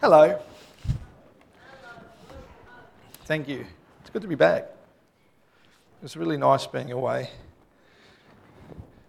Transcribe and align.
Hello. 0.00 0.40
Thank 3.26 3.48
you. 3.48 3.66
It's 4.00 4.08
good 4.08 4.22
to 4.22 4.28
be 4.28 4.34
back. 4.34 4.62
It 4.62 6.02
was 6.02 6.16
really 6.16 6.38
nice 6.38 6.66
being 6.66 6.90
away. 6.90 7.28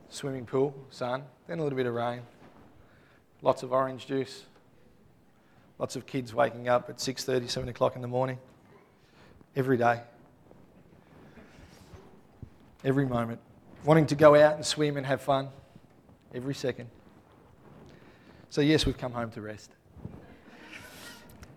Swimming 0.10 0.46
pool, 0.46 0.76
sun, 0.90 1.24
then 1.48 1.60
a 1.60 1.64
little 1.64 1.78
bit 1.78 1.86
of 1.86 1.94
rain. 1.94 2.24
Lots 3.42 3.64
of 3.64 3.72
orange 3.72 4.06
juice. 4.06 4.44
Lots 5.80 5.96
of 5.96 6.06
kids 6.06 6.34
waking 6.34 6.68
up 6.68 6.90
at 6.90 6.98
6:30, 7.00 7.48
7 7.50 7.70
o'clock 7.70 7.96
in 7.96 8.02
the 8.02 8.10
morning. 8.10 8.38
Every 9.56 9.78
day. 9.78 10.02
Every 12.84 13.06
moment. 13.06 13.40
Wanting 13.86 14.08
to 14.08 14.16
go 14.16 14.36
out 14.36 14.56
and 14.56 14.66
swim 14.66 14.98
and 14.98 15.06
have 15.06 15.22
fun. 15.22 15.52
Every 16.34 16.54
second. 16.54 16.90
So 18.50 18.60
yes, 18.60 18.86
we've 18.86 18.98
come 18.98 19.14
home 19.14 19.32
to 19.32 19.42
rest. 19.42 19.72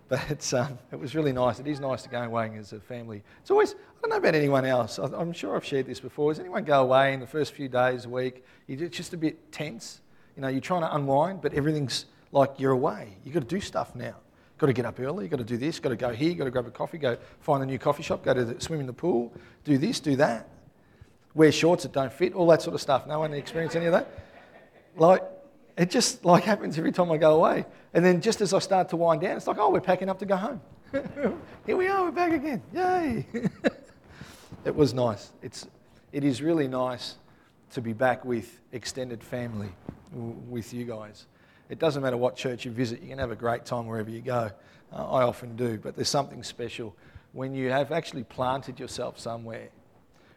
But 0.07 0.53
um, 0.53 0.77
it 0.91 0.99
was 0.99 1.15
really 1.15 1.33
nice. 1.33 1.59
It 1.59 1.67
is 1.67 1.79
nice 1.79 2.03
to 2.03 2.09
go 2.09 2.21
away 2.21 2.51
as 2.59 2.73
a 2.73 2.79
family. 2.79 3.23
It's 3.41 3.49
always, 3.49 3.73
I 3.73 4.01
don't 4.01 4.11
know 4.11 4.17
about 4.17 4.35
anyone 4.35 4.65
else. 4.65 4.99
I'm 4.99 5.33
sure 5.33 5.55
I've 5.55 5.65
shared 5.65 5.87
this 5.87 5.99
before. 5.99 6.31
Does 6.31 6.39
anyone 6.39 6.63
go 6.63 6.81
away 6.81 7.13
in 7.13 7.19
the 7.19 7.27
first 7.27 7.53
few 7.53 7.67
days, 7.67 8.05
a 8.05 8.09
week? 8.09 8.45
It's 8.67 8.95
just 8.95 9.13
a 9.13 9.17
bit 9.17 9.51
tense. 9.51 10.01
You 10.35 10.43
know, 10.43 10.47
you're 10.47 10.61
trying 10.61 10.81
to 10.81 10.93
unwind, 10.95 11.41
but 11.41 11.53
everything's 11.53 12.05
like 12.31 12.59
you're 12.59 12.73
away. 12.73 13.17
You've 13.23 13.33
got 13.33 13.41
to 13.41 13.55
do 13.55 13.59
stuff 13.59 13.95
now. 13.95 14.15
Got 14.57 14.67
to 14.67 14.73
get 14.73 14.85
up 14.85 14.99
early. 14.99 15.25
You've 15.25 15.31
got 15.31 15.37
to 15.37 15.43
do 15.43 15.57
this. 15.57 15.79
Got 15.79 15.89
to 15.89 15.95
go 15.95 16.11
here. 16.11 16.33
Got 16.35 16.45
to 16.45 16.51
grab 16.51 16.67
a 16.67 16.71
coffee. 16.71 16.97
Go 16.97 17.17
find 17.41 17.63
a 17.63 17.65
new 17.65 17.79
coffee 17.79 18.03
shop. 18.03 18.23
Go 18.23 18.33
to 18.33 18.45
the, 18.45 18.61
swim 18.61 18.79
in 18.79 18.85
the 18.85 18.93
pool. 18.93 19.33
Do 19.63 19.77
this. 19.77 19.99
Do 19.99 20.15
that. 20.17 20.47
Wear 21.33 21.51
shorts 21.51 21.83
that 21.83 21.93
don't 21.93 22.13
fit. 22.13 22.33
All 22.33 22.47
that 22.47 22.61
sort 22.61 22.75
of 22.75 22.81
stuff. 22.81 23.07
No 23.07 23.19
one 23.19 23.33
experienced 23.33 23.75
any 23.75 23.87
of 23.87 23.91
that. 23.93 24.07
Like 24.95 25.23
it 25.77 25.89
just 25.89 26.25
like 26.25 26.43
happens 26.51 26.77
every 26.77 26.91
time 26.91 27.11
I 27.11 27.17
go 27.17 27.35
away. 27.35 27.65
And 27.93 28.03
then 28.03 28.21
just 28.21 28.41
as 28.41 28.53
I 28.53 28.59
start 28.59 28.89
to 28.89 28.97
wind 28.97 29.21
down, 29.21 29.37
it's 29.37 29.47
like, 29.47 29.57
oh, 29.57 29.69
we're 29.69 29.81
packing 29.81 30.09
up 30.09 30.19
to 30.19 30.25
go 30.25 30.35
home. 30.35 30.61
Here 31.65 31.77
we 31.77 31.87
are, 31.87 32.03
we're 32.05 32.11
back 32.11 32.31
again. 32.31 32.61
Yay! 32.73 33.25
it 34.65 34.75
was 34.75 34.93
nice. 34.93 35.31
It's, 35.41 35.67
it 36.11 36.23
is 36.23 36.41
really 36.41 36.67
nice 36.67 37.15
to 37.71 37.81
be 37.81 37.93
back 37.93 38.23
with 38.23 38.59
extended 38.71 39.23
family, 39.23 39.69
with 40.13 40.73
you 40.73 40.85
guys. 40.85 41.25
It 41.69 41.79
doesn't 41.79 42.01
matter 42.01 42.17
what 42.17 42.35
church 42.35 42.63
you 42.63 42.71
visit, 42.71 43.01
you 43.01 43.09
can 43.09 43.17
have 43.17 43.31
a 43.31 43.35
great 43.35 43.65
time 43.65 43.87
wherever 43.87 44.09
you 44.09 44.21
go. 44.21 44.51
Uh, 44.93 45.11
I 45.11 45.23
often 45.23 45.55
do, 45.55 45.77
but 45.77 45.95
there's 45.95 46.09
something 46.09 46.43
special 46.43 46.95
when 47.33 47.53
you 47.53 47.69
have 47.69 47.91
actually 47.91 48.23
planted 48.23 48.79
yourself 48.79 49.19
somewhere, 49.19 49.67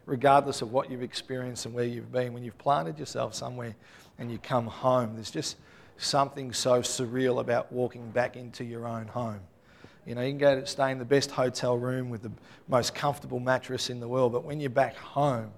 regardless 0.05 0.61
of 0.61 0.71
what 0.71 0.89
you've 0.89 1.03
experienced 1.03 1.65
and 1.65 1.73
where 1.73 1.85
you've 1.85 2.11
been, 2.11 2.33
when 2.33 2.43
you've 2.43 2.57
planted 2.57 2.97
yourself 2.97 3.35
somewhere 3.35 3.75
and 4.17 4.31
you 4.31 4.37
come 4.37 4.67
home. 4.67 5.15
There's 5.15 5.31
just 5.31 5.57
something 5.97 6.53
so 6.53 6.81
surreal 6.81 7.39
about 7.39 7.71
walking 7.71 8.09
back 8.11 8.35
into 8.35 8.63
your 8.63 8.87
own 8.87 9.07
home. 9.07 9.41
You 10.05 10.15
know, 10.15 10.21
you 10.21 10.31
can 10.31 10.37
go 10.37 10.59
to 10.59 10.65
stay 10.65 10.91
in 10.91 10.97
the 10.97 11.05
best 11.05 11.31
hotel 11.31 11.77
room 11.77 12.09
with 12.09 12.23
the 12.23 12.31
most 12.67 12.95
comfortable 12.95 13.39
mattress 13.39 13.89
in 13.89 13.99
the 13.99 14.07
world, 14.07 14.31
but 14.31 14.43
when 14.43 14.59
you're 14.59 14.69
back 14.69 14.95
home 14.95 15.51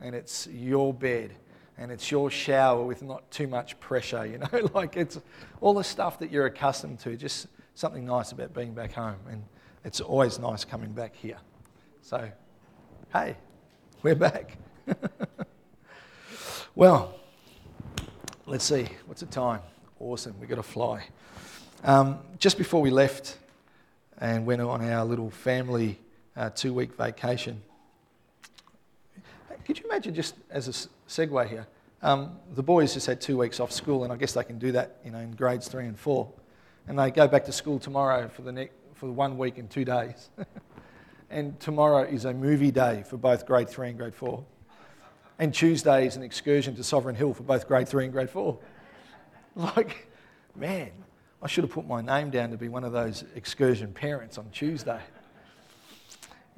and 0.00 0.14
it's 0.14 0.46
your 0.46 0.94
bed 0.94 1.32
and 1.76 1.90
it's 1.90 2.10
your 2.10 2.30
shower 2.30 2.82
with 2.82 3.02
not 3.02 3.28
too 3.30 3.46
much 3.46 3.78
pressure, 3.80 4.26
you 4.26 4.38
know, 4.38 4.70
like 4.74 4.96
it's 4.96 5.18
all 5.60 5.74
the 5.74 5.84
stuff 5.84 6.18
that 6.20 6.30
you're 6.30 6.46
accustomed 6.46 7.00
to, 7.00 7.16
just 7.16 7.46
something 7.74 8.04
nice 8.04 8.32
about 8.32 8.54
being 8.54 8.74
back 8.74 8.92
home. 8.92 9.18
And 9.30 9.42
it's 9.84 10.00
always 10.00 10.38
nice 10.38 10.64
coming 10.64 10.92
back 10.92 11.14
here. 11.16 11.38
So, 12.02 12.30
hey, 13.12 13.36
we're 14.02 14.14
back. 14.14 14.56
well, 16.74 17.18
let's 18.46 18.64
see, 18.64 18.86
what's 19.06 19.20
the 19.20 19.26
time? 19.26 19.60
Awesome, 19.98 20.34
we've 20.38 20.48
got 20.48 20.56
to 20.56 20.62
fly. 20.62 21.04
Um, 21.82 22.18
just 22.38 22.58
before 22.58 22.80
we 22.80 22.90
left 22.90 23.38
and 24.18 24.46
went 24.46 24.60
on 24.60 24.88
our 24.88 25.04
little 25.04 25.30
family 25.30 25.98
uh, 26.36 26.50
two 26.50 26.72
week 26.72 26.96
vacation, 26.96 27.60
could 29.64 29.78
you 29.78 29.84
imagine, 29.86 30.14
just 30.14 30.36
as 30.48 30.68
a 30.68 30.72
segue 31.10 31.48
here, 31.48 31.66
um, 32.00 32.38
the 32.54 32.62
boys 32.62 32.94
just 32.94 33.06
had 33.06 33.20
two 33.20 33.36
weeks 33.36 33.58
off 33.58 33.72
school, 33.72 34.04
and 34.04 34.12
I 34.12 34.16
guess 34.16 34.32
they 34.32 34.44
can 34.44 34.58
do 34.58 34.72
that 34.72 34.98
you 35.04 35.10
know, 35.10 35.18
in 35.18 35.32
grades 35.32 35.66
three 35.66 35.86
and 35.86 35.98
four. 35.98 36.32
And 36.86 36.98
they 36.98 37.10
go 37.10 37.26
back 37.26 37.44
to 37.46 37.52
school 37.52 37.78
tomorrow 37.78 38.28
for 38.28 38.42
the, 38.42 38.52
ne- 38.52 38.70
for 38.94 39.10
one 39.10 39.36
week 39.36 39.58
and 39.58 39.68
two 39.68 39.84
days. 39.84 40.30
and 41.30 41.58
tomorrow 41.60 42.02
is 42.02 42.24
a 42.24 42.32
movie 42.32 42.70
day 42.70 43.04
for 43.06 43.16
both 43.16 43.46
grade 43.46 43.68
three 43.68 43.88
and 43.88 43.98
grade 43.98 44.14
four. 44.14 44.44
And 45.38 45.54
Tuesday 45.54 46.06
is 46.06 46.16
an 46.16 46.22
excursion 46.22 46.74
to 46.76 46.84
Sovereign 46.84 47.14
Hill 47.14 47.34
for 47.34 47.42
both 47.42 47.68
grade 47.68 47.88
three 47.88 48.04
and 48.04 48.12
grade 48.12 48.30
four. 48.30 48.58
Like, 49.56 50.06
man, 50.54 50.92
I 51.42 51.48
should 51.48 51.64
have 51.64 51.72
put 51.72 51.84
my 51.84 52.00
name 52.00 52.30
down 52.30 52.52
to 52.52 52.56
be 52.56 52.68
one 52.68 52.84
of 52.84 52.92
those 52.92 53.24
excursion 53.34 53.92
parents 53.92 54.38
on 54.38 54.48
Tuesday. 54.50 55.00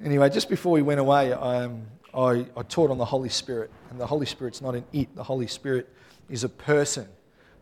Anyway, 0.04 0.28
just 0.28 0.50
before 0.50 0.72
we 0.72 0.82
went 0.82 1.00
away, 1.00 1.32
um, 1.32 1.86
I, 2.12 2.46
I 2.54 2.62
taught 2.68 2.90
on 2.90 2.98
the 2.98 3.04
Holy 3.06 3.30
Spirit. 3.30 3.70
And 3.88 3.98
the 3.98 4.06
Holy 4.06 4.26
Spirit's 4.26 4.60
not 4.60 4.74
an 4.74 4.84
it, 4.92 5.14
the 5.16 5.22
Holy 5.22 5.46
Spirit 5.46 5.88
is 6.28 6.44
a 6.44 6.48
person, 6.48 7.08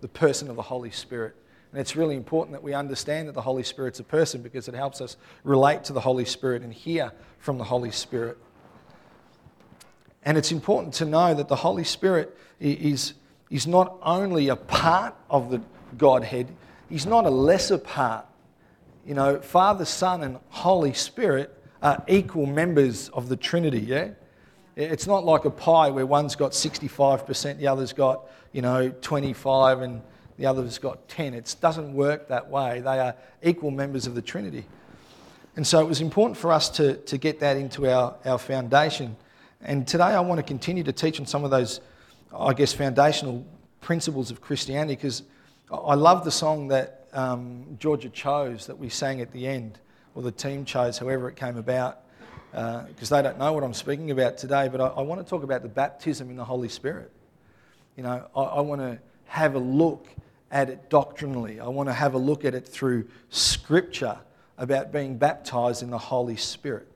the 0.01 0.09
person 0.09 0.51
of 0.51 0.57
the 0.57 0.63
Holy 0.63 0.91
Spirit. 0.91 1.37
And 1.73 1.81
it's 1.81 1.97
really 1.97 2.17
important 2.17 2.53
that 2.53 2.63
we 2.63 2.73
understand 2.75 3.29
that 3.29 3.33
the 3.33 3.43
Holy 3.43 3.63
Spirit's 3.63 4.01
a 4.01 4.05
person 4.05 4.43
because 4.43 4.69
it 4.69 4.75
helps 4.75 5.01
us 5.01 5.17
relate 5.45 5.85
to 5.85 5.93
the 5.93 6.01
Holy 6.01 6.25
Spirit 6.25 6.63
and 6.63 6.73
hear 6.73 7.13
from 7.39 7.59
the 7.59 7.65
Holy 7.65 7.91
Spirit. 7.91 8.39
And 10.25 10.37
it's 10.37 10.51
important 10.51 10.95
to 10.95 11.05
know 11.05 11.35
that 11.35 11.49
the 11.49 11.57
Holy 11.57 11.85
Spirit 11.85 12.37
is, 12.61 13.15
is 13.51 13.67
not 13.67 13.99
only 14.03 14.49
a 14.49 14.57
part 14.57 15.15
of 15.31 15.51
the 15.51 15.61
Godhead, 15.97 16.49
He's 16.89 17.07
not 17.07 17.27
a 17.27 17.31
lesser 17.31 17.79
part. 17.79 18.27
You 19.07 19.15
know, 19.15 19.41
Father, 19.41 19.85
Son, 19.85 20.23
and 20.23 20.39
Holy 20.49 20.95
Spirit 20.95 21.55
are 21.83 22.03
equal 22.09 22.47
members 22.47 23.09
of 23.11 23.29
the 23.29 23.37
Trinity, 23.37 23.81
yeah? 23.81 24.11
It's 24.75 25.07
not 25.07 25.25
like 25.25 25.45
a 25.45 25.51
pie 25.51 25.91
where 25.91 26.07
one's 26.07 26.37
got 26.37 26.53
65%, 26.53 27.59
the 27.59 27.67
other's 27.67 27.93
got, 27.93 28.27
you 28.53 28.63
know, 28.63 28.91
25, 28.91 29.81
and 29.83 30.03
the 30.39 30.47
other's 30.47 30.79
got 30.79 31.09
10. 31.09 31.35
It 31.35 31.55
doesn't 31.61 31.93
work 31.93 32.29
that 32.29 32.49
way. 32.49 32.81
They 32.81 33.01
are 33.01 33.15
equal 33.43 33.71
members 33.71 34.07
of 34.07 34.15
the 34.15 34.23
Trinity. 34.23 34.65
And 35.57 35.67
so 35.67 35.81
it 35.81 35.89
was 35.89 36.01
important 36.01 36.39
for 36.39 36.53
us 36.53 36.69
to, 36.71 36.97
to 36.97 37.19
get 37.19 37.41
that 37.41 37.57
into 37.57 37.91
our, 37.91 38.17
our 38.25 38.39
foundation 38.39 39.17
and 39.61 39.89
today 39.89 40.05
I 40.05 40.21
want 40.21 40.39
to 40.39 40.45
continue 40.45 40.85
to 40.85 40.93
teach 40.93 41.19
on 41.19 41.27
some 41.27 41.45
of 41.45 41.51
those, 41.51 41.81
I 42.37 42.53
guess, 42.53 42.73
foundational 42.73 43.45
principles 43.81 44.31
of 44.31 44.41
Christianity 44.41 44.95
because 44.95 45.25
I 45.73 45.95
love 45.95 46.25
the 46.25 46.31
song 46.31 46.69
that 46.69 47.09
um, 47.13 47.77
Georgia 47.81 48.09
chose 48.09 48.67
that 48.67 48.79
we 48.79 48.89
sang 48.89 49.21
at 49.21 49.33
the 49.33 49.47
end, 49.49 49.81
or 50.15 50.23
the 50.23 50.31
team 50.31 50.65
chose, 50.65 50.99
however 50.99 51.29
it 51.29 51.35
came 51.35 51.57
about, 51.57 52.03
because 52.53 53.11
uh, 53.11 53.17
they 53.17 53.23
don't 53.23 53.39
know 53.39 53.53
what 53.53 53.65
I'm 53.65 53.75
speaking 53.75 54.13
about 54.13 54.39
today. 54.39 54.69
But 54.69 54.81
I, 54.81 54.87
I, 54.89 55.01
want 55.03 55.21
to 55.25 55.29
talk 55.29 55.43
about 55.43 55.63
the 55.63 55.69
baptism 55.69 56.31
in 56.31 56.37
the 56.37 56.45
Holy 56.45 56.69
Spirit. 56.69 57.11
You 57.97 58.05
know, 58.05 58.29
I, 58.37 58.41
I 58.41 58.61
want 58.61 58.81
to 58.81 58.99
have 59.27 59.57
a 59.57 59.59
look 59.59 60.07
at 60.51 60.71
it 60.71 60.89
doctrinally, 60.91 61.61
I 61.61 61.69
want 61.69 61.89
to 61.89 61.93
have 61.93 62.15
a 62.15 62.19
look 62.19 62.45
at 62.45 62.55
it 62.55 62.67
through 62.67 63.07
Scripture 63.31 64.19
about 64.57 64.93
being 64.93 65.17
baptized 65.17 65.83
in 65.83 65.91
the 65.91 65.99
Holy 65.99 66.37
Spirit. 66.37 66.89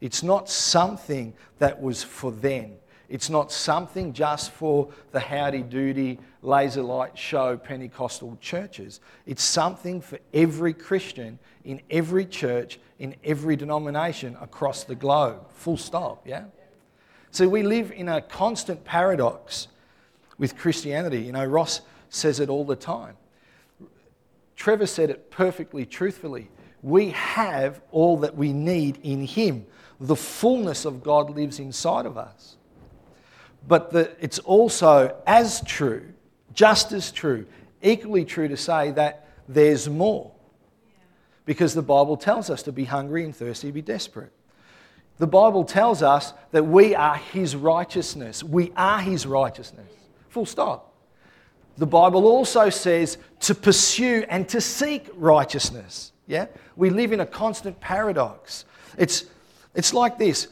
It's 0.00 0.22
not 0.22 0.48
something 0.48 1.34
that 1.58 1.80
was 1.80 2.02
for 2.02 2.30
then. 2.30 2.76
It's 3.08 3.30
not 3.30 3.50
something 3.50 4.12
just 4.12 4.50
for 4.50 4.90
the 5.12 5.20
howdy 5.20 5.62
doody, 5.62 6.18
laser 6.42 6.82
light 6.82 7.16
show 7.16 7.56
Pentecostal 7.56 8.36
churches. 8.40 9.00
It's 9.26 9.42
something 9.42 10.00
for 10.00 10.18
every 10.34 10.74
Christian 10.74 11.38
in 11.64 11.80
every 11.90 12.26
church, 12.26 12.78
in 12.98 13.16
every 13.24 13.56
denomination 13.56 14.36
across 14.40 14.84
the 14.84 14.94
globe. 14.94 15.50
Full 15.52 15.78
stop, 15.78 16.26
yeah? 16.26 16.44
So 17.30 17.48
we 17.48 17.62
live 17.62 17.92
in 17.92 18.08
a 18.08 18.20
constant 18.20 18.84
paradox 18.84 19.68
with 20.36 20.56
Christianity. 20.56 21.20
You 21.20 21.32
know, 21.32 21.44
Ross 21.44 21.80
says 22.08 22.40
it 22.40 22.48
all 22.48 22.64
the 22.64 22.76
time. 22.76 23.16
Trevor 24.56 24.86
said 24.86 25.10
it 25.10 25.30
perfectly 25.30 25.86
truthfully. 25.86 26.50
We 26.82 27.10
have 27.10 27.80
all 27.90 28.18
that 28.18 28.36
we 28.36 28.52
need 28.52 28.98
in 29.02 29.26
Him 29.26 29.66
the 30.00 30.16
fullness 30.16 30.84
of 30.84 31.02
God 31.02 31.30
lives 31.30 31.58
inside 31.58 32.06
of 32.06 32.16
us. 32.16 32.56
But 33.66 33.90
the, 33.90 34.10
it's 34.20 34.38
also 34.38 35.16
as 35.26 35.60
true, 35.62 36.12
just 36.54 36.92
as 36.92 37.10
true, 37.10 37.46
equally 37.82 38.24
true 38.24 38.48
to 38.48 38.56
say 38.56 38.92
that 38.92 39.28
there's 39.48 39.88
more. 39.88 40.30
Because 41.44 41.74
the 41.74 41.82
Bible 41.82 42.16
tells 42.16 42.50
us 42.50 42.62
to 42.64 42.72
be 42.72 42.84
hungry 42.84 43.24
and 43.24 43.34
thirsty, 43.34 43.70
be 43.70 43.82
desperate. 43.82 44.32
The 45.18 45.26
Bible 45.26 45.64
tells 45.64 46.02
us 46.02 46.32
that 46.52 46.64
we 46.64 46.94
are 46.94 47.16
His 47.16 47.56
righteousness. 47.56 48.44
We 48.44 48.72
are 48.76 49.00
His 49.00 49.26
righteousness. 49.26 49.90
Full 50.28 50.46
stop. 50.46 50.87
The 51.78 51.86
Bible 51.86 52.26
also 52.26 52.70
says 52.70 53.18
to 53.40 53.54
pursue 53.54 54.24
and 54.28 54.48
to 54.48 54.60
seek 54.60 55.08
righteousness. 55.14 56.12
Yeah? 56.26 56.46
We 56.76 56.90
live 56.90 57.12
in 57.12 57.20
a 57.20 57.26
constant 57.26 57.80
paradox. 57.80 58.64
It's 58.98 59.24
it's 59.74 59.94
like 59.94 60.18
this 60.18 60.48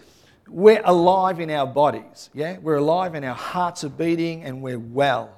we're 0.48 0.82
alive 0.84 1.40
in 1.40 1.50
our 1.50 1.66
bodies, 1.66 2.30
yeah? 2.32 2.58
We're 2.58 2.76
alive 2.76 3.14
and 3.16 3.24
our 3.24 3.34
hearts 3.34 3.82
are 3.82 3.88
beating 3.88 4.44
and 4.44 4.62
we're 4.62 4.78
well. 4.78 5.36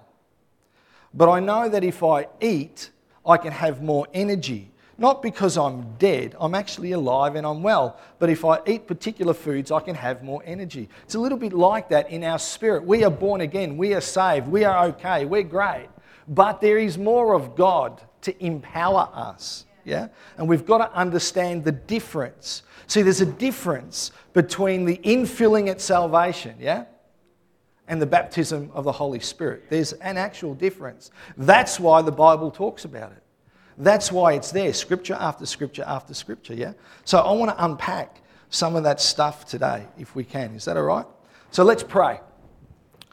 But 1.14 1.30
I 1.30 1.40
know 1.40 1.70
that 1.70 1.82
if 1.82 2.02
I 2.02 2.26
eat, 2.42 2.90
I 3.24 3.38
can 3.38 3.52
have 3.52 3.82
more 3.82 4.06
energy 4.12 4.70
Not 5.00 5.22
because 5.22 5.56
I'm 5.56 5.94
dead, 5.98 6.34
I'm 6.40 6.56
actually 6.56 6.90
alive 6.90 7.36
and 7.36 7.46
I'm 7.46 7.62
well. 7.62 8.00
But 8.18 8.30
if 8.30 8.44
I 8.44 8.58
eat 8.66 8.88
particular 8.88 9.32
foods, 9.32 9.70
I 9.70 9.78
can 9.78 9.94
have 9.94 10.24
more 10.24 10.42
energy. 10.44 10.88
It's 11.04 11.14
a 11.14 11.20
little 11.20 11.38
bit 11.38 11.52
like 11.52 11.88
that 11.90 12.10
in 12.10 12.24
our 12.24 12.40
spirit. 12.40 12.84
We 12.84 13.04
are 13.04 13.10
born 13.10 13.40
again, 13.40 13.76
we 13.76 13.94
are 13.94 14.00
saved, 14.00 14.48
we 14.48 14.64
are 14.64 14.86
okay, 14.86 15.24
we're 15.24 15.44
great. 15.44 15.88
But 16.26 16.60
there 16.60 16.78
is 16.78 16.98
more 16.98 17.34
of 17.34 17.54
God 17.54 18.02
to 18.22 18.44
empower 18.44 19.08
us. 19.14 19.66
Yeah? 19.84 20.08
And 20.36 20.48
we've 20.48 20.66
got 20.66 20.78
to 20.78 20.92
understand 20.92 21.64
the 21.64 21.72
difference. 21.72 22.64
See, 22.88 23.02
there's 23.02 23.20
a 23.20 23.26
difference 23.26 24.10
between 24.32 24.84
the 24.84 24.96
infilling 24.98 25.68
at 25.68 25.80
salvation, 25.80 26.56
yeah? 26.58 26.86
And 27.86 28.02
the 28.02 28.06
baptism 28.06 28.70
of 28.74 28.84
the 28.84 28.92
Holy 28.92 29.20
Spirit. 29.20 29.64
There's 29.70 29.92
an 29.94 30.18
actual 30.18 30.54
difference. 30.54 31.10
That's 31.36 31.78
why 31.78 32.02
the 32.02 32.12
Bible 32.12 32.50
talks 32.50 32.84
about 32.84 33.12
it. 33.12 33.22
That's 33.78 34.10
why 34.10 34.32
it's 34.32 34.50
there, 34.50 34.72
scripture 34.72 35.16
after 35.18 35.46
scripture 35.46 35.84
after 35.86 36.12
scripture, 36.12 36.54
yeah? 36.54 36.72
So 37.04 37.18
I 37.18 37.32
want 37.32 37.56
to 37.56 37.64
unpack 37.64 38.20
some 38.50 38.74
of 38.74 38.82
that 38.84 39.00
stuff 39.00 39.46
today, 39.46 39.86
if 39.98 40.16
we 40.16 40.24
can. 40.24 40.54
Is 40.54 40.64
that 40.64 40.76
all 40.76 40.82
right? 40.82 41.06
So 41.52 41.62
let's 41.62 41.84
pray. 41.84 42.20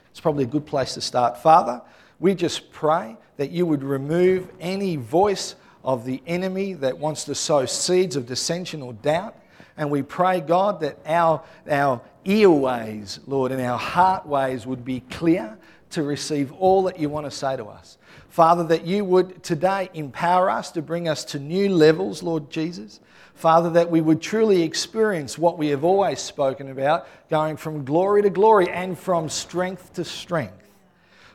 It's 0.09 0.19
probably 0.19 0.43
a 0.43 0.47
good 0.47 0.65
place 0.65 0.95
to 0.95 1.01
start. 1.01 1.37
Father, 1.41 1.81
we 2.19 2.33
just 2.33 2.71
pray 2.71 3.15
that 3.37 3.51
you 3.51 3.65
would 3.65 3.83
remove 3.83 4.49
any 4.59 4.95
voice 4.95 5.55
of 5.83 6.03
the 6.03 6.21
enemy 6.25 6.73
that 6.73 6.97
wants 6.97 7.25
to 7.25 7.35
sow 7.35 7.65
seeds 7.65 8.15
of 8.15 8.25
dissension 8.25 8.81
or 8.81 8.93
doubt. 8.93 9.35
And 9.77 9.91
we 9.91 10.01
pray, 10.01 10.41
God, 10.41 10.79
that 10.79 10.97
our, 11.05 11.43
our 11.69 12.01
earways, 12.23 13.19
Lord, 13.27 13.51
and 13.51 13.61
our 13.61 13.77
heart 13.77 14.25
ways 14.25 14.65
would 14.65 14.83
be 14.83 15.01
clear 15.01 15.57
to 15.95 16.03
receive 16.03 16.51
all 16.53 16.83
that 16.83 16.99
you 16.99 17.09
want 17.09 17.25
to 17.25 17.31
say 17.31 17.55
to 17.55 17.65
us. 17.65 17.97
Father, 18.27 18.65
that 18.65 18.85
you 18.85 19.05
would 19.05 19.41
today 19.43 19.89
empower 19.93 20.49
us 20.49 20.69
to 20.71 20.81
bring 20.81 21.07
us 21.07 21.23
to 21.23 21.39
new 21.39 21.69
levels, 21.69 22.21
Lord 22.21 22.49
Jesus. 22.49 22.99
Father, 23.33 23.69
that 23.71 23.89
we 23.89 24.01
would 24.01 24.21
truly 24.21 24.61
experience 24.61 25.37
what 25.37 25.57
we 25.57 25.69
have 25.69 25.85
always 25.85 26.19
spoken 26.19 26.69
about, 26.69 27.07
going 27.29 27.55
from 27.55 27.85
glory 27.85 28.21
to 28.23 28.29
glory 28.29 28.69
and 28.69 28.99
from 28.99 29.29
strength 29.29 29.93
to 29.93 30.03
strength. 30.03 30.69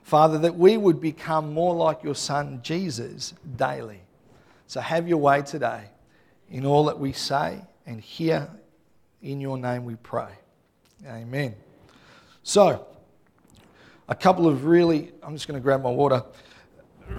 Father, 0.02 0.38
that 0.38 0.56
we 0.56 0.76
would 0.76 1.00
become 1.00 1.54
more 1.54 1.74
like 1.74 2.02
your 2.02 2.14
Son, 2.14 2.60
Jesus, 2.62 3.32
daily. 3.56 4.00
So 4.66 4.80
have 4.80 5.08
your 5.08 5.18
way 5.18 5.40
today 5.40 5.84
in 6.50 6.66
all 6.66 6.84
that 6.84 6.98
we 6.98 7.12
say 7.12 7.62
and 7.86 7.98
hear. 7.98 8.50
In 9.22 9.40
your 9.40 9.56
name 9.56 9.84
we 9.84 9.96
pray. 9.96 10.32
Amen. 11.06 11.54
So, 12.42 12.86
a 14.10 14.14
couple 14.14 14.46
of 14.46 14.66
really, 14.66 15.12
I'm 15.22 15.34
just 15.34 15.48
going 15.48 15.58
to 15.58 15.62
grab 15.62 15.82
my 15.82 15.90
water 15.90 16.22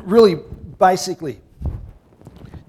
really, 0.03 0.37
basically, 0.79 1.41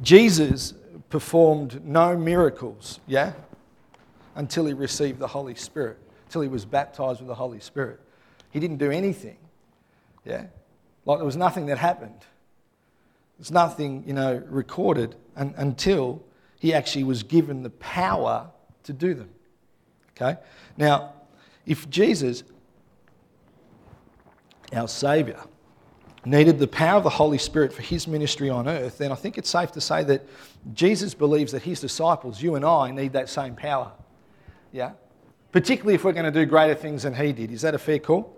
Jesus 0.00 0.74
performed 1.08 1.84
no 1.84 2.16
miracles, 2.16 3.00
yeah, 3.06 3.32
until 4.34 4.66
he 4.66 4.72
received 4.72 5.18
the 5.18 5.26
Holy 5.26 5.54
Spirit, 5.54 5.98
until 6.26 6.42
he 6.42 6.48
was 6.48 6.64
baptized 6.64 7.20
with 7.20 7.28
the 7.28 7.34
Holy 7.34 7.60
Spirit. 7.60 8.00
He 8.50 8.60
didn't 8.60 8.78
do 8.78 8.90
anything, 8.90 9.36
yeah, 10.24 10.46
like 11.04 11.18
there 11.18 11.26
was 11.26 11.36
nothing 11.36 11.66
that 11.66 11.78
happened. 11.78 12.24
There's 13.38 13.50
nothing, 13.50 14.04
you 14.06 14.12
know, 14.12 14.42
recorded 14.46 15.16
un- 15.36 15.54
until 15.56 16.22
he 16.60 16.72
actually 16.72 17.04
was 17.04 17.22
given 17.22 17.62
the 17.62 17.70
power 17.70 18.50
to 18.84 18.92
do 18.92 19.14
them. 19.14 19.30
Okay? 20.10 20.38
Now, 20.76 21.14
if 21.66 21.88
Jesus, 21.90 22.44
our 24.72 24.88
Saviour, 24.88 25.44
needed 26.24 26.58
the 26.58 26.68
power 26.68 26.98
of 26.98 27.04
the 27.04 27.10
Holy 27.10 27.38
Spirit 27.38 27.72
for 27.72 27.82
his 27.82 28.06
ministry 28.06 28.48
on 28.48 28.68
earth, 28.68 28.98
then 28.98 29.10
I 29.10 29.16
think 29.16 29.38
it's 29.38 29.50
safe 29.50 29.72
to 29.72 29.80
say 29.80 30.04
that 30.04 30.26
Jesus 30.72 31.14
believes 31.14 31.52
that 31.52 31.62
his 31.62 31.80
disciples, 31.80 32.40
you 32.40 32.54
and 32.54 32.64
I, 32.64 32.90
need 32.90 33.12
that 33.14 33.28
same 33.28 33.56
power. 33.56 33.92
Yeah? 34.72 34.92
Particularly 35.50 35.94
if 35.94 36.04
we're 36.04 36.12
going 36.12 36.24
to 36.24 36.30
do 36.30 36.46
greater 36.46 36.74
things 36.74 37.02
than 37.02 37.14
he 37.14 37.32
did. 37.32 37.50
Is 37.50 37.62
that 37.62 37.74
a 37.74 37.78
fair 37.78 37.98
call? 37.98 38.36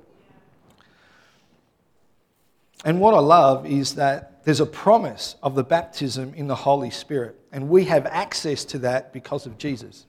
And 2.84 3.00
what 3.00 3.14
I 3.14 3.20
love 3.20 3.66
is 3.66 3.94
that 3.94 4.44
there's 4.44 4.60
a 4.60 4.66
promise 4.66 5.36
of 5.42 5.54
the 5.54 5.64
baptism 5.64 6.34
in 6.34 6.48
the 6.48 6.54
Holy 6.54 6.90
Spirit, 6.90 7.38
and 7.50 7.68
we 7.68 7.84
have 7.84 8.04
access 8.06 8.64
to 8.66 8.78
that 8.80 9.12
because 9.12 9.46
of 9.46 9.56
Jesus. 9.56 10.06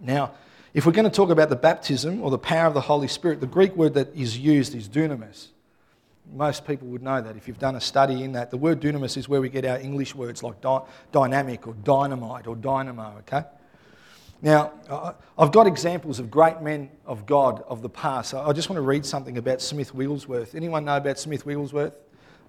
Now, 0.00 0.32
if 0.74 0.84
we're 0.84 0.92
going 0.92 1.04
to 1.04 1.10
talk 1.10 1.30
about 1.30 1.48
the 1.48 1.56
baptism 1.56 2.22
or 2.22 2.30
the 2.30 2.38
power 2.38 2.66
of 2.66 2.74
the 2.74 2.80
Holy 2.80 3.08
Spirit, 3.08 3.40
the 3.40 3.46
Greek 3.46 3.74
word 3.74 3.94
that 3.94 4.14
is 4.14 4.38
used 4.38 4.74
is 4.74 4.88
dunamis. 4.88 5.48
Most 6.34 6.66
people 6.66 6.88
would 6.88 7.02
know 7.02 7.22
that 7.22 7.36
if 7.36 7.48
you've 7.48 7.58
done 7.58 7.74
a 7.74 7.80
study 7.80 8.22
in 8.22 8.32
that. 8.32 8.50
The 8.50 8.58
word 8.58 8.80
dunamis 8.80 9.16
is 9.16 9.28
where 9.28 9.40
we 9.40 9.48
get 9.48 9.64
our 9.64 9.78
English 9.78 10.14
words 10.14 10.42
like 10.42 10.60
dy- 10.60 10.80
dynamic 11.10 11.66
or 11.66 11.74
dynamite 11.84 12.46
or 12.46 12.54
dynamo, 12.54 13.16
okay? 13.20 13.44
Now, 14.40 14.72
I've 15.36 15.50
got 15.50 15.66
examples 15.66 16.20
of 16.20 16.30
great 16.30 16.60
men 16.60 16.90
of 17.06 17.26
God 17.26 17.64
of 17.66 17.82
the 17.82 17.88
past. 17.88 18.34
I 18.34 18.52
just 18.52 18.68
want 18.68 18.76
to 18.76 18.82
read 18.82 19.04
something 19.04 19.36
about 19.36 19.60
Smith 19.60 19.94
Wigglesworth. 19.94 20.54
Anyone 20.54 20.84
know 20.84 20.96
about 20.96 21.18
Smith 21.18 21.44
Wigglesworth? 21.44 21.94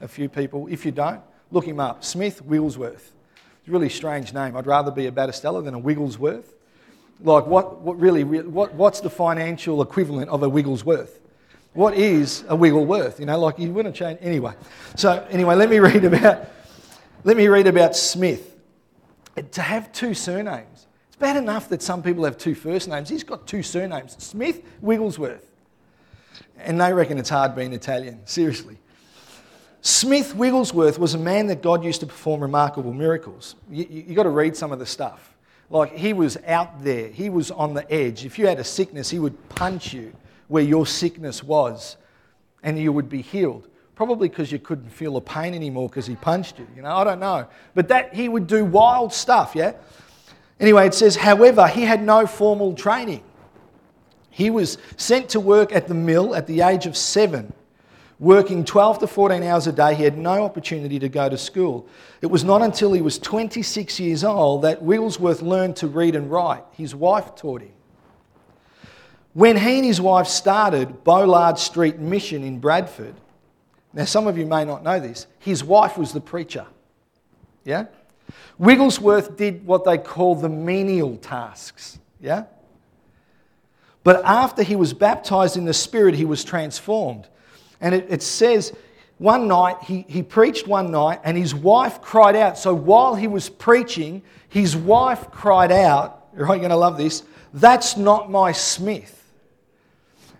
A 0.02 0.08
few 0.08 0.30
people. 0.30 0.68
If 0.68 0.86
you 0.86 0.92
don't, 0.92 1.22
look 1.50 1.66
him 1.66 1.80
up. 1.80 2.04
Smith 2.04 2.44
Wigglesworth. 2.44 3.14
It's 3.60 3.68
a 3.68 3.72
really 3.72 3.90
strange 3.90 4.34
name. 4.34 4.56
I'd 4.56 4.68
rather 4.68 4.92
be 4.92 5.08
a 5.08 5.12
Battistella 5.12 5.64
than 5.64 5.74
a 5.74 5.80
Wigglesworth. 5.80 6.54
Like, 7.22 7.46
what, 7.48 7.82
what 7.82 8.00
really, 8.00 8.24
what, 8.24 8.74
what's 8.76 9.02
the 9.02 9.10
financial 9.10 9.82
equivalent 9.82 10.30
of 10.30 10.44
a 10.44 10.50
Wigglesworth? 10.50 11.20
What 11.74 11.94
is 11.94 12.44
a 12.48 12.56
wiggle 12.56 12.86
worth? 12.86 13.20
You 13.20 13.26
know, 13.26 13.40
like 13.40 13.60
you 13.60 13.72
wouldn't 13.72 13.96
change 13.96 14.20
anyway. 14.22 14.54
So 14.96 15.26
anyway, 15.30 15.56
let 15.56 15.70
me 15.70 15.80
read 15.80 16.04
about 16.04 16.48
let 17.24 17.38
me 17.38 17.48
read 17.48 17.68
about 17.68 17.96
Smith. 17.96 18.56
To 19.52 19.62
have 19.62 19.92
two 19.92 20.14
surnames. 20.14 20.88
It's 21.08 21.16
bad 21.16 21.38
enough 21.38 21.70
that 21.70 21.82
some 21.82 22.02
people 22.02 22.24
have 22.26 22.38
two 22.38 22.56
first 22.56 22.88
names. 22.88 23.08
He's 23.08 23.24
got 23.24 23.46
two 23.46 23.62
surnames. 23.62 24.16
Smith 24.22 24.62
Wigglesworth. 24.82 25.46
And 26.58 26.82
they 26.82 26.92
reckon 26.92 27.18
it's 27.18 27.30
hard 27.30 27.56
being 27.56 27.72
Italian. 27.74 28.26
Seriously. 28.26 28.78
Smith 29.82 30.36
Wigglesworth 30.36 31.00
was 31.00 31.14
a 31.14 31.18
man 31.18 31.48
that 31.48 31.62
God 31.62 31.84
used 31.84 32.02
to 32.02 32.06
perform 32.06 32.42
remarkable 32.42 32.92
miracles. 32.92 33.56
You, 33.70 33.86
you, 33.90 34.04
you 34.08 34.16
got 34.16 34.24
to 34.24 34.30
read 34.30 34.58
some 34.58 34.74
of 34.74 34.80
the 34.80 34.86
stuff. 34.86 35.34
Like 35.70 35.96
he 35.96 36.14
was 36.14 36.38
out 36.48 36.84
there, 36.84 37.10
he 37.10 37.30
was 37.30 37.52
on 37.52 37.74
the 37.74 37.90
edge. 37.92 38.26
If 38.26 38.40
you 38.40 38.48
had 38.48 38.60
a 38.60 38.64
sickness, 38.64 39.10
he 39.10 39.20
would 39.20 39.50
punch 39.50 39.94
you 39.94 40.14
where 40.48 40.64
your 40.64 40.86
sickness 40.86 41.44
was 41.44 41.98
and 42.64 42.78
you 42.80 42.92
would 42.92 43.10
be 43.10 43.22
healed. 43.22 43.68
Probably 43.96 44.30
because 44.30 44.52
you 44.52 44.60
couldn't 44.60 44.90
feel 44.90 45.14
the 45.14 45.22
pain 45.22 45.54
anymore 45.54 45.90
because 45.90 46.08
he 46.08 46.16
punched 46.16 46.58
you. 46.58 46.68
You 46.76 46.82
know, 46.82 46.96
I 46.96 47.04
don't 47.04 47.20
know. 47.20 47.48
But 47.76 47.90
that 47.90 48.14
he 48.14 48.30
would 48.30 48.48
do 48.48 48.66
wild 48.66 49.14
stuff, 49.14 49.52
yeah? 49.56 49.74
Anyway, 50.60 50.88
it 50.88 50.94
says, 50.94 51.16
however, 51.16 51.68
he 51.68 51.82
had 51.82 52.02
no 52.02 52.26
formal 52.26 52.74
training. 52.74 53.24
He 54.30 54.50
was 54.50 54.78
sent 54.98 55.30
to 55.30 55.40
work 55.40 55.74
at 55.74 55.88
the 55.88 55.94
mill 55.94 56.34
at 56.34 56.48
the 56.48 56.62
age 56.62 56.86
of 56.86 56.96
seven. 56.96 57.52
Working 58.20 58.66
12 58.66 59.00
to 59.00 59.08
14 59.08 59.44
hours 59.44 59.66
a 59.68 59.72
day, 59.72 59.96
he 59.96 60.04
had 60.04 60.18
no 60.18 60.44
opportunity 60.44 61.00
to 61.00 61.08
go 61.08 61.30
to 61.30 61.38
school. 61.38 61.88
It 62.22 62.28
was 62.28 62.44
not 62.44 62.62
until 62.62 62.92
he 62.92 63.02
was 63.02 63.18
26 63.18 63.98
years 64.00 64.26
old 64.26 64.64
that 64.64 64.82
Wigglesworth 64.82 65.42
learned 65.42 65.78
to 65.78 65.88
read 65.88 66.16
and 66.16 66.30
write. 66.30 66.64
His 66.74 66.94
wife 66.94 67.36
taught 67.36 67.62
him. 67.62 67.72
When 69.34 69.56
he 69.56 69.78
and 69.78 69.86
his 69.86 70.02
wife 70.02 70.28
started 70.28 71.06
Bowland 71.06 71.60
Street 71.60 71.98
Mission 71.98 72.44
in 72.44 72.60
Bradford, 72.60 73.16
now 73.94 74.04
some 74.04 74.28
of 74.28 74.38
you 74.38 74.46
may 74.46 74.66
not 74.66 74.84
know 74.84 75.00
this, 75.00 75.28
his 75.40 75.64
wife 75.64 75.98
was 75.98 76.12
the 76.12 76.20
preacher. 76.20 76.66
Yeah? 77.64 77.86
Wigglesworth 78.58 79.38
did 79.38 79.66
what 79.66 79.86
they 79.86 79.98
call 79.98 80.36
the 80.36 80.50
menial 80.50 81.16
tasks. 81.18 82.00
Yeah? 82.20 82.46
But 84.04 84.26
after 84.26 84.62
he 84.62 84.76
was 84.76 84.94
baptized 84.94 85.56
in 85.56 85.64
the 85.64 85.74
Spirit, 85.74 86.16
he 86.16 86.26
was 86.26 86.44
transformed. 86.44 87.30
And 87.82 87.96
it, 87.96 88.08
it 88.10 88.24
says 88.24 88.74
one 89.18 89.48
night, 89.48 89.78
he, 89.84 90.06
he 90.08 90.24
preached 90.24 90.68
one 90.68 90.92
night, 90.92 91.20
and 91.24 91.38
his 91.38 91.54
wife 91.54 92.02
cried 92.02 92.36
out. 92.36 92.58
So 92.58 92.74
while 92.74 93.16
he 93.16 93.28
was 93.28 93.50
preaching, 93.50 94.22
his 94.48 94.76
wife 94.76 95.30
cried 95.32 95.72
out, 95.72 96.28
you're 96.36 96.48
going 96.48 96.70
to 96.70 96.76
love 96.76 96.98
this, 96.98 97.24
that's 97.54 97.98
not 97.98 98.32
my 98.32 98.52
Smith. 98.52 99.16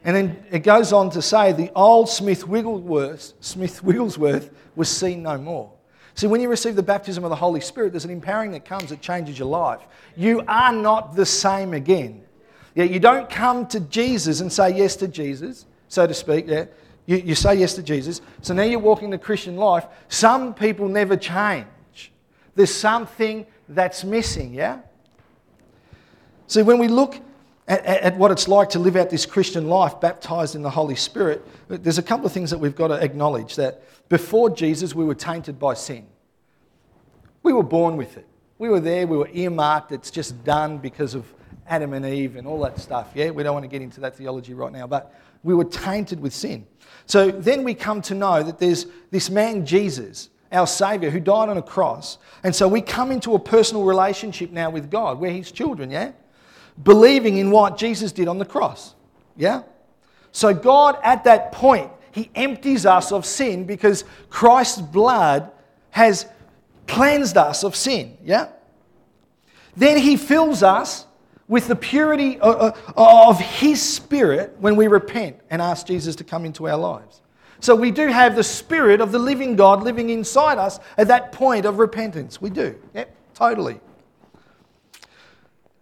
And 0.04 0.16
then 0.16 0.44
it 0.50 0.60
goes 0.60 0.94
on 0.94 1.10
to 1.12 1.22
say 1.22 1.52
the 1.52 1.72
old 1.76 2.10
Smith 2.10 2.48
Wigglesworth, 2.48 3.34
Smith 3.42 3.84
Wigglesworth 3.84 4.50
was 4.76 4.90
seen 4.90 5.24
no 5.24 5.38
more. 5.38 5.72
See, 6.16 6.28
when 6.28 6.42
you 6.42 6.50
receive 6.50 6.76
the 6.76 6.84
baptism 6.84 7.24
of 7.24 7.30
the 7.30 7.36
Holy 7.36 7.62
Spirit, 7.62 7.92
there's 7.92 8.06
an 8.06 8.12
empowering 8.12 8.52
that 8.52 8.66
comes 8.66 8.90
that 8.90 9.02
changes 9.02 9.38
your 9.38 9.48
life. 9.48 9.82
You 10.16 10.44
are 10.48 10.72
not 10.72 11.16
the 11.16 11.26
same 11.26 11.74
again. 11.74 12.24
Yeah, 12.76 12.86
you 12.86 13.00
don't 13.00 13.30
come 13.30 13.68
to 13.68 13.80
Jesus 13.82 14.40
and 14.42 14.52
say 14.52 14.76
yes 14.76 14.96
to 14.98 15.08
Jesus, 15.08 15.66
so 15.90 16.08
to 16.08 16.14
speak. 16.14 16.46
Yeah, 16.48 16.66
you, 17.10 17.18
you 17.18 17.34
say 17.34 17.56
yes 17.56 17.74
to 17.74 17.82
Jesus. 17.82 18.22
So 18.44 18.54
now 18.54 18.62
you're 18.62 18.78
walking 18.78 19.10
the 19.10 19.18
Christian 19.18 19.56
life. 19.56 19.84
Some 20.10 20.54
people 20.54 20.88
never 20.88 21.18
change. 21.18 22.12
There's 22.54 22.74
something 22.74 23.48
that's 23.68 24.04
missing. 24.04 24.54
Yeah. 24.54 24.82
See, 26.46 26.62
when 26.62 26.78
we 26.78 26.88
look 26.88 27.20
at, 27.68 27.84
at, 27.84 28.16
what 28.16 28.30
it's 28.30 28.48
like 28.48 28.70
to 28.70 28.80
live 28.80 28.96
out 28.96 29.10
this 29.10 29.26
Christian 29.26 29.68
life 29.70 30.00
baptized 30.00 30.54
in 30.54 30.62
the 30.62 30.70
Holy 30.70 30.94
Spirit, 30.94 31.44
there's 31.68 31.98
a 31.98 32.04
couple 32.04 32.28
of 32.28 32.32
things 32.32 32.52
that 32.52 32.60
we've 32.60 32.76
got 32.76 32.90
to 32.90 33.04
acknowledge 33.04 33.56
that 33.56 33.82
before 34.08 34.52
Jesus, 34.52 34.94
we 34.94 35.04
were 35.04 35.16
tainted 35.16 35.58
by 35.58 35.74
sin. 35.74 36.06
We 37.42 37.54
were 37.54 37.64
born 37.64 37.98
with 37.98 38.18
it. 38.18 38.28
We 38.60 38.70
were 38.70 38.80
there, 38.80 39.08
we 39.08 39.18
were 39.18 39.30
earmarked, 39.34 39.92
it's 39.94 40.12
just 40.12 40.44
done 40.44 40.78
because 40.78 41.16
of 41.16 41.26
Adam 41.66 41.94
and 41.94 42.06
Eve 42.06 42.36
and 42.36 42.46
all 42.46 42.60
that 42.62 42.78
stuff. 42.78 43.10
Yeah, 43.16 43.32
we 43.32 43.42
don't 43.42 43.54
want 43.54 43.64
to 43.64 43.70
get 43.70 43.82
into 43.82 44.00
that 44.02 44.16
theology 44.16 44.54
right 44.54 44.72
now, 44.72 44.86
but 44.86 45.12
we 45.44 45.54
were 45.54 45.66
tainted 45.66 46.20
with 46.20 46.34
sin. 46.34 46.66
So 47.06 47.32
then 47.32 47.64
we 47.64 47.74
come 47.74 48.02
to 48.04 48.16
know 48.16 48.44
that 48.44 48.60
there's 48.60 48.86
this 49.10 49.30
man, 49.30 49.66
Jesus, 49.66 50.30
our 50.52 50.68
Savior, 50.68 51.10
who 51.10 51.20
died 51.20 51.50
on 51.50 51.58
a 51.58 51.62
cross. 51.62 52.18
And 52.44 52.56
so 52.56 52.68
we 52.68 52.82
come 52.82 53.12
into 53.12 53.34
a 53.36 53.40
personal 53.40 53.84
relationship 53.84 54.52
now 54.52 54.70
with 54.70 54.92
God. 54.92 55.20
We're 55.20 55.32
His 55.32 55.52
children, 55.52 55.90
yeah? 55.90 56.12
Believing 56.84 57.38
in 57.38 57.52
what 57.52 57.78
Jesus 57.78 58.12
did 58.12 58.28
on 58.28 58.38
the 58.38 58.46
cross, 58.46 58.96
yeah? 59.36 59.64
So 60.32 60.54
God, 60.54 60.98
at 61.04 61.24
that 61.24 61.52
point, 61.52 61.92
He 62.12 62.30
empties 62.36 62.86
us 62.86 63.12
of 63.12 63.26
sin 63.26 63.66
because 63.66 64.04
Christ's 64.30 64.82
blood 64.82 65.52
has 65.92 66.28
cleansed 66.88 67.38
us 67.38 67.64
of 67.64 67.76
sin, 67.76 68.18
yeah? 68.24 68.50
Then 69.76 69.98
He 69.98 70.16
fills 70.16 70.62
us 70.62 71.06
with 71.50 71.68
the 71.68 71.76
purity 71.76 72.40
uh, 72.40 72.72
uh, 72.72 72.74
of 72.96 73.40
His 73.40 73.82
Spirit 73.82 74.56
when 74.60 74.78
we 74.78 74.88
repent 74.88 75.42
and 75.50 75.62
ask 75.62 75.88
Jesus 75.88 76.16
to 76.18 76.24
come 76.24 76.46
into 76.46 76.70
our 76.70 76.78
lives. 76.78 77.22
So 77.60 77.76
we 77.76 77.92
do 77.92 78.08
have 78.08 78.38
the 78.38 78.44
Spirit 78.44 79.02
of 79.02 79.12
the 79.12 79.20
living 79.20 79.58
God 79.58 79.84
living 79.84 80.12
inside 80.12 80.58
us 80.58 80.80
at 80.98 81.10
that 81.10 81.34
point 81.34 81.66
of 81.66 81.80
repentance. 81.80 82.40
We 82.40 82.52
do. 82.52 82.80
Yep, 82.94 83.14
totally. 83.34 83.82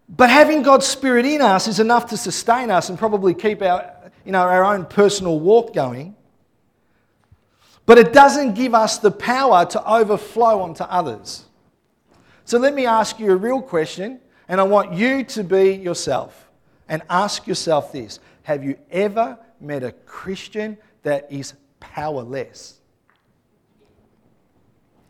But 0.09 0.29
having 0.29 0.63
God's 0.63 0.87
Spirit 0.87 1.25
in 1.25 1.41
us 1.41 1.67
is 1.67 1.81
enough 1.81 2.07
to 2.07 2.17
sustain 2.17 2.71
us 2.71 2.89
and 2.89 2.97
probably 2.97 3.33
keep 3.33 3.61
our, 3.61 3.93
you 4.25 4.31
know, 4.31 4.39
our 4.39 4.63
own 4.63 4.85
personal 4.85 5.37
walk 5.37 5.73
going. 5.73 6.15
But 7.85 7.97
it 7.97 8.13
doesn't 8.13 8.53
give 8.53 8.73
us 8.73 8.99
the 8.99 9.11
power 9.11 9.65
to 9.65 9.85
overflow 9.85 10.61
onto 10.61 10.83
others. 10.85 11.43
So 12.45 12.57
let 12.57 12.73
me 12.73 12.85
ask 12.85 13.19
you 13.19 13.33
a 13.33 13.35
real 13.35 13.61
question 13.61 14.21
and 14.47 14.61
I 14.61 14.63
want 14.63 14.93
you 14.93 15.23
to 15.23 15.43
be 15.43 15.73
yourself 15.73 16.49
and 16.87 17.01
ask 17.09 17.47
yourself 17.47 17.91
this 17.91 18.19
Have 18.43 18.63
you 18.63 18.77
ever 18.91 19.37
met 19.59 19.83
a 19.83 19.91
Christian 19.91 20.77
that 21.03 21.27
is 21.31 21.53
powerless? 21.79 22.79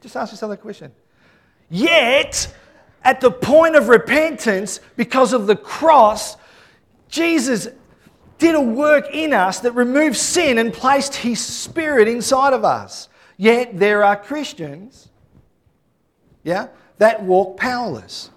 Just 0.01 0.15
ask 0.15 0.31
yourself 0.31 0.51
that 0.51 0.61
question. 0.61 0.91
Yet, 1.69 2.53
at 3.03 3.19
the 3.19 3.31
point 3.31 3.75
of 3.75 3.89
repentance, 3.89 4.79
because 4.95 5.33
of 5.33 5.47
the 5.47 5.55
cross, 5.55 6.37
Jesus 7.09 7.67
did 8.37 8.55
a 8.55 8.61
work 8.61 9.09
in 9.11 9.33
us 9.33 9.59
that 9.61 9.71
removed 9.71 10.15
sin 10.15 10.57
and 10.57 10.71
placed 10.71 11.15
his 11.15 11.43
spirit 11.43 12.07
inside 12.07 12.53
of 12.53 12.63
us. 12.63 13.09
Yet 13.35 13.77
there 13.77 14.03
are 14.03 14.15
Christians, 14.15 15.09
yeah, 16.43 16.67
that 16.97 17.23
walk 17.23 17.57
powerless. 17.57 18.29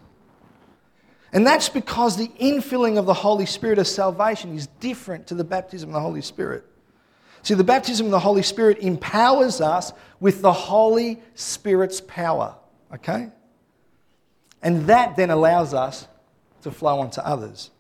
And 1.33 1.47
that's 1.47 1.69
because 1.69 2.17
the 2.17 2.29
infilling 2.41 2.99
of 2.99 3.07
the 3.07 3.15
Holy 3.15 3.47
Spirit 3.47 3.79
of 3.79 3.87
salvation 3.87 4.57
is 4.57 4.67
different 4.81 5.29
to 5.29 5.35
the 5.35 5.45
baptism 5.45 5.91
of 5.91 5.95
the 5.95 6.01
Holy 6.01 6.23
Spirit. 6.23 6.65
See, 7.43 7.55
the 7.55 7.65
baptism 7.65 8.07
of 8.07 8.13
the 8.13 8.19
Holy 8.19 8.43
Spirit 8.43 8.79
empowers 8.79 9.61
us 9.61 9.93
with 10.19 10.43
the 10.43 10.53
Holy 10.53 11.23
Spirit's 11.35 12.01
power, 12.01 12.57
okay? 12.93 13.29
And 14.63 14.87
that 14.89 15.17
then 15.17 15.31
allows 15.31 15.73
us 15.73 16.07
to 16.63 16.71
flow 16.71 17.01
onto 17.01 17.21
others. 17.21 17.71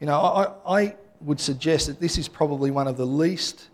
You 0.00 0.06
know, 0.06 0.18
I, 0.18 0.80
I 0.80 0.96
would 1.20 1.40
suggest 1.40 1.86
that 1.88 2.00
this 2.00 2.18
is 2.18 2.26
probably 2.26 2.70
one 2.70 2.88
of 2.88 2.96
the 2.96 3.06
least 3.06 3.68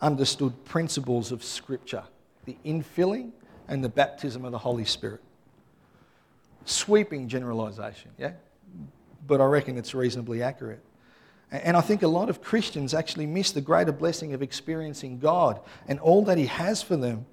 understood 0.00 0.64
principles 0.64 1.32
of 1.32 1.42
Scripture 1.44 2.04
the 2.44 2.56
infilling 2.64 3.30
and 3.68 3.84
the 3.84 3.88
baptism 3.88 4.44
of 4.44 4.50
the 4.50 4.58
Holy 4.58 4.84
Spirit 4.84 5.20
sweeping 6.64 7.28
generalization, 7.28 8.10
yeah? 8.18 8.32
But 9.26 9.40
I 9.40 9.46
reckon 9.46 9.78
it's 9.78 9.94
reasonably 9.94 10.42
accurate. 10.42 10.82
And 11.50 11.76
I 11.76 11.82
think 11.82 12.02
a 12.02 12.08
lot 12.08 12.30
of 12.30 12.42
Christians 12.42 12.94
actually 12.94 13.26
miss 13.26 13.52
the 13.52 13.60
greater 13.60 13.92
blessing 13.92 14.32
of 14.32 14.42
experiencing 14.42 15.18
God 15.18 15.60
and 15.86 16.00
all 16.00 16.24
that 16.24 16.38
He 16.38 16.46
has 16.46 16.82
for 16.82 16.96
them 16.96 17.26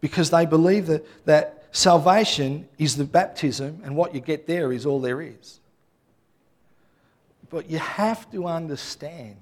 because 0.00 0.30
they 0.30 0.46
believe 0.46 0.86
that, 0.86 1.04
that 1.26 1.64
salvation 1.70 2.66
is 2.78 2.96
the 2.96 3.04
baptism 3.04 3.82
and 3.84 3.94
what 3.94 4.14
you 4.14 4.20
get 4.20 4.46
there 4.46 4.72
is 4.72 4.86
all 4.86 5.00
there 5.00 5.20
is. 5.20 5.60
But 7.50 7.70
you 7.70 7.78
have 7.78 8.30
to 8.32 8.46
understand 8.46 9.36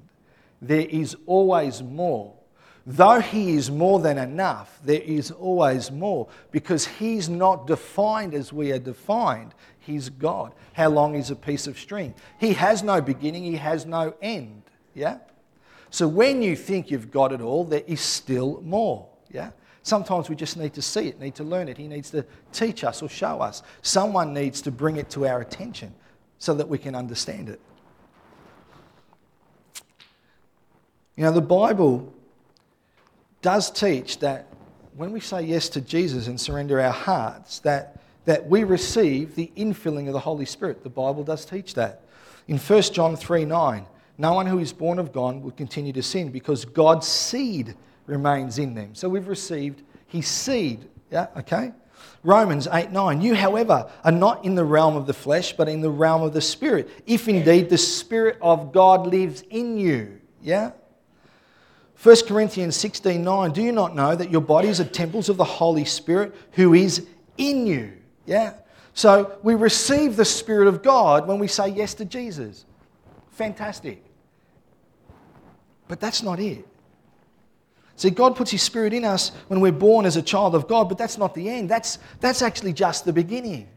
there 0.60 0.86
is 0.88 1.16
always 1.26 1.82
more 1.82 2.35
Though 2.86 3.20
He 3.20 3.56
is 3.56 3.68
more 3.68 3.98
than 3.98 4.16
enough, 4.16 4.78
there 4.84 5.00
is 5.00 5.32
always 5.32 5.90
more 5.90 6.28
because 6.52 6.86
He's 6.86 7.28
not 7.28 7.66
defined 7.66 8.32
as 8.32 8.52
we 8.52 8.70
are 8.70 8.78
defined. 8.78 9.54
He's 9.80 10.08
God. 10.08 10.54
How 10.72 10.88
long 10.88 11.16
is 11.16 11.30
a 11.30 11.36
piece 11.36 11.66
of 11.66 11.78
string? 11.78 12.14
He 12.38 12.52
has 12.52 12.84
no 12.84 13.00
beginning, 13.00 13.42
He 13.42 13.56
has 13.56 13.86
no 13.86 14.14
end. 14.22 14.62
Yeah? 14.94 15.18
So 15.90 16.06
when 16.06 16.42
you 16.42 16.54
think 16.54 16.90
you've 16.90 17.10
got 17.10 17.32
it 17.32 17.40
all, 17.40 17.64
there 17.64 17.82
is 17.86 18.00
still 18.00 18.60
more. 18.62 19.08
Yeah? 19.30 19.50
Sometimes 19.82 20.28
we 20.28 20.36
just 20.36 20.56
need 20.56 20.74
to 20.74 20.82
see 20.82 21.08
it, 21.08 21.20
need 21.20 21.34
to 21.36 21.44
learn 21.44 21.68
it. 21.68 21.78
He 21.78 21.88
needs 21.88 22.10
to 22.10 22.24
teach 22.52 22.84
us 22.84 23.02
or 23.02 23.08
show 23.08 23.40
us. 23.40 23.62
Someone 23.82 24.32
needs 24.32 24.60
to 24.62 24.70
bring 24.70 24.96
it 24.96 25.10
to 25.10 25.26
our 25.26 25.40
attention 25.40 25.94
so 26.38 26.54
that 26.54 26.68
we 26.68 26.78
can 26.78 26.94
understand 26.94 27.48
it. 27.48 27.60
You 31.16 31.24
know, 31.24 31.32
the 31.32 31.40
Bible 31.40 32.12
does 33.46 33.70
teach 33.70 34.18
that 34.18 34.48
when 34.96 35.12
we 35.12 35.20
say 35.20 35.40
yes 35.40 35.68
to 35.68 35.80
Jesus 35.80 36.26
and 36.26 36.40
surrender 36.40 36.80
our 36.80 36.90
hearts, 36.90 37.60
that, 37.60 38.00
that 38.24 38.44
we 38.48 38.64
receive 38.64 39.36
the 39.36 39.52
infilling 39.56 40.08
of 40.08 40.14
the 40.14 40.18
Holy 40.18 40.44
Spirit. 40.44 40.82
The 40.82 40.90
Bible 40.90 41.22
does 41.22 41.44
teach 41.44 41.74
that. 41.74 42.02
In 42.48 42.58
1 42.58 42.82
John 42.82 43.14
3 43.14 43.44
9, 43.44 43.86
no 44.18 44.32
one 44.32 44.46
who 44.46 44.58
is 44.58 44.72
born 44.72 44.98
of 44.98 45.12
God 45.12 45.44
will 45.44 45.52
continue 45.52 45.92
to 45.92 46.02
sin 46.02 46.32
because 46.32 46.64
God's 46.64 47.06
seed 47.06 47.76
remains 48.06 48.58
in 48.58 48.74
them. 48.74 48.96
So 48.96 49.08
we've 49.08 49.28
received 49.28 49.84
his 50.08 50.26
seed. 50.26 50.88
Yeah, 51.12 51.28
okay? 51.36 51.70
Romans 52.24 52.66
8 52.66 52.90
9. 52.90 53.20
You, 53.20 53.36
however, 53.36 53.88
are 54.02 54.10
not 54.10 54.44
in 54.44 54.56
the 54.56 54.64
realm 54.64 54.96
of 54.96 55.06
the 55.06 55.14
flesh, 55.14 55.52
but 55.52 55.68
in 55.68 55.82
the 55.82 55.90
realm 55.90 56.22
of 56.22 56.32
the 56.32 56.40
Spirit, 56.40 56.90
if 57.06 57.28
indeed 57.28 57.70
the 57.70 57.78
Spirit 57.78 58.38
of 58.42 58.72
God 58.72 59.06
lives 59.06 59.44
in 59.50 59.78
you. 59.78 60.20
Yeah? 60.42 60.72
1 62.02 62.16
Corinthians 62.26 62.76
16 62.76 63.22
9, 63.22 63.52
do 63.52 63.62
you 63.62 63.72
not 63.72 63.94
know 63.94 64.14
that 64.14 64.30
your 64.30 64.40
bodies 64.40 64.80
are 64.80 64.84
temples 64.84 65.28
of 65.28 65.36
the 65.36 65.44
Holy 65.44 65.84
Spirit 65.84 66.34
who 66.52 66.74
is 66.74 67.06
in 67.38 67.66
you? 67.66 67.92
Yeah? 68.26 68.54
So 68.92 69.38
we 69.42 69.54
receive 69.54 70.16
the 70.16 70.24
Spirit 70.24 70.68
of 70.68 70.82
God 70.82 71.26
when 71.26 71.38
we 71.38 71.48
say 71.48 71.68
yes 71.68 71.94
to 71.94 72.04
Jesus. 72.04 72.64
Fantastic. 73.30 74.02
But 75.88 76.00
that's 76.00 76.22
not 76.22 76.40
it. 76.40 76.66
See, 77.96 78.10
God 78.10 78.36
puts 78.36 78.50
His 78.50 78.62
Spirit 78.62 78.92
in 78.92 79.04
us 79.04 79.30
when 79.48 79.60
we're 79.60 79.72
born 79.72 80.04
as 80.04 80.16
a 80.16 80.22
child 80.22 80.54
of 80.54 80.68
God, 80.68 80.88
but 80.88 80.98
that's 80.98 81.16
not 81.16 81.34
the 81.34 81.48
end. 81.48 81.70
That's, 81.70 81.98
that's 82.20 82.42
actually 82.42 82.74
just 82.74 83.06
the 83.06 83.12
beginning. 83.12 83.68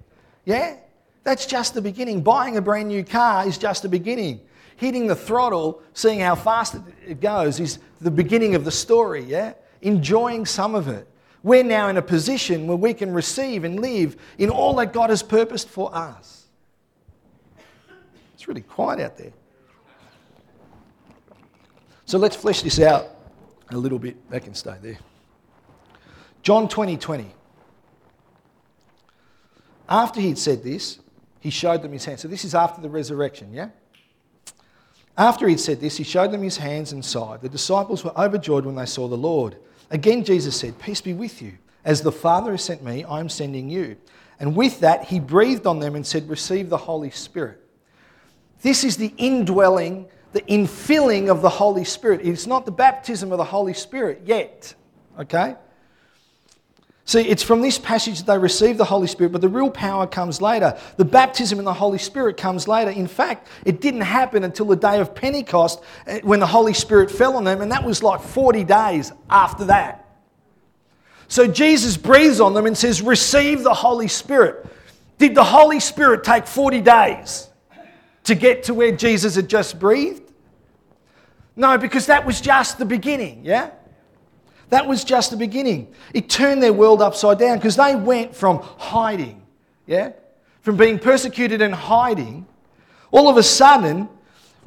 Yeah? 0.44 0.76
That's 1.24 1.46
just 1.46 1.74
the 1.74 1.82
beginning. 1.82 2.22
Buying 2.22 2.58
a 2.58 2.62
brand 2.62 2.90
new 2.90 3.04
car 3.04 3.48
is 3.48 3.58
just 3.58 3.84
the 3.84 3.90
beginning 3.90 4.42
hitting 4.80 5.08
the 5.08 5.16
throttle, 5.16 5.82
seeing 5.94 6.22
how 6.22 6.36
fast 6.36 6.78
it 7.06 7.20
goes, 7.20 7.60
is 7.60 7.80
the 8.00 8.10
beginning 8.10 8.56
of 8.56 8.64
the 8.64 8.72
story, 8.72 9.24
yeah? 9.26 9.54
Enjoying 9.82 10.46
some 10.46 10.74
of 10.74 10.88
it. 10.88 11.06
We're 11.44 11.64
now 11.64 11.90
in 11.90 11.98
a 11.98 12.02
position 12.02 12.66
where 12.66 12.78
we 12.78 12.94
can 12.94 13.12
receive 13.14 13.66
and 13.66 13.82
live 13.82 14.16
in 14.38 14.50
all 14.50 14.74
that 14.76 14.94
God 14.94 15.10
has 15.10 15.22
purposed 15.22 15.68
for 15.68 15.94
us. 15.94 16.48
It's 18.34 18.48
really 18.48 18.62
quiet 18.62 19.02
out 19.02 19.18
there. 19.18 19.34
So 22.06 22.18
let's 22.18 22.38
flesh 22.38 22.62
this 22.62 22.80
out 22.80 23.10
a 23.72 23.78
little 23.78 24.00
bit. 24.00 24.30
That 24.30 24.46
can 24.46 24.56
stay 24.56 24.76
there. 24.82 24.98
John 26.42 26.70
20 26.70 26.96
20. 26.96 27.36
After 29.90 30.22
he'd 30.22 30.38
said 30.38 30.64
this, 30.64 31.00
he 31.42 31.50
showed 31.50 31.82
them 31.82 31.92
his 31.92 32.06
hand. 32.06 32.22
So 32.22 32.30
this 32.30 32.46
is 32.46 32.56
after 32.56 32.82
the 32.82 32.90
resurrection, 32.90 33.54
yeah? 33.54 33.70
After 35.20 35.50
he'd 35.50 35.60
said 35.60 35.82
this, 35.82 35.98
he 35.98 36.06
showed 36.06 36.32
them 36.32 36.42
his 36.42 36.56
hands 36.56 36.94
and 36.94 37.04
side. 37.04 37.42
The 37.42 37.50
disciples 37.50 38.06
were 38.06 38.18
overjoyed 38.18 38.66
when 38.66 38.76
they 38.76 38.86
saw 38.86 39.10
the 39.10 39.18
Lord. 39.18 39.58
Again, 39.92 40.24
Jesus 40.24 40.58
said, 40.58 40.80
Peace 40.80 41.02
be 41.02 41.14
with 41.14 41.42
you. 41.42 41.58
As 41.84 42.02
the 42.02 42.12
Father 42.12 42.52
has 42.52 42.64
sent 42.64 42.82
me, 42.82 43.04
I 43.04 43.20
am 43.20 43.28
sending 43.28 43.70
you. 43.70 43.98
And 44.40 44.56
with 44.56 44.80
that, 44.80 45.04
he 45.04 45.20
breathed 45.20 45.68
on 45.68 45.80
them 45.80 45.96
and 45.96 46.08
said, 46.08 46.30
Receive 46.30 46.70
the 46.70 46.78
Holy 46.78 47.10
Spirit. 47.10 47.60
This 48.62 48.86
is 48.86 48.96
the 48.96 49.14
indwelling, 49.18 50.08
the 50.32 50.42
infilling 50.44 51.30
of 51.30 51.42
the 51.42 51.50
Holy 51.50 51.84
Spirit. 51.84 52.22
It's 52.24 52.48
not 52.48 52.66
the 52.66 52.72
baptism 52.72 53.34
of 53.34 53.40
the 53.40 53.44
Holy 53.44 53.74
Spirit 53.74 54.22
yet. 54.24 54.74
Okay? 55.20 55.58
See, 57.10 57.22
it's 57.22 57.42
from 57.42 57.62
this 57.62 57.80
passage 57.80 58.20
that 58.20 58.28
they 58.28 58.38
receive 58.38 58.78
the 58.78 58.86
Holy 58.86 59.08
Spirit, 59.08 59.32
but 59.32 59.42
the 59.42 59.50
real 59.50 59.72
power 59.72 60.06
comes 60.06 60.44
later. 60.44 60.78
The 60.98 61.06
baptism 61.06 61.58
in 61.58 61.66
the 61.66 61.74
Holy 61.74 61.98
Spirit 61.98 62.38
comes 62.38 62.68
later. 62.68 62.92
In 62.92 63.08
fact, 63.08 63.48
it 63.66 63.82
didn't 63.82 64.02
happen 64.02 64.44
until 64.44 64.68
the 64.68 64.76
day 64.76 65.00
of 65.00 65.16
Pentecost 65.16 65.82
eh, 66.06 66.20
when 66.22 66.40
the 66.40 66.46
Holy 66.46 66.76
Spirit 66.76 67.10
fell 67.10 67.36
on 67.36 67.46
them, 67.46 67.62
and 67.62 67.72
that 67.72 67.84
was 67.84 68.04
like 68.04 68.22
40 68.22 68.64
days 68.64 69.12
after 69.28 69.66
that. 69.66 70.08
So 71.28 71.48
Jesus 71.48 71.98
breathes 71.98 72.40
on 72.40 72.54
them 72.54 72.68
and 72.68 72.78
says, 72.78 73.02
Receive 73.02 73.64
the 73.64 73.74
Holy 73.74 74.08
Spirit. 74.08 74.68
Did 75.18 75.34
the 75.34 75.44
Holy 75.44 75.80
Spirit 75.80 76.24
take 76.24 76.46
40 76.46 76.82
days 76.82 77.50
to 78.26 78.36
get 78.36 78.66
to 78.66 78.76
where 78.76 78.92
Jesus 78.92 79.34
had 79.34 79.50
just 79.50 79.80
breathed? 79.80 80.32
No, 81.56 81.76
because 81.80 82.06
that 82.06 82.24
was 82.24 82.40
just 82.40 82.78
the 82.78 82.86
beginning, 82.86 83.44
yeah? 83.44 83.72
That 84.70 84.88
was 84.88 85.04
just 85.04 85.32
the 85.32 85.38
beginning. 85.38 85.94
It 86.14 86.30
turned 86.30 86.62
their 86.62 86.74
world 86.74 87.02
upside 87.02 87.40
down 87.40 87.58
because 87.58 87.76
they 87.76 87.96
went 87.96 88.36
from 88.36 88.60
hiding, 88.60 89.42
yeah? 89.88 90.12
From 90.62 90.78
being 90.78 91.00
persecuted 91.00 91.62
and 91.62 91.74
hiding, 91.74 92.46
all 93.12 93.28
of 93.30 93.38
a 93.38 93.44
sudden, 93.44 94.08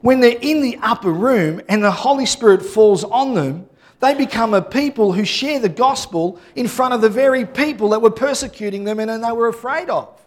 when 0.00 0.20
they're 0.20 0.38
in 0.40 0.60
the 0.60 0.78
upper 0.82 1.12
room 1.12 1.60
and 1.68 1.82
the 1.82 1.90
Holy 1.90 2.26
Spirit 2.26 2.62
falls 2.62 3.04
on 3.04 3.34
them, 3.34 3.68
they 4.00 4.14
become 4.14 4.52
a 4.52 4.60
people 4.60 5.12
who 5.12 5.24
share 5.24 5.60
the 5.60 5.68
gospel 5.68 6.40
in 6.56 6.66
front 6.66 6.92
of 6.92 7.00
the 7.00 7.08
very 7.08 7.46
people 7.46 7.90
that 7.90 8.02
were 8.02 8.10
persecuting 8.10 8.82
them 8.82 8.98
and 8.98 9.22
they 9.22 9.30
were 9.30 9.46
afraid 9.46 9.88
of. 9.88 10.20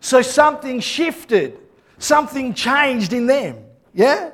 So 0.00 0.20
something 0.20 0.80
shifted, 0.80 1.58
something 1.98 2.52
changed 2.52 3.14
in 3.14 3.26
them. 3.26 3.64
Yeah? 3.94 4.32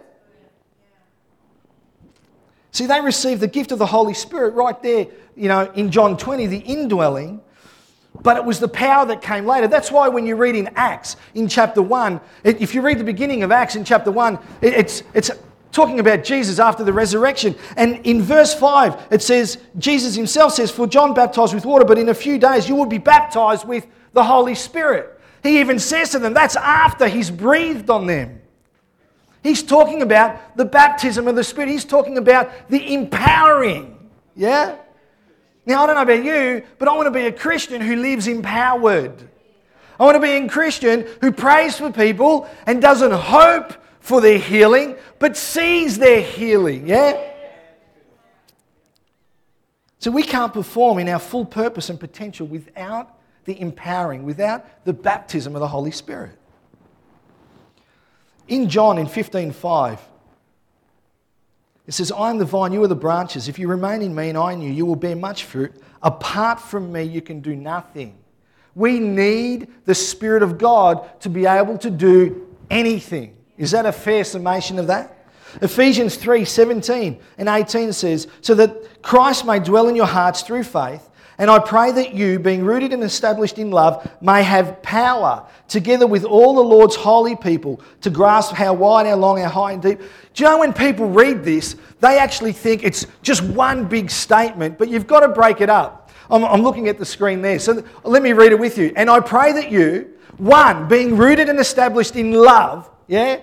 See, 2.74 2.86
they 2.86 3.00
received 3.00 3.40
the 3.40 3.46
gift 3.46 3.70
of 3.70 3.78
the 3.78 3.86
Holy 3.86 4.14
Spirit 4.14 4.54
right 4.54 4.82
there, 4.82 5.06
you 5.36 5.46
know, 5.46 5.70
in 5.76 5.92
John 5.92 6.16
20, 6.16 6.48
the 6.48 6.58
indwelling, 6.58 7.40
but 8.20 8.36
it 8.36 8.44
was 8.44 8.58
the 8.58 8.66
power 8.66 9.06
that 9.06 9.22
came 9.22 9.46
later. 9.46 9.68
That's 9.68 9.92
why 9.92 10.08
when 10.08 10.26
you 10.26 10.34
read 10.34 10.56
in 10.56 10.68
Acts 10.74 11.16
in 11.36 11.46
chapter 11.46 11.80
1, 11.80 12.20
if 12.42 12.74
you 12.74 12.82
read 12.82 12.98
the 12.98 13.04
beginning 13.04 13.44
of 13.44 13.52
Acts 13.52 13.76
in 13.76 13.84
chapter 13.84 14.10
1, 14.10 14.40
it's, 14.60 15.04
it's 15.14 15.30
talking 15.70 16.00
about 16.00 16.24
Jesus 16.24 16.58
after 16.58 16.82
the 16.82 16.92
resurrection. 16.92 17.54
And 17.76 18.04
in 18.04 18.20
verse 18.20 18.52
5, 18.54 19.06
it 19.12 19.22
says, 19.22 19.58
Jesus 19.78 20.16
himself 20.16 20.54
says, 20.54 20.72
For 20.72 20.88
John 20.88 21.14
baptized 21.14 21.54
with 21.54 21.64
water, 21.64 21.84
but 21.84 21.96
in 21.96 22.08
a 22.08 22.14
few 22.14 22.40
days 22.40 22.68
you 22.68 22.74
will 22.74 22.86
be 22.86 22.98
baptized 22.98 23.68
with 23.68 23.86
the 24.14 24.24
Holy 24.24 24.56
Spirit. 24.56 25.20
He 25.44 25.60
even 25.60 25.78
says 25.78 26.10
to 26.10 26.18
them, 26.18 26.34
that's 26.34 26.56
after 26.56 27.06
he's 27.06 27.30
breathed 27.30 27.88
on 27.88 28.08
them. 28.08 28.40
He's 29.44 29.62
talking 29.62 30.00
about 30.00 30.56
the 30.56 30.64
baptism 30.64 31.28
of 31.28 31.36
the 31.36 31.44
Spirit. 31.44 31.68
He's 31.68 31.84
talking 31.84 32.16
about 32.16 32.50
the 32.70 32.94
empowering. 32.94 34.10
Yeah? 34.34 34.76
Now, 35.66 35.84
I 35.84 35.86
don't 35.86 35.96
know 35.96 36.02
about 36.02 36.24
you, 36.24 36.64
but 36.78 36.88
I 36.88 36.96
want 36.96 37.06
to 37.06 37.10
be 37.10 37.26
a 37.26 37.32
Christian 37.32 37.82
who 37.82 37.96
lives 37.96 38.26
empowered. 38.26 39.28
I 40.00 40.04
want 40.04 40.16
to 40.16 40.20
be 40.20 40.30
a 40.30 40.48
Christian 40.48 41.06
who 41.20 41.30
prays 41.30 41.76
for 41.76 41.92
people 41.92 42.48
and 42.66 42.80
doesn't 42.80 43.12
hope 43.12 43.74
for 44.00 44.22
their 44.22 44.38
healing, 44.38 44.96
but 45.18 45.36
sees 45.36 45.98
their 45.98 46.22
healing. 46.22 46.88
Yeah? 46.88 47.32
So 49.98 50.10
we 50.10 50.22
can't 50.22 50.54
perform 50.54 50.98
in 50.98 51.08
our 51.10 51.18
full 51.18 51.44
purpose 51.44 51.90
and 51.90 52.00
potential 52.00 52.46
without 52.46 53.18
the 53.44 53.60
empowering, 53.60 54.24
without 54.24 54.86
the 54.86 54.94
baptism 54.94 55.54
of 55.54 55.60
the 55.60 55.68
Holy 55.68 55.90
Spirit. 55.90 56.38
In 58.48 58.68
John 58.68 58.98
in 58.98 59.06
15:5, 59.06 59.98
it 61.86 61.92
says, 61.92 62.10
I 62.10 62.30
am 62.30 62.38
the 62.38 62.44
vine, 62.44 62.72
you 62.72 62.82
are 62.82 62.88
the 62.88 62.94
branches. 62.94 63.46
If 63.48 63.58
you 63.58 63.68
remain 63.68 64.00
in 64.00 64.14
me 64.14 64.30
and 64.30 64.38
I 64.38 64.52
in 64.52 64.62
you, 64.62 64.70
you 64.70 64.86
will 64.86 64.96
bear 64.96 65.16
much 65.16 65.44
fruit. 65.44 65.74
Apart 66.02 66.60
from 66.60 66.90
me, 66.90 67.02
you 67.02 67.20
can 67.20 67.40
do 67.40 67.54
nothing. 67.54 68.16
We 68.74 68.98
need 68.98 69.68
the 69.84 69.94
Spirit 69.94 70.42
of 70.42 70.58
God 70.58 71.20
to 71.20 71.28
be 71.28 71.46
able 71.46 71.78
to 71.78 71.90
do 71.90 72.48
anything. 72.70 73.36
Is 73.58 73.70
that 73.72 73.86
a 73.86 73.92
fair 73.92 74.24
summation 74.24 74.78
of 74.78 74.86
that? 74.86 75.13
Ephesians 75.62 76.16
3 76.16 76.44
17 76.44 77.20
and 77.38 77.48
18 77.48 77.92
says, 77.92 78.28
So 78.40 78.54
that 78.54 79.02
Christ 79.02 79.44
may 79.46 79.58
dwell 79.58 79.88
in 79.88 79.96
your 79.96 80.06
hearts 80.06 80.42
through 80.42 80.64
faith 80.64 81.08
and 81.38 81.50
I 81.50 81.58
pray 81.58 81.90
that 81.90 82.14
you, 82.14 82.38
being 82.38 82.64
rooted 82.64 82.92
and 82.92 83.02
established 83.02 83.58
in 83.58 83.70
love, 83.70 84.08
may 84.20 84.42
have 84.44 84.80
power, 84.82 85.44
together 85.66 86.06
with 86.06 86.24
all 86.24 86.54
the 86.54 86.62
Lord's 86.62 86.94
holy 86.94 87.34
people, 87.34 87.80
to 88.02 88.10
grasp 88.10 88.54
how 88.54 88.74
wide, 88.74 89.06
how 89.06 89.16
long, 89.16 89.38
how 89.38 89.48
high 89.48 89.72
and 89.72 89.82
deep. 89.82 89.98
Do 89.98 90.44
you 90.44 90.48
know 90.48 90.58
when 90.58 90.72
people 90.72 91.08
read 91.08 91.42
this, 91.42 91.74
they 92.00 92.18
actually 92.18 92.52
think 92.52 92.84
it's 92.84 93.06
just 93.22 93.42
one 93.42 93.86
big 93.86 94.10
statement, 94.10 94.78
but 94.78 94.88
you've 94.88 95.08
got 95.08 95.20
to 95.20 95.28
break 95.28 95.60
it 95.60 95.68
up. 95.68 96.12
I'm, 96.30 96.44
I'm 96.44 96.62
looking 96.62 96.88
at 96.88 96.98
the 96.98 97.04
screen 97.04 97.42
there. 97.42 97.58
So 97.58 97.84
let 98.04 98.22
me 98.22 98.32
read 98.32 98.52
it 98.52 98.58
with 98.58 98.78
you. 98.78 98.92
And 98.94 99.10
I 99.10 99.18
pray 99.18 99.52
that 99.52 99.72
you, 99.72 100.14
one, 100.36 100.86
being 100.86 101.16
rooted 101.16 101.48
and 101.48 101.58
established 101.58 102.14
in 102.14 102.32
love, 102.32 102.88
yeah? 103.08 103.40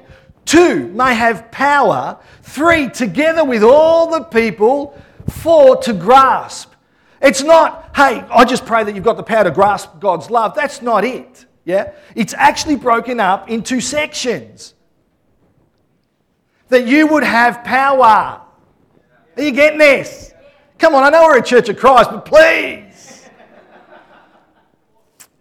Two, 0.52 0.88
may 0.90 1.14
have 1.16 1.52
power. 1.52 2.20
Three, 2.44 2.90
together 2.90 3.44
with 3.44 3.64
all 3.64 4.12
the 4.12 4.24
people. 4.26 5.00
Four, 5.30 5.78
to 5.84 5.94
grasp 5.94 6.72
it's 7.22 7.44
not, 7.44 7.92
hey, 7.96 8.26
I 8.32 8.46
just 8.46 8.66
pray 8.66 8.84
that 8.84 8.96
you've 8.96 9.04
got 9.04 9.16
the 9.16 9.24
power 9.24 9.44
to 9.44 9.52
grasp 9.52 10.00
God's 10.00 10.32
love. 10.32 10.56
That's 10.56 10.82
not 10.82 11.06
it. 11.06 11.46
Yeah? 11.66 11.94
It's 12.16 12.34
actually 12.34 12.78
broken 12.78 13.20
up 13.20 13.50
into 13.50 13.80
sections. 13.80 14.74
That 16.70 16.88
you 16.88 17.06
would 17.08 17.24
have 17.24 17.64
power. 17.64 18.42
Are 19.38 19.44
you 19.44 19.52
getting 19.52 19.78
this? 19.78 20.34
Come 20.80 20.96
on, 20.96 21.04
I 21.04 21.10
know 21.10 21.26
we're 21.26 21.38
a 21.38 21.44
church 21.44 21.70
of 21.70 21.78
Christ, 21.78 22.10
but 22.10 22.26
please. 22.26 23.30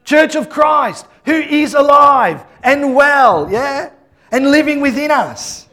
church 0.04 0.34
of 0.34 0.50
Christ, 0.50 1.06
who 1.24 1.32
is 1.32 1.72
alive 1.72 2.44
and 2.62 2.94
well, 2.94 3.50
yeah? 3.50 3.90
And 4.32 4.50
living 4.50 4.80
within 4.80 5.10
us. 5.10 5.68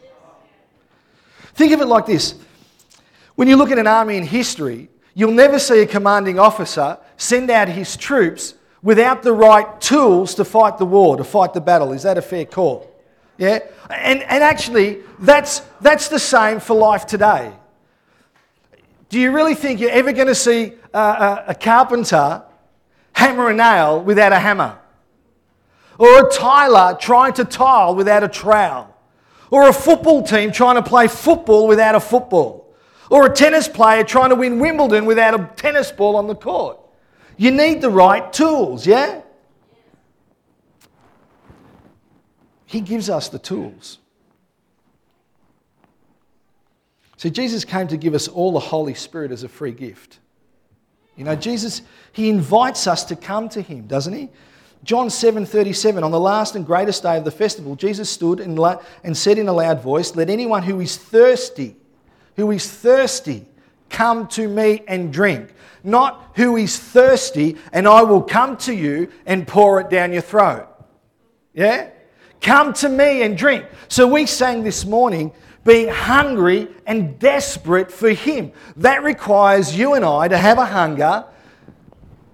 Think 1.54 1.74
of 1.74 1.82
it 1.82 1.86
like 1.86 2.06
this. 2.06 2.36
When 3.36 3.48
you 3.48 3.56
look 3.56 3.72
at 3.72 3.80
an 3.80 3.88
army 3.88 4.18
in 4.18 4.24
history, 4.24 4.90
You'll 5.18 5.32
never 5.32 5.58
see 5.58 5.80
a 5.80 5.88
commanding 5.88 6.38
officer 6.38 7.00
send 7.18 7.50
out 7.50 7.70
his 7.70 7.98
troops 7.98 8.54
without 8.84 9.24
the 9.24 9.34
right 9.34 9.82
tools 9.82 10.36
to 10.36 10.46
fight 10.46 10.78
the 10.78 10.86
war, 10.86 11.18
to 11.18 11.24
fight 11.24 11.56
the 11.56 11.60
battle. 11.60 11.92
Is 11.92 12.04
that 12.04 12.20
a 12.20 12.22
fair 12.22 12.46
call? 12.46 12.88
Yeah? 13.40 13.62
And, 13.90 14.22
and 14.22 14.44
actually, 14.44 15.00
that's, 15.18 15.64
that's 15.82 16.08
the 16.08 16.20
same 16.20 16.60
for 16.60 16.76
life 16.76 17.08
today. 17.08 17.52
Do 19.10 19.20
you 19.20 19.32
really 19.32 19.56
think 19.56 19.80
you're 19.80 19.90
ever 19.90 20.12
going 20.12 20.28
to 20.28 20.36
see 20.36 20.74
a, 20.94 21.00
a, 21.00 21.46
a 21.48 21.56
carpenter 21.56 22.44
hammer 23.14 23.50
a 23.50 23.56
nail 23.56 24.00
without 24.00 24.34
a 24.34 24.40
hammer? 24.40 24.78
Or 25.98 26.28
a 26.28 26.32
tiler 26.32 26.98
trying 27.00 27.34
to 27.34 27.46
tile 27.46 27.96
without 27.96 28.24
a 28.24 28.28
trowel? 28.28 28.96
Or 29.50 29.68
a 29.68 29.74
football 29.74 30.24
team 30.24 30.52
trying 30.52 30.76
to 30.76 30.84
play 30.84 31.08
football 31.08 31.68
without 31.68 31.96
a 31.96 32.00
football? 32.00 32.74
Or 33.10 33.26
a 33.26 33.34
tennis 33.34 33.68
player 33.68 34.04
trying 34.04 34.30
to 34.30 34.36
win 34.36 34.60
Wimbledon 34.60 35.06
without 35.06 35.40
a 35.40 35.50
tennis 35.56 35.92
ball 35.92 36.16
on 36.16 36.28
the 36.28 36.36
court. 36.36 36.78
You 37.38 37.52
need 37.52 37.82
the 37.82 37.90
right 37.90 38.32
tools, 38.34 38.86
yeah? 38.86 39.22
He 42.66 42.82
gives 42.82 43.10
us 43.10 43.30
the 43.30 43.40
tools. 43.40 44.00
See, 47.16 47.30
Jesus 47.30 47.64
came 47.66 47.88
to 47.88 47.98
give 47.98 48.14
us 48.14 48.28
all 48.28 48.52
the 48.52 48.60
Holy 48.60 48.94
Spirit 48.94 49.32
as 49.32 49.44
a 49.44 49.50
free 49.50 49.72
gift. 49.72 50.20
You 51.16 51.24
know, 51.24 51.36
Jesus, 51.36 51.82
he 52.12 52.30
invites 52.30 52.86
us 52.86 53.04
to 53.06 53.16
come 53.16 53.50
to 53.50 53.62
him, 53.62 53.88
doesn't 53.88 54.14
he? 54.14 54.30
John 54.88 55.10
7:37 55.10 56.04
on 56.04 56.10
the 56.10 56.20
last 56.20 56.56
and 56.56 56.66
greatest 56.66 57.04
day 57.04 57.18
of 57.18 57.26
the 57.26 57.32
festival 57.32 57.76
Jesus 57.76 58.10
stood 58.10 58.40
and, 58.40 58.60
and 59.04 59.16
said 59.16 59.38
in 59.38 59.48
a 59.48 59.54
loud 59.54 59.84
voice 59.84 60.16
let 60.16 60.32
anyone 60.32 60.64
who 60.64 60.80
is 60.80 60.98
thirsty 60.98 61.76
who 62.38 62.52
is 62.52 62.70
thirsty, 62.70 63.46
come 63.90 64.28
to 64.28 64.48
me 64.48 64.84
and 64.88 65.12
drink. 65.12 65.54
Not 65.84 66.32
who 66.36 66.56
is 66.56 66.80
thirsty, 66.80 67.58
and 67.74 67.88
I 67.88 68.04
will 68.04 68.22
come 68.22 68.58
to 68.58 68.74
you 68.74 69.12
and 69.26 69.48
pour 69.48 69.82
it 69.82 69.90
down 69.90 70.14
your 70.14 70.22
throat. 70.22 70.68
Yeah? 71.54 71.90
Come 72.40 72.74
to 72.74 72.90
me 72.90 73.24
and 73.24 73.38
drink. 73.38 73.66
So 73.88 74.08
we 74.08 74.28
sang 74.28 74.64
this 74.64 74.86
morning, 74.86 75.32
being 75.66 75.90
hungry 75.90 76.68
and 76.86 77.18
desperate 77.18 77.92
for 77.92 78.12
Him. 78.12 78.52
That 78.78 79.04
requires 79.04 79.76
you 79.76 79.96
and 79.96 80.06
I 80.06 80.28
to 80.28 80.38
have 80.38 80.60
a 80.60 80.66
hunger. 80.66 81.26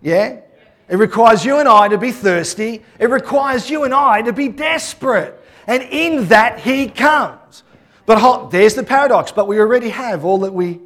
Yeah? 0.02 0.42
It 0.90 0.98
requires 0.98 1.46
you 1.46 1.60
and 1.60 1.68
I 1.68 1.88
to 1.88 1.98
be 1.98 2.12
thirsty. 2.12 2.84
It 3.00 3.10
requires 3.10 3.70
you 3.70 3.84
and 3.84 3.94
I 3.94 4.22
to 4.22 4.34
be 4.34 4.50
desperate. 4.50 5.40
And 5.66 5.84
in 5.84 6.28
that, 6.28 6.60
He 6.60 6.90
comes. 6.90 7.64
But 8.06 8.50
there's 8.50 8.76
the 8.76 8.84
paradox. 8.84 9.32
But 9.32 9.48
we 9.48 9.60
already 9.60 9.90
have 9.90 10.26
all 10.26 10.40
that 10.40 10.54
we, 10.54 10.82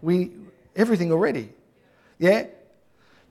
we 0.00 0.32
everything 0.74 1.12
already. 1.12 1.50
Yeah? 2.18 2.46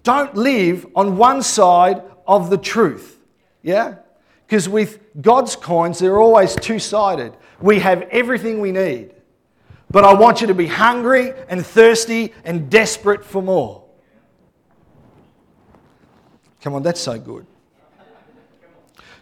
Don't 0.04 0.36
live 0.36 0.86
on 0.96 1.18
one 1.18 1.42
side 1.42 2.04
of 2.28 2.50
the 2.50 2.58
truth. 2.58 3.20
Yeah? 3.62 3.96
Because 4.46 4.68
with 4.68 5.00
God's 5.22 5.56
coins, 5.56 6.00
they're 6.00 6.20
always 6.20 6.56
two 6.56 6.80
sided. 6.80 7.34
We 7.62 7.80
have 7.80 8.02
everything 8.04 8.60
we 8.60 8.72
need. 8.72 9.14
But 9.90 10.04
I 10.04 10.14
want 10.14 10.42
you 10.42 10.48
to 10.48 10.54
be 10.54 10.68
hungry 10.68 11.34
and 11.50 11.66
thirsty 11.66 12.34
and 12.44 12.70
desperate 12.70 13.26
for 13.26 13.42
more. 13.42 13.84
Come 16.62 16.76
on, 16.76 16.84
that's 16.84 17.02
so 17.02 17.20
good. 17.20 17.46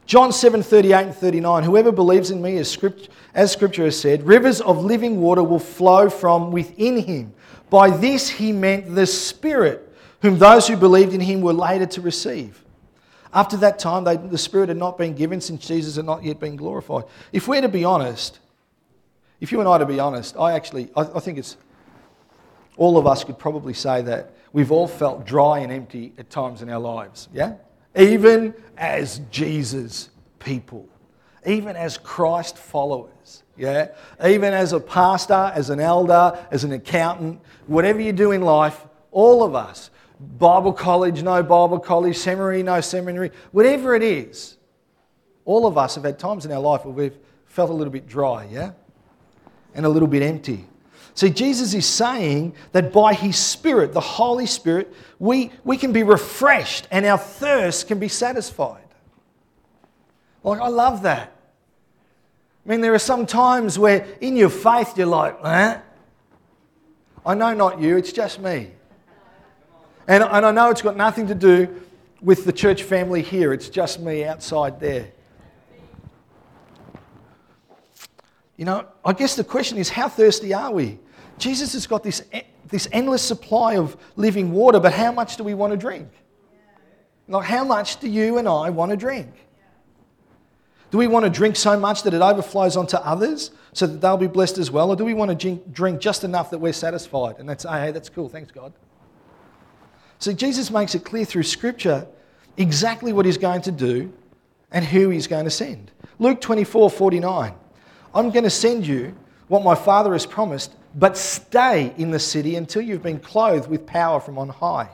John 0.06 0.32
7 0.32 0.64
38 0.64 0.94
and 0.94 1.16
39 1.16 1.64
Whoever 1.64 1.92
believes 1.92 2.32
in 2.32 2.42
me, 2.42 2.58
as 2.58 2.70
scripture, 2.70 3.12
as 3.36 3.52
scripture 3.52 3.86
has 3.86 4.00
said, 4.00 4.26
rivers 4.26 4.60
of 4.60 4.84
living 4.84 5.22
water 5.22 5.44
will 5.44 5.60
flow 5.60 6.10
from 6.10 6.52
within 6.52 6.98
him. 6.98 7.34
By 7.70 7.92
this 7.92 8.28
he 8.28 8.52
meant 8.52 8.96
the 8.96 9.06
Spirit 9.06 9.86
whom 10.22 10.40
those 10.40 10.68
who 10.68 10.76
believed 10.76 11.14
in 11.14 11.22
him 11.22 11.42
were 11.42 11.54
later 11.54 11.86
to 11.86 12.02
receive. 12.02 12.64
After 13.34 13.56
that 13.58 13.78
time, 13.78 14.04
they, 14.04 14.18
the 14.18 14.38
Spirit 14.38 14.70
had 14.70 14.78
not 14.78 14.98
been 14.98 15.14
given 15.14 15.40
since 15.40 15.68
Jesus 15.68 15.96
had 15.96 16.06
not 16.06 16.24
yet 16.24 16.40
been 16.40 16.56
glorified. 16.56 17.04
If 17.32 17.48
we're 17.48 17.62
to 17.62 17.70
be 17.70 17.86
honest, 17.86 18.40
if 19.40 19.52
you 19.52 19.60
and 19.60 19.70
I 19.70 19.78
to 19.78 19.86
be 19.86 20.00
honest, 20.00 20.36
I 20.38 20.54
actually, 20.54 20.90
I, 20.96 21.02
I 21.02 21.20
think 21.20 21.38
it's, 21.38 21.56
all 22.76 22.98
of 22.98 23.06
us 23.06 23.24
could 23.24 23.38
probably 23.38 23.74
say 23.74 24.02
that 24.02 24.34
we've 24.54 24.72
all 24.72 24.88
felt 24.88 25.26
dry 25.26 25.60
and 25.60 25.72
empty 25.72 26.14
at 26.18 26.30
times 26.30 26.62
in 26.62 26.70
our 26.70 26.80
lives, 26.80 27.30
yeah? 27.34 27.56
Even 27.96 28.54
as 28.78 29.22
Jesus 29.32 30.10
people, 30.40 30.88
even 31.46 31.76
as 31.76 31.98
Christ 31.98 32.58
followers, 32.58 33.44
yeah? 33.58 33.90
Even 34.26 34.54
as 34.54 34.74
a 34.74 34.80
pastor, 34.80 35.52
as 35.54 35.70
an 35.70 35.80
elder, 35.80 36.38
as 36.52 36.64
an 36.64 36.72
accountant, 36.72 37.42
whatever 37.68 38.00
you 38.00 38.14
do 38.14 38.32
in 38.32 38.42
life, 38.42 38.86
all 39.12 39.44
of 39.44 39.56
us, 39.56 39.90
Bible 40.20 40.74
college, 40.74 41.24
no 41.24 41.42
Bible 41.42 41.80
college, 41.80 42.18
seminary, 42.18 42.64
no 42.64 42.82
seminary, 42.82 43.32
whatever 43.52 43.96
it 43.96 44.04
is, 44.04 44.58
all 45.46 45.66
of 45.66 45.78
us 45.78 45.96
have 45.96 46.04
had 46.04 46.20
times 46.20 46.46
in 46.46 46.52
our 46.52 46.60
life 46.60 46.86
where 46.86 46.94
we've 46.94 47.18
felt 47.46 47.70
a 47.70 47.74
little 47.74 47.92
bit 47.92 48.08
dry, 48.08 48.46
yeah? 48.46 48.72
And 49.74 49.86
a 49.86 49.90
little 49.90 50.08
bit 50.08 50.22
empty. 50.22 50.69
See, 51.20 51.30
Jesus 51.30 51.74
is 51.74 51.86
saying 51.86 52.56
that 52.72 52.94
by 52.94 53.14
His 53.14 53.36
Spirit, 53.38 53.92
the 53.92 54.00
Holy 54.00 54.46
Spirit, 54.46 54.94
we, 55.20 55.52
we 55.66 55.76
can 55.76 55.92
be 55.92 56.02
refreshed 56.02 56.88
and 56.92 57.06
our 57.06 57.18
thirst 57.18 57.90
can 57.90 58.00
be 58.00 58.08
satisfied. 58.08 58.88
Like, 60.46 60.62
I 60.62 60.70
love 60.70 61.02
that. 61.02 61.36
I 62.66 62.70
mean, 62.70 62.80
there 62.80 62.94
are 62.94 63.00
some 63.00 63.26
times 63.26 63.78
where 63.78 64.08
in 64.22 64.38
your 64.38 64.50
faith 64.50 64.98
you're 64.98 65.08
like, 65.08 65.38
eh? 65.44 65.80
I 67.26 67.34
know 67.34 67.54
not 67.54 67.82
you, 67.82 67.98
it's 67.98 68.14
just 68.14 68.40
me. 68.40 68.72
And, 70.08 70.24
and 70.24 70.46
I 70.46 70.52
know 70.52 70.70
it's 70.70 70.82
got 70.82 70.96
nothing 70.96 71.28
to 71.28 71.36
do 71.36 71.82
with 72.22 72.46
the 72.46 72.54
church 72.54 72.84
family 72.84 73.24
here, 73.24 73.52
it's 73.52 73.68
just 73.68 74.00
me 74.00 74.24
outside 74.24 74.80
there. 74.80 75.12
You 78.56 78.64
know, 78.64 78.88
I 79.04 79.12
guess 79.12 79.36
the 79.36 79.44
question 79.44 79.78
is 79.78 79.90
how 79.90 80.08
thirsty 80.08 80.54
are 80.54 80.72
we? 80.72 80.98
Jesus 81.40 81.74
has 81.74 81.88
got 81.88 82.04
this, 82.04 82.24
this 82.68 82.88
endless 82.92 83.22
supply 83.22 83.78
of 83.78 83.98
living 84.16 84.52
water, 84.52 84.80
but 84.80 84.94
how 84.94 85.12
much 85.12 85.38
do 85.38 85.44
we 85.44 85.54
want 85.54 85.72
to 85.72 85.78
drink? 85.78 86.10
Like, 87.28 87.46
how 87.46 87.64
much 87.64 88.00
do 88.00 88.10
you 88.10 88.38
and 88.38 88.48
I 88.48 88.70
want 88.70 88.92
to 88.92 88.98
drink? 88.98 89.30
Do 90.92 90.98
we 90.98 91.08
want 91.08 91.26
to 91.26 91.30
drink 91.30 91.56
so 91.56 91.80
much 91.80 92.04
that 92.04 92.14
it 92.14 92.22
overflows 92.22 92.76
onto 92.76 92.98
others 92.98 93.52
so 93.74 93.86
that 93.86 94.02
they'll 94.02 94.18
be 94.18 94.28
blessed 94.28 94.58
as 94.58 94.72
well? 94.72 94.90
Or 94.90 94.96
do 94.96 95.06
we 95.06 95.14
want 95.14 95.40
to 95.40 95.56
drink 95.72 96.02
just 96.02 96.24
enough 96.24 96.50
that 96.50 96.58
we're 96.58 96.74
satisfied? 96.74 97.36
And 97.38 97.48
that's, 97.48 97.64
hey, 97.64 97.92
that's 97.92 98.10
cool, 98.10 98.28
thanks 98.28 98.52
God. 98.52 98.74
So 100.18 100.34
Jesus 100.34 100.72
makes 100.72 100.96
it 100.96 101.06
clear 101.06 101.26
through 101.26 101.44
Scripture 101.44 102.08
exactly 102.58 103.14
what 103.14 103.26
he's 103.26 103.38
going 103.38 103.62
to 103.62 103.72
do 103.72 104.12
and 104.72 104.84
who 104.84 105.10
he's 105.10 105.28
going 105.28 105.46
to 105.46 105.52
send. 105.52 105.92
Luke 106.18 106.42
24 106.42 106.90
49. 106.90 107.54
I'm 108.14 108.32
going 108.32 108.44
to 108.44 108.50
send 108.50 108.86
you 108.88 109.16
what 109.48 109.64
my 109.64 109.76
Father 109.76 110.14
has 110.14 110.26
promised, 110.26 110.76
but 110.96 111.18
stay 111.18 111.94
in 111.98 112.12
the 112.12 112.20
city 112.20 112.56
until 112.56 112.82
you've 112.82 113.04
been 113.04 113.20
clothed 113.20 113.70
with 113.70 113.86
power 113.86 114.20
from 114.20 114.38
on 114.38 114.50
high. 114.50 114.90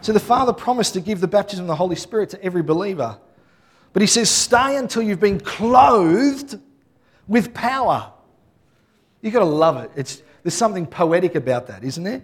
So 0.00 0.12
the 0.12 0.20
Father 0.20 0.52
promised 0.52 0.94
to 0.94 1.00
give 1.00 1.20
the 1.20 1.28
baptism 1.28 1.64
of 1.64 1.68
the 1.68 1.76
Holy 1.76 1.96
Spirit 1.96 2.30
to 2.30 2.42
every 2.42 2.62
believer. 2.62 3.18
But 3.92 4.02
he 4.02 4.06
says, 4.06 4.30
stay 4.30 4.76
until 4.76 5.02
you've 5.02 5.20
been 5.20 5.40
clothed 5.40 6.60
with 7.26 7.54
power. 7.54 8.12
You've 9.22 9.32
got 9.32 9.40
to 9.40 9.46
love 9.46 9.78
it. 9.78 9.90
It's, 9.96 10.22
there's 10.42 10.54
something 10.54 10.86
poetic 10.86 11.34
about 11.34 11.66
that, 11.68 11.82
isn't 11.82 12.04
there? 12.04 12.22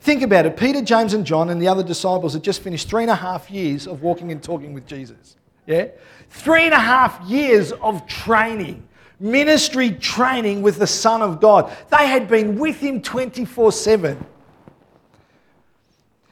Think 0.00 0.22
about 0.22 0.46
it. 0.46 0.56
Peter, 0.56 0.80
James, 0.80 1.12
and 1.12 1.26
John 1.26 1.50
and 1.50 1.60
the 1.60 1.68
other 1.68 1.82
disciples 1.82 2.34
had 2.34 2.44
just 2.44 2.62
finished 2.62 2.88
three 2.88 3.02
and 3.02 3.10
a 3.10 3.16
half 3.16 3.50
years 3.50 3.86
of 3.86 4.02
walking 4.02 4.30
and 4.30 4.42
talking 4.42 4.72
with 4.72 4.86
Jesus. 4.86 5.36
Yeah? 5.66 5.88
Three 6.30 6.64
and 6.64 6.72
a 6.72 6.78
half 6.78 7.20
years 7.28 7.72
of 7.72 8.06
training, 8.06 8.88
ministry 9.20 9.90
training 9.90 10.62
with 10.62 10.78
the 10.78 10.86
Son 10.86 11.22
of 11.22 11.40
God. 11.40 11.74
They 11.90 12.06
had 12.06 12.28
been 12.28 12.58
with 12.58 12.80
him 12.80 13.02
24 13.02 13.72
7. 13.72 14.26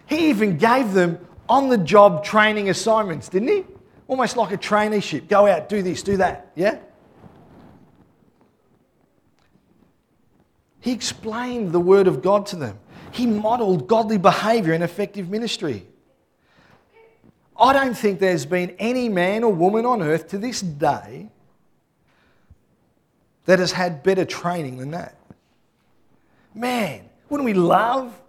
He 0.07 0.31
even 0.31 0.57
gave 0.57 0.93
them 0.93 1.19
on 1.49 1.69
the 1.69 1.79
job 1.79 2.25
training 2.25 2.71
assignments, 2.71 3.29
didn't 3.29 3.49
he? 3.49 3.65
Almost 4.09 4.37
like 4.37 4.53
a 4.53 4.59
traineeship. 4.59 5.29
Go 5.29 5.47
out, 5.47 5.69
do 5.69 5.83
this, 5.83 6.03
do 6.03 6.17
that. 6.19 6.53
Yeah? 6.55 6.79
He 10.81 10.93
explained 10.93 11.73
the 11.73 11.81
Word 11.81 12.07
of 12.07 12.23
God 12.23 12.47
to 12.47 12.57
them. 12.57 12.79
He 13.11 13.27
modeled 13.27 13.89
godly 13.89 14.19
behavior 14.19 14.73
and 14.73 14.85
effective 14.85 15.29
ministry. 15.29 15.87
I 17.59 17.73
don't 17.73 17.95
think 17.97 18.21
there's 18.21 18.47
been 18.47 18.71
any 18.79 19.09
man 19.09 19.43
or 19.43 19.53
woman 19.53 19.87
on 19.87 20.03
earth 20.03 20.29
to 20.29 20.39
this 20.39 20.61
day 20.61 21.31
that 23.47 23.59
has 23.59 23.73
had 23.73 24.03
better 24.03 24.25
training 24.25 24.77
than 24.77 24.91
that. 24.91 25.17
Man, 26.55 27.09
wouldn't 27.29 27.45
we 27.45 27.55
love 27.55 28.21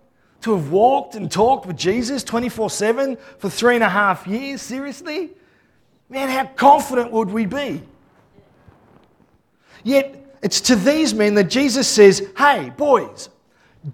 to 0.42 0.56
have 0.56 0.72
walked 0.72 1.16
and 1.16 1.32
talked 1.32 1.66
with 1.66 1.78
Jesus 1.78 2.24
24 2.24 2.70
7 2.70 3.18
for 3.38 3.50
three 3.50 3.76
and 3.76 3.84
a 3.84 3.90
half 3.90 4.26
years? 4.28 4.62
Seriously? 4.62 5.32
Man, 6.10 6.30
how 6.30 6.46
confident 6.56 7.12
would 7.12 7.30
we 7.30 7.46
be? 7.46 7.82
Yet, 9.84 10.16
it's 10.42 10.62
to 10.62 10.76
these 10.76 11.14
men 11.14 11.36
that 11.36 11.46
Jesus 11.46 11.88
says, 11.88 12.28
Hey, 12.38 12.72
boys, 12.76 13.30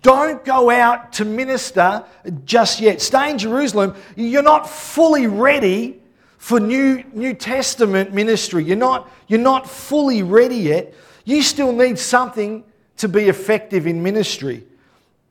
don't 0.01 0.43
go 0.43 0.69
out 0.69 1.13
to 1.13 1.25
minister 1.25 2.03
just 2.45 2.79
yet. 2.79 3.01
Stay 3.01 3.31
in 3.31 3.37
Jerusalem. 3.37 3.95
You're 4.15 4.41
not 4.43 4.69
fully 4.69 5.27
ready 5.27 6.01
for 6.37 6.59
New, 6.59 7.03
New 7.13 7.33
Testament 7.33 8.13
ministry. 8.13 8.63
You're 8.63 8.75
not, 8.75 9.09
you're 9.27 9.39
not 9.39 9.69
fully 9.69 10.23
ready 10.23 10.57
yet. 10.57 10.93
You 11.23 11.41
still 11.41 11.71
need 11.71 11.97
something 11.99 12.63
to 12.97 13.07
be 13.07 13.29
effective 13.29 13.87
in 13.87 14.03
ministry. 14.03 14.65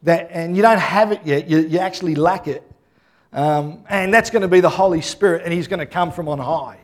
That, 0.02 0.28
and 0.32 0.56
you 0.56 0.62
don't 0.62 0.78
have 0.78 1.12
it 1.12 1.20
yet. 1.24 1.48
You, 1.48 1.58
you 1.58 1.78
actually 1.78 2.14
lack 2.14 2.48
it. 2.48 2.68
Um, 3.32 3.84
and 3.88 4.12
that's 4.12 4.30
going 4.30 4.42
to 4.42 4.48
be 4.48 4.60
the 4.60 4.68
Holy 4.68 5.00
Spirit, 5.00 5.42
and 5.44 5.52
He's 5.52 5.68
going 5.68 5.80
to 5.80 5.86
come 5.86 6.12
from 6.12 6.28
on 6.28 6.38
high. 6.38 6.78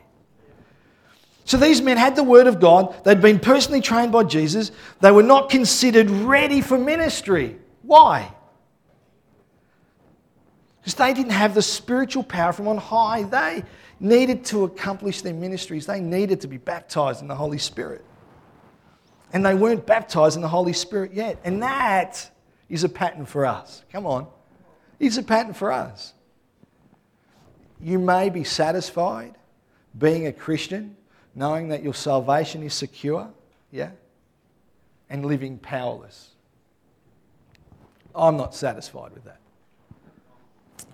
So 1.45 1.57
these 1.57 1.81
men 1.81 1.97
had 1.97 2.15
the 2.15 2.23
word 2.23 2.47
of 2.47 2.59
God. 2.59 3.03
They'd 3.03 3.21
been 3.21 3.39
personally 3.39 3.81
trained 3.81 4.11
by 4.11 4.23
Jesus. 4.23 4.71
They 5.01 5.11
were 5.11 5.23
not 5.23 5.49
considered 5.49 6.09
ready 6.09 6.61
for 6.61 6.77
ministry. 6.77 7.57
Why? 7.81 8.31
Because 10.79 10.93
they 10.93 11.13
didn't 11.13 11.31
have 11.31 11.55
the 11.55 11.61
spiritual 11.61 12.23
power 12.23 12.53
from 12.53 12.67
on 12.67 12.77
high. 12.77 13.23
They 13.23 13.63
needed 13.99 14.45
to 14.45 14.63
accomplish 14.63 15.21
their 15.21 15.33
ministries, 15.33 15.85
they 15.85 15.99
needed 15.99 16.41
to 16.41 16.47
be 16.47 16.57
baptized 16.57 17.21
in 17.21 17.27
the 17.27 17.35
Holy 17.35 17.57
Spirit. 17.57 18.05
And 19.31 19.45
they 19.45 19.53
weren't 19.53 19.85
baptized 19.85 20.35
in 20.35 20.41
the 20.41 20.47
Holy 20.47 20.73
Spirit 20.73 21.13
yet. 21.13 21.39
And 21.43 21.61
that 21.61 22.29
is 22.67 22.83
a 22.83 22.89
pattern 22.89 23.25
for 23.25 23.45
us. 23.45 23.83
Come 23.91 24.05
on. 24.05 24.27
It's 24.99 25.17
a 25.17 25.23
pattern 25.23 25.53
for 25.53 25.71
us. 25.71 26.13
You 27.79 27.99
may 27.99 28.29
be 28.29 28.43
satisfied 28.43 29.35
being 29.97 30.27
a 30.27 30.33
Christian, 30.33 30.97
knowing 31.35 31.69
that 31.69 31.83
your 31.83 31.93
salvation 31.93 32.63
is 32.63 32.73
secure, 32.73 33.29
yeah, 33.71 33.91
and 35.09 35.25
living 35.25 35.57
powerless. 35.57 36.29
I'm 38.13 38.35
not 38.35 38.53
satisfied 38.53 39.13
with 39.13 39.23
that. 39.25 39.39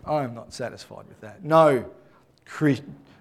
I 0.06 0.24
am 0.24 0.36
not 0.36 0.54
satisfied 0.54 1.08
with 1.08 1.20
that. 1.22 1.44
No, 1.44 1.90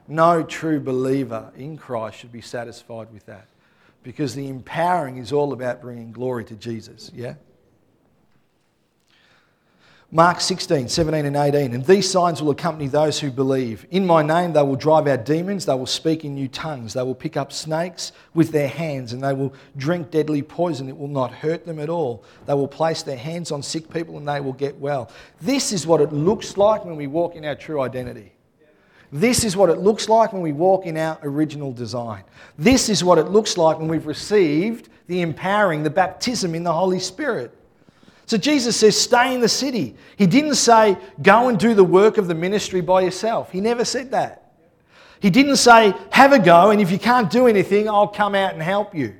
no 0.06 0.42
true 0.42 0.80
believer 0.80 1.50
in 1.56 1.78
Christ 1.78 2.18
should 2.18 2.32
be 2.32 2.42
satisfied 2.42 3.10
with 3.12 3.24
that 3.26 3.46
because 4.04 4.34
the 4.36 4.48
empowering 4.48 5.16
is 5.16 5.32
all 5.32 5.52
about 5.52 5.80
bringing 5.80 6.12
glory 6.12 6.44
to 6.44 6.54
Jesus, 6.54 7.10
yeah? 7.12 7.34
Mark 10.12 10.40
16, 10.40 10.88
17 10.88 11.26
and 11.26 11.34
18. 11.34 11.74
And 11.74 11.84
these 11.84 12.08
signs 12.08 12.40
will 12.40 12.52
accompany 12.52 12.86
those 12.86 13.18
who 13.18 13.32
believe. 13.32 13.84
In 13.90 14.06
my 14.06 14.22
name, 14.22 14.52
they 14.52 14.62
will 14.62 14.76
drive 14.76 15.08
out 15.08 15.24
demons, 15.24 15.66
they 15.66 15.74
will 15.74 15.86
speak 15.86 16.24
in 16.24 16.36
new 16.36 16.46
tongues, 16.46 16.92
they 16.92 17.02
will 17.02 17.16
pick 17.16 17.36
up 17.36 17.52
snakes 17.52 18.12
with 18.32 18.52
their 18.52 18.68
hands, 18.68 19.12
and 19.12 19.24
they 19.24 19.32
will 19.32 19.52
drink 19.76 20.12
deadly 20.12 20.40
poison. 20.40 20.88
It 20.88 20.96
will 20.96 21.08
not 21.08 21.32
hurt 21.32 21.66
them 21.66 21.80
at 21.80 21.88
all. 21.88 22.22
They 22.46 22.54
will 22.54 22.68
place 22.68 23.02
their 23.02 23.16
hands 23.16 23.50
on 23.50 23.60
sick 23.60 23.92
people 23.92 24.16
and 24.16 24.28
they 24.28 24.40
will 24.40 24.52
get 24.52 24.78
well. 24.78 25.10
This 25.40 25.72
is 25.72 25.84
what 25.84 26.00
it 26.00 26.12
looks 26.12 26.56
like 26.56 26.84
when 26.84 26.94
we 26.94 27.08
walk 27.08 27.34
in 27.34 27.44
our 27.44 27.56
true 27.56 27.80
identity. 27.80 28.33
This 29.12 29.44
is 29.44 29.56
what 29.56 29.70
it 29.70 29.78
looks 29.78 30.08
like 30.08 30.32
when 30.32 30.42
we 30.42 30.52
walk 30.52 30.86
in 30.86 30.96
our 30.96 31.18
original 31.22 31.72
design. 31.72 32.24
This 32.58 32.88
is 32.88 33.04
what 33.04 33.18
it 33.18 33.28
looks 33.28 33.56
like 33.56 33.78
when 33.78 33.88
we've 33.88 34.06
received 34.06 34.88
the 35.06 35.20
empowering, 35.20 35.82
the 35.82 35.90
baptism 35.90 36.54
in 36.54 36.64
the 36.64 36.72
Holy 36.72 36.98
Spirit. 36.98 37.56
So 38.26 38.38
Jesus 38.38 38.76
says, 38.76 38.98
stay 38.98 39.34
in 39.34 39.40
the 39.40 39.48
city. 39.48 39.94
He 40.16 40.26
didn't 40.26 40.54
say, 40.54 40.96
go 41.22 41.48
and 41.48 41.58
do 41.58 41.74
the 41.74 41.84
work 41.84 42.16
of 42.16 42.26
the 42.26 42.34
ministry 42.34 42.80
by 42.80 43.02
yourself. 43.02 43.52
He 43.52 43.60
never 43.60 43.84
said 43.84 44.12
that. 44.12 44.52
He 45.20 45.30
didn't 45.30 45.56
say, 45.56 45.94
have 46.10 46.32
a 46.32 46.38
go, 46.38 46.70
and 46.70 46.80
if 46.80 46.90
you 46.90 46.98
can't 46.98 47.30
do 47.30 47.46
anything, 47.46 47.88
I'll 47.88 48.08
come 48.08 48.34
out 48.34 48.52
and 48.54 48.62
help 48.62 48.94
you. 48.94 49.14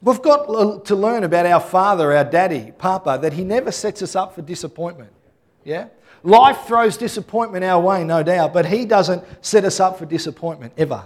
We've 0.00 0.22
got 0.22 0.84
to 0.86 0.96
learn 0.96 1.22
about 1.22 1.46
our 1.46 1.60
father, 1.60 2.12
our 2.12 2.24
daddy, 2.24 2.72
Papa, 2.76 3.20
that 3.22 3.32
he 3.32 3.44
never 3.44 3.70
sets 3.70 4.02
us 4.02 4.16
up 4.16 4.34
for 4.34 4.42
disappointment. 4.42 5.12
Yeah? 5.64 5.88
Life 6.24 6.66
throws 6.66 6.96
disappointment 6.96 7.64
our 7.64 7.80
way, 7.80 8.04
no 8.04 8.22
doubt, 8.22 8.52
but 8.52 8.66
He 8.66 8.84
doesn't 8.84 9.24
set 9.44 9.64
us 9.64 9.80
up 9.80 9.98
for 9.98 10.06
disappointment 10.06 10.72
ever. 10.76 11.04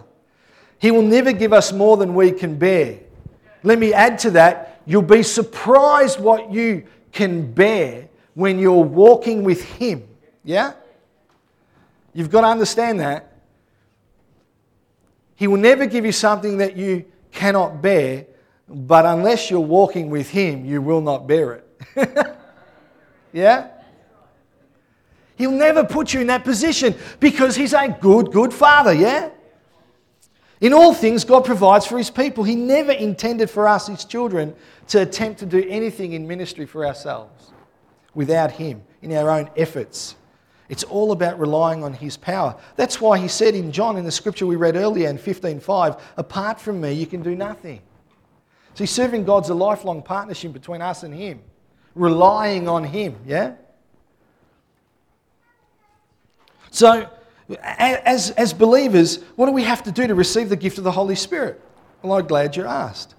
He 0.79 0.90
will 0.90 1.02
never 1.02 1.33
give 1.33 1.52
us 1.52 1.72
more 1.72 1.96
than 1.96 2.14
we 2.14 2.33
can 2.33 2.57
bear. 2.57 3.00
Let 3.62 3.79
me 3.79 3.92
add 3.92 4.18
to 4.20 4.31
that 4.33 4.76
you'll 4.87 5.02
be 5.02 5.22
surprised 5.22 6.20
what 6.20 6.52
you 6.52 6.85
can 7.12 7.52
bear 7.52 8.09
when 8.35 8.59
you're 8.59 8.85
walking 8.85 9.42
with 9.42 9.62
Him. 9.64 10.07
Yeah? 10.44 10.74
You've 12.14 12.31
got 12.31 12.42
to 12.42 12.46
understand 12.46 13.00
that. 13.00 13.33
He 15.35 15.48
will 15.48 15.59
never 15.59 15.87
give 15.87 16.07
you 16.07 16.12
something 16.12 16.59
that 16.59 16.76
you 16.76 17.05
cannot 17.33 17.83
bear, 17.83 18.26
but 18.68 19.05
unless 19.05 19.50
you're 19.50 19.61
walking 19.61 20.09
with 20.09 20.31
Him, 20.31 20.64
you 20.64 20.81
will 20.81 21.00
not 21.00 21.26
bear 21.26 21.62
it. 21.94 22.37
yeah? 23.33 23.68
He'll 25.37 25.51
never 25.51 25.85
put 25.85 26.14
you 26.14 26.20
in 26.20 26.27
that 26.29 26.44
position 26.44 26.94
because 27.20 27.55
He's 27.57 27.72
a 27.72 27.88
good, 28.01 28.33
good 28.33 28.53
Father, 28.53 28.92
yeah? 28.92 29.31
In 30.61 30.72
all 30.72 30.94
things, 30.94 31.25
God 31.25 31.44
provides 31.44 31.87
for 31.87 31.99
His 31.99 32.11
people. 32.11 32.42
He 32.42 32.57
never 32.57 32.92
intended 32.92 33.51
for 33.51 33.68
us, 33.68 33.87
His 33.87 34.05
children, 34.05 34.55
to 34.88 35.03
attempt 35.03 35.40
to 35.40 35.46
do 35.46 35.64
anything 35.68 36.14
in 36.14 36.27
ministry 36.27 36.64
for 36.64 36.87
ourselves 36.87 37.53
without 38.14 38.53
Him, 38.53 38.83
in 39.03 39.12
our 39.12 39.29
own 39.29 39.51
efforts. 39.57 40.16
It's 40.70 40.83
all 40.83 41.12
about 41.12 41.38
relying 41.38 41.85
on 41.85 41.92
His 41.92 42.16
power. 42.16 42.57
That's 42.77 43.01
why 43.01 43.18
He 43.18 43.29
said 43.29 43.55
in 43.55 43.70
John, 43.70 43.99
in 43.99 44.07
the 44.07 44.11
scripture 44.11 44.46
we 44.46 44.57
read 44.57 44.77
earlier 44.77 45.11
in 45.11 45.18
15:5, 45.18 46.01
apart 46.16 46.59
from 46.59 46.81
me, 46.81 46.92
you 46.92 47.07
can 47.07 47.22
do 47.22 47.37
nothing. 47.37 47.83
See, 48.75 48.87
serving 48.87 49.25
God's 49.25 49.51
a 49.51 49.55
lifelong 49.55 50.03
partnership 50.03 50.55
between 50.55 50.81
us 50.81 51.03
and 51.03 51.12
Him, 51.14 51.40
relying 51.94 52.68
on 52.68 52.85
Him, 52.85 53.16
yeah? 53.27 53.53
So, 56.77 57.09
as, 57.62 58.33
as 58.33 58.53
believers, 58.53 59.23
what 59.37 59.47
do 59.47 59.53
we 59.53 59.62
have 59.62 59.83
to 59.85 59.91
do 59.91 60.07
to 60.07 60.15
receive 60.15 60.51
the 60.51 60.57
gift 60.57 60.77
of 60.77 60.85
the 60.85 60.93
Holy 60.93 61.15
Spirit? 61.15 61.59
Well, 62.03 62.19
I'm 62.19 62.27
glad 62.27 62.55
you 62.55 62.67
asked. 62.67 63.15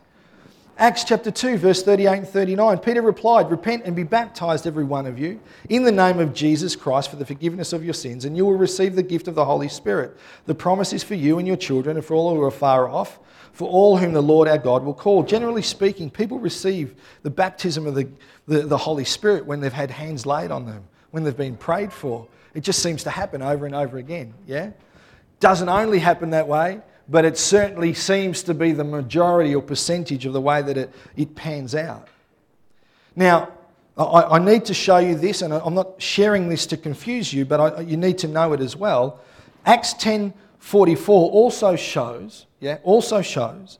Acts 0.78 1.04
chapter 1.04 1.32
2, 1.32 1.58
verse 1.58 1.82
38 1.82 2.20
and 2.20 2.28
39. 2.28 2.78
Peter 2.78 3.02
replied, 3.02 3.50
Repent 3.50 3.86
and 3.86 3.96
be 3.96 4.04
baptized, 4.04 4.68
every 4.68 4.84
one 4.84 5.08
of 5.08 5.18
you, 5.18 5.40
in 5.70 5.82
the 5.82 5.92
name 5.92 6.20
of 6.20 6.36
Jesus 6.36 6.76
Christ 6.76 7.10
for 7.10 7.16
the 7.16 7.26
forgiveness 7.26 7.74
of 7.74 7.84
your 7.84 7.96
sins, 7.96 8.26
and 8.26 8.38
you 8.38 8.46
will 8.46 8.60
receive 8.60 8.96
the 8.96 9.02
gift 9.02 9.28
of 9.28 9.34
the 9.34 9.46
Holy 9.46 9.70
Spirit. 9.70 10.16
The 10.46 10.54
promise 10.54 10.94
is 10.94 11.04
for 11.04 11.16
you 11.16 11.40
and 11.40 11.48
your 11.48 11.58
children, 11.58 11.98
and 11.98 12.06
for 12.06 12.14
all 12.14 12.36
who 12.36 12.44
are 12.44 12.52
far 12.52 12.88
off, 12.88 13.18
for 13.54 13.68
all 13.68 13.98
whom 13.98 14.14
the 14.14 14.22
Lord 14.22 14.48
our 14.48 14.60
God 14.60 14.84
will 14.84 14.94
call. 14.94 15.24
Generally 15.24 15.64
speaking, 15.64 16.12
people 16.12 16.38
receive 16.38 16.94
the 17.24 17.32
baptism 17.32 17.88
of 17.88 17.96
the, 17.96 18.08
the, 18.48 18.60
the 18.60 18.78
Holy 18.78 19.04
Spirit 19.04 19.48
when 19.48 19.62
they've 19.62 19.74
had 19.74 19.90
hands 19.90 20.28
laid 20.28 20.52
on 20.52 20.68
them, 20.68 20.84
when 21.10 21.24
they've 21.24 21.36
been 21.36 21.58
prayed 21.58 21.92
for. 21.92 22.28
It 22.58 22.64
just 22.64 22.82
seems 22.82 23.04
to 23.04 23.12
happen 23.12 23.44
over 23.44 23.68
and 23.68 23.76
over 23.76 24.00
again, 24.00 24.34
yeah? 24.48 24.72
Doesn't 25.40 25.70
only 25.70 26.00
happen 26.00 26.32
that 26.32 26.48
way, 26.48 26.82
but 27.08 27.24
it 27.24 27.38
certainly 27.38 27.94
seems 27.94 28.42
to 28.44 28.56
be 28.56 28.72
the 28.72 28.84
majority 28.84 29.54
or 29.54 29.62
percentage 29.62 30.26
of 30.26 30.34
the 30.34 30.42
way 30.42 30.64
that 30.64 30.76
it, 30.76 30.92
it 31.16 31.36
pans 31.36 31.76
out. 31.76 32.08
Now, 33.16 33.52
I, 33.96 34.24
I 34.24 34.40
need 34.40 34.66
to 34.66 34.74
show 34.74 34.98
you 34.98 35.14
this, 35.14 35.44
and 35.44 35.54
I'm 35.54 35.76
not 35.76 36.02
sharing 36.02 36.50
this 36.50 36.66
to 36.66 36.78
confuse 36.78 37.32
you, 37.32 37.46
but 37.46 37.60
I, 37.60 37.82
you 37.82 37.96
need 37.96 38.18
to 38.18 38.28
know 38.28 38.54
it 38.54 38.60
as 38.60 38.76
well. 38.76 39.20
Acts 39.64 39.94
10:44 39.94 41.10
also 41.10 41.76
shows, 41.76 42.48
yeah, 42.60 42.80
also 42.82 43.22
shows, 43.22 43.78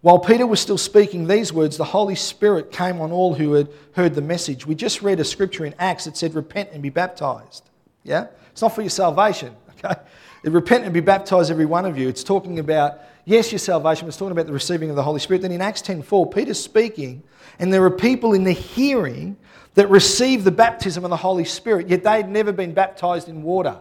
while 0.00 0.18
Peter 0.18 0.46
was 0.46 0.58
still 0.58 0.78
speaking 0.78 1.26
these 1.26 1.52
words, 1.52 1.76
the 1.76 1.84
Holy 1.84 2.14
Spirit 2.14 2.72
came 2.72 2.98
on 3.02 3.12
all 3.12 3.34
who 3.34 3.52
had 3.52 3.68
heard 3.92 4.14
the 4.14 4.22
message. 4.22 4.66
We 4.66 4.74
just 4.74 5.02
read 5.02 5.20
a 5.20 5.24
scripture 5.24 5.66
in 5.66 5.74
Acts 5.78 6.06
that 6.06 6.16
said, 6.16 6.34
"Repent 6.34 6.70
and 6.72 6.82
be 6.82 6.88
baptized." 6.88 7.64
Yeah, 8.04 8.26
it's 8.50 8.62
not 8.62 8.74
for 8.74 8.82
your 8.82 8.90
salvation. 8.90 9.56
Okay, 9.82 9.98
repent 10.44 10.84
and 10.84 10.92
be 10.92 11.00
baptized, 11.00 11.50
every 11.50 11.64
one 11.64 11.86
of 11.86 11.96
you. 11.96 12.06
It's 12.06 12.22
talking 12.22 12.58
about, 12.58 12.98
yes, 13.24 13.50
your 13.50 13.58
salvation, 13.58 14.06
it's 14.08 14.18
talking 14.18 14.32
about 14.32 14.44
the 14.44 14.52
receiving 14.52 14.90
of 14.90 14.96
the 14.96 15.02
Holy 15.02 15.20
Spirit. 15.20 15.40
Then 15.40 15.52
in 15.52 15.62
Acts 15.62 15.80
10.4, 15.80 16.34
Peter's 16.34 16.62
speaking, 16.62 17.22
and 17.58 17.72
there 17.72 17.82
are 17.84 17.90
people 17.90 18.34
in 18.34 18.44
the 18.44 18.52
hearing 18.52 19.38
that 19.74 19.88
receive 19.88 20.44
the 20.44 20.50
baptism 20.50 21.02
of 21.02 21.08
the 21.08 21.16
Holy 21.16 21.46
Spirit, 21.46 21.88
yet 21.88 22.04
they'd 22.04 22.28
never 22.28 22.52
been 22.52 22.74
baptized 22.74 23.30
in 23.30 23.42
water. 23.42 23.78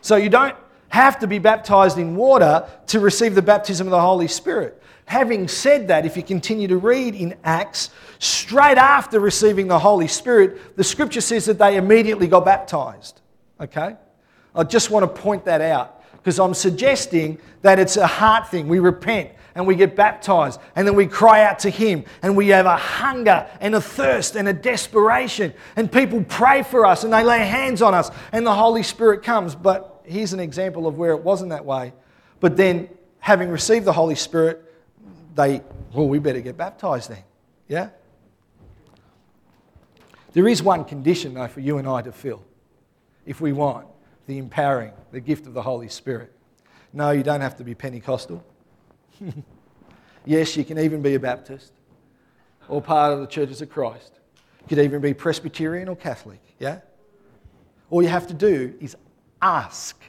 So 0.00 0.16
you 0.16 0.30
don't 0.30 0.56
have 0.88 1.18
to 1.20 1.26
be 1.26 1.38
baptized 1.38 1.98
in 1.98 2.16
water 2.16 2.68
to 2.88 3.00
receive 3.00 3.34
the 3.34 3.42
baptism 3.42 3.86
of 3.86 3.90
the 3.90 4.00
Holy 4.00 4.28
Spirit. 4.28 4.79
Having 5.10 5.48
said 5.48 5.88
that, 5.88 6.06
if 6.06 6.16
you 6.16 6.22
continue 6.22 6.68
to 6.68 6.78
read 6.78 7.16
in 7.16 7.34
Acts, 7.42 7.90
straight 8.20 8.78
after 8.78 9.18
receiving 9.18 9.66
the 9.66 9.76
Holy 9.76 10.06
Spirit, 10.06 10.76
the 10.76 10.84
scripture 10.84 11.20
says 11.20 11.46
that 11.46 11.58
they 11.58 11.76
immediately 11.76 12.28
got 12.28 12.44
baptized. 12.44 13.20
Okay? 13.60 13.96
I 14.54 14.62
just 14.62 14.88
want 14.88 15.02
to 15.02 15.20
point 15.20 15.46
that 15.46 15.60
out 15.62 16.04
because 16.12 16.38
I'm 16.38 16.54
suggesting 16.54 17.40
that 17.62 17.80
it's 17.80 17.96
a 17.96 18.06
heart 18.06 18.50
thing. 18.52 18.68
We 18.68 18.78
repent 18.78 19.30
and 19.56 19.66
we 19.66 19.74
get 19.74 19.96
baptized 19.96 20.60
and 20.76 20.86
then 20.86 20.94
we 20.94 21.08
cry 21.08 21.42
out 21.42 21.58
to 21.60 21.70
Him 21.70 22.04
and 22.22 22.36
we 22.36 22.46
have 22.50 22.66
a 22.66 22.76
hunger 22.76 23.48
and 23.60 23.74
a 23.74 23.80
thirst 23.80 24.36
and 24.36 24.46
a 24.46 24.52
desperation 24.52 25.52
and 25.74 25.90
people 25.90 26.22
pray 26.22 26.62
for 26.62 26.86
us 26.86 27.02
and 27.02 27.12
they 27.12 27.24
lay 27.24 27.40
hands 27.40 27.82
on 27.82 27.94
us 27.94 28.12
and 28.30 28.46
the 28.46 28.54
Holy 28.54 28.84
Spirit 28.84 29.24
comes. 29.24 29.56
But 29.56 30.02
here's 30.04 30.34
an 30.34 30.38
example 30.38 30.86
of 30.86 30.96
where 30.96 31.10
it 31.10 31.24
wasn't 31.24 31.50
that 31.50 31.64
way. 31.64 31.94
But 32.38 32.56
then, 32.56 32.88
having 33.18 33.48
received 33.48 33.84
the 33.84 33.92
Holy 33.92 34.14
Spirit, 34.14 34.69
they, 35.34 35.62
well, 35.92 36.08
we 36.08 36.18
better 36.18 36.40
get 36.40 36.56
baptized 36.56 37.10
then. 37.10 37.24
Yeah? 37.68 37.90
There 40.32 40.46
is 40.46 40.62
one 40.62 40.84
condition, 40.84 41.34
though, 41.34 41.48
for 41.48 41.60
you 41.60 41.78
and 41.78 41.88
I 41.88 42.02
to 42.02 42.12
fill 42.12 42.44
if 43.26 43.40
we 43.40 43.52
want 43.52 43.86
the 44.26 44.38
empowering, 44.38 44.92
the 45.12 45.20
gift 45.20 45.46
of 45.46 45.54
the 45.54 45.62
Holy 45.62 45.88
Spirit. 45.88 46.32
No, 46.92 47.10
you 47.10 47.22
don't 47.22 47.40
have 47.40 47.56
to 47.56 47.64
be 47.64 47.74
Pentecostal. 47.74 48.44
yes, 50.24 50.56
you 50.56 50.64
can 50.64 50.78
even 50.78 51.02
be 51.02 51.14
a 51.14 51.20
Baptist 51.20 51.72
or 52.68 52.80
part 52.80 53.12
of 53.12 53.20
the 53.20 53.26
churches 53.26 53.60
of 53.60 53.70
Christ. 53.70 54.12
You 54.62 54.68
could 54.68 54.78
even 54.84 55.00
be 55.00 55.14
Presbyterian 55.14 55.88
or 55.88 55.96
Catholic, 55.96 56.40
yeah? 56.58 56.80
All 57.90 58.02
you 58.02 58.08
have 58.08 58.28
to 58.28 58.34
do 58.34 58.74
is 58.80 58.96
ask. 59.42 60.00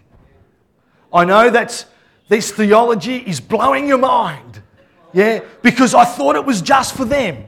I 1.12 1.26
know 1.26 1.50
that 1.50 1.86
this 2.28 2.52
theology 2.52 3.18
is 3.18 3.42
blowing 3.42 3.88
your 3.88 3.98
mind, 3.98 4.62
yeah, 5.14 5.42
because 5.62 5.94
I 5.94 6.06
thought 6.06 6.36
it 6.36 6.46
was 6.46 6.62
just 6.62 6.96
for 6.96 7.06
them. 7.06 7.46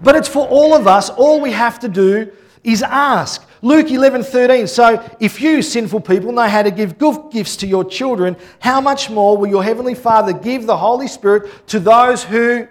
But 0.00 0.16
it's 0.16 0.28
for 0.28 0.46
all 0.46 0.74
of 0.74 0.86
us. 0.86 1.10
All 1.10 1.40
we 1.40 1.52
have 1.52 1.78
to 1.80 1.88
do 1.88 2.32
is 2.62 2.82
ask. 2.82 3.44
Luke 3.62 3.90
11 3.90 4.22
13. 4.22 4.66
So, 4.66 5.04
if 5.18 5.40
you, 5.40 5.62
sinful 5.62 6.00
people, 6.00 6.32
know 6.32 6.46
how 6.46 6.62
to 6.62 6.70
give 6.70 6.98
good 6.98 7.32
gifts 7.32 7.56
to 7.56 7.66
your 7.66 7.84
children, 7.84 8.36
how 8.60 8.80
much 8.80 9.10
more 9.10 9.36
will 9.36 9.48
your 9.48 9.64
Heavenly 9.64 9.94
Father 9.94 10.32
give 10.32 10.66
the 10.66 10.76
Holy 10.76 11.08
Spirit 11.08 11.66
to 11.68 11.80
those 11.80 12.22
who? 12.22 12.68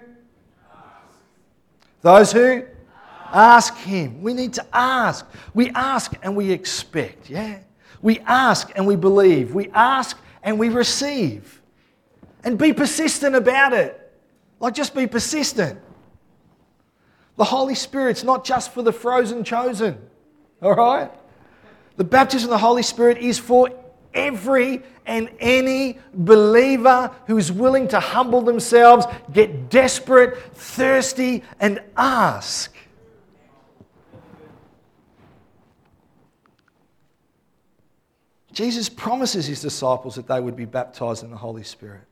Those 2.02 2.32
who? 2.32 2.64
Ask 3.34 3.76
Him. 3.78 4.22
We 4.22 4.34
need 4.34 4.54
to 4.54 4.66
ask. 4.72 5.26
We 5.54 5.70
ask 5.72 6.14
and 6.24 6.36
we 6.36 6.52
expect, 6.52 7.30
yeah? 7.30 7.60
We 8.02 8.20
ask 8.20 8.72
and 8.76 8.88
we 8.88 8.96
believe. 8.96 9.54
We 9.54 9.70
ask 9.72 10.18
and 10.44 10.58
we 10.58 10.70
receive. 10.70 11.57
And 12.48 12.58
be 12.58 12.72
persistent 12.72 13.36
about 13.36 13.74
it. 13.74 14.10
Like, 14.62 14.74
just 14.74 14.96
be 14.96 15.06
persistent. 15.06 15.82
The 17.36 17.44
Holy 17.44 17.76
Spirit's 17.76 18.24
not 18.24 18.46
just 18.46 18.74
for 18.74 18.82
the 18.82 18.94
frozen 18.94 19.44
chosen. 19.44 19.98
All 20.62 20.74
right? 20.74 21.12
The 21.98 22.06
baptism 22.06 22.48
of 22.48 22.52
the 22.52 22.58
Holy 22.58 22.84
Spirit 22.84 23.18
is 23.18 23.38
for 23.38 23.70
every 24.14 24.82
and 25.06 25.30
any 25.42 26.00
believer 26.14 27.14
who 27.26 27.38
is 27.38 27.52
willing 27.52 27.90
to 27.90 28.00
humble 28.00 28.42
themselves, 28.42 29.06
get 29.34 29.70
desperate, 29.70 30.38
thirsty, 30.56 31.44
and 31.60 31.82
ask. 31.98 32.74
Jesus 38.54 38.88
promises 38.88 39.48
his 39.48 39.62
disciples 39.62 40.16
that 40.16 40.30
they 40.30 40.40
would 40.40 40.56
be 40.56 40.64
baptized 40.64 41.26
in 41.26 41.30
the 41.30 41.36
Holy 41.36 41.64
Spirit. 41.64 42.04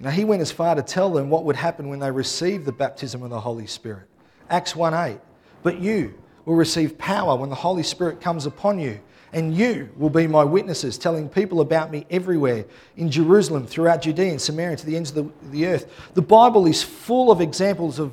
Now, 0.00 0.10
he 0.10 0.24
went 0.24 0.42
as 0.42 0.52
far 0.52 0.74
to 0.74 0.82
tell 0.82 1.10
them 1.10 1.28
what 1.28 1.44
would 1.44 1.56
happen 1.56 1.88
when 1.88 1.98
they 1.98 2.10
received 2.10 2.64
the 2.64 2.72
baptism 2.72 3.22
of 3.22 3.30
the 3.30 3.40
Holy 3.40 3.66
Spirit. 3.66 4.06
Acts 4.48 4.76
1 4.76 4.94
8. 4.94 5.18
But 5.62 5.80
you 5.80 6.14
will 6.44 6.54
receive 6.54 6.96
power 6.96 7.36
when 7.36 7.50
the 7.50 7.56
Holy 7.56 7.82
Spirit 7.82 8.20
comes 8.20 8.46
upon 8.46 8.78
you, 8.78 9.00
and 9.32 9.54
you 9.54 9.90
will 9.96 10.08
be 10.08 10.28
my 10.28 10.44
witnesses, 10.44 10.98
telling 10.98 11.28
people 11.28 11.60
about 11.60 11.90
me 11.90 12.06
everywhere 12.10 12.64
in 12.96 13.10
Jerusalem, 13.10 13.66
throughout 13.66 14.02
Judea 14.02 14.30
and 14.30 14.40
Samaria, 14.40 14.76
to 14.76 14.86
the 14.86 14.96
ends 14.96 15.10
of 15.10 15.16
the, 15.16 15.48
the 15.50 15.66
earth. 15.66 15.90
The 16.14 16.22
Bible 16.22 16.66
is 16.66 16.82
full 16.82 17.32
of 17.32 17.40
examples 17.40 17.98
of 17.98 18.12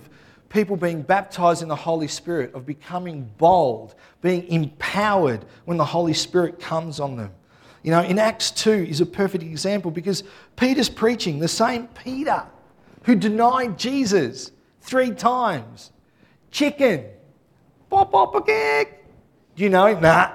people 0.49 0.75
being 0.77 1.03
baptized 1.03 1.61
in 1.61 1.67
the 1.67 1.75
Holy 1.75 2.07
Spirit, 2.07 2.53
of 2.55 2.65
becoming 2.65 3.29
bold, 3.37 3.93
being 4.21 4.47
empowered 4.47 5.45
when 5.65 5.77
the 5.77 5.85
Holy 5.85 6.13
Spirit 6.13 6.59
comes 6.59 6.99
on 6.99 7.15
them. 7.15 7.31
You 7.85 7.91
know, 7.91 8.01
in 8.01 8.17
Acts 8.17 8.49
2 8.49 8.87
is 8.89 8.99
a 8.99 9.05
perfect 9.05 9.43
example 9.43 9.91
because 9.91 10.23
Peter's 10.55 10.89
preaching, 10.89 11.37
the 11.37 11.47
same 11.47 11.87
Peter 11.89 12.43
who 13.03 13.13
denied 13.13 13.77
Jesus 13.77 14.49
three 14.81 15.11
times. 15.11 15.91
Chicken. 16.49 17.05
Pop, 17.91 18.11
pop, 18.11 18.33
a 18.33 18.41
kick. 18.41 19.05
Do 19.55 19.61
you 19.61 19.69
know 19.69 19.85
him? 19.85 20.01
Nah. 20.01 20.31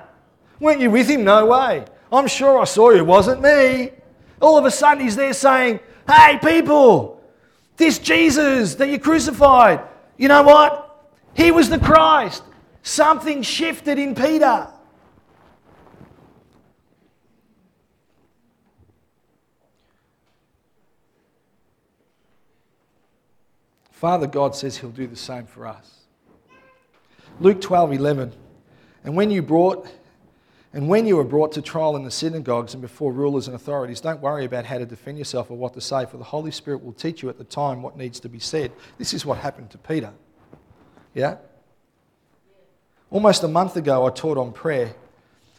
Weren't 0.60 0.80
you 0.80 0.92
with 0.92 1.08
him? 1.08 1.24
No 1.24 1.46
way. 1.46 1.86
I'm 2.12 2.28
sure 2.28 2.60
I 2.60 2.64
saw 2.66 2.90
you. 2.90 2.98
It 2.98 3.06
wasn't 3.06 3.42
me. 3.42 3.94
All 4.40 4.56
of 4.56 4.64
a 4.64 4.70
sudden, 4.70 5.02
he's 5.02 5.16
there 5.16 5.32
saying, 5.32 5.80
Hey, 6.06 6.38
people, 6.40 7.20
this 7.76 7.98
Jesus 7.98 8.76
that 8.76 8.90
you 8.90 9.00
crucified, 9.00 9.80
you 10.16 10.28
know 10.28 10.44
what? 10.44 11.10
He 11.34 11.50
was 11.50 11.68
the 11.68 11.80
Christ. 11.80 12.44
Something 12.84 13.42
shifted 13.42 13.98
in 13.98 14.14
Peter. 14.14 14.68
Father 24.00 24.26
God 24.26 24.56
says 24.56 24.78
he'll 24.78 24.88
do 24.88 25.06
the 25.06 25.14
same 25.14 25.44
for 25.44 25.66
us. 25.66 26.06
Luke 27.38 27.60
12 27.60 27.92
11. 27.92 28.32
And 29.04 29.14
when 29.14 29.30
you 29.30 29.42
brought 29.42 29.86
and 30.72 30.88
when 30.88 31.04
you 31.04 31.18
are 31.18 31.24
brought 31.24 31.52
to 31.52 31.60
trial 31.60 31.96
in 31.96 32.04
the 32.04 32.10
synagogues 32.10 32.72
and 32.72 32.80
before 32.80 33.12
rulers 33.12 33.46
and 33.46 33.54
authorities, 33.54 34.00
don't 34.00 34.22
worry 34.22 34.46
about 34.46 34.64
how 34.64 34.78
to 34.78 34.86
defend 34.86 35.18
yourself 35.18 35.50
or 35.50 35.58
what 35.58 35.74
to 35.74 35.82
say, 35.82 36.06
for 36.06 36.16
the 36.16 36.24
Holy 36.24 36.50
Spirit 36.50 36.82
will 36.82 36.94
teach 36.94 37.20
you 37.22 37.28
at 37.28 37.36
the 37.36 37.44
time 37.44 37.82
what 37.82 37.98
needs 37.98 38.18
to 38.20 38.30
be 38.30 38.38
said. 38.38 38.72
This 38.96 39.12
is 39.12 39.26
what 39.26 39.36
happened 39.36 39.68
to 39.72 39.76
Peter. 39.76 40.14
Yeah? 41.12 41.36
Almost 43.10 43.42
a 43.42 43.48
month 43.48 43.76
ago, 43.76 44.06
I 44.06 44.10
taught 44.10 44.38
on 44.38 44.52
prayer. 44.54 44.94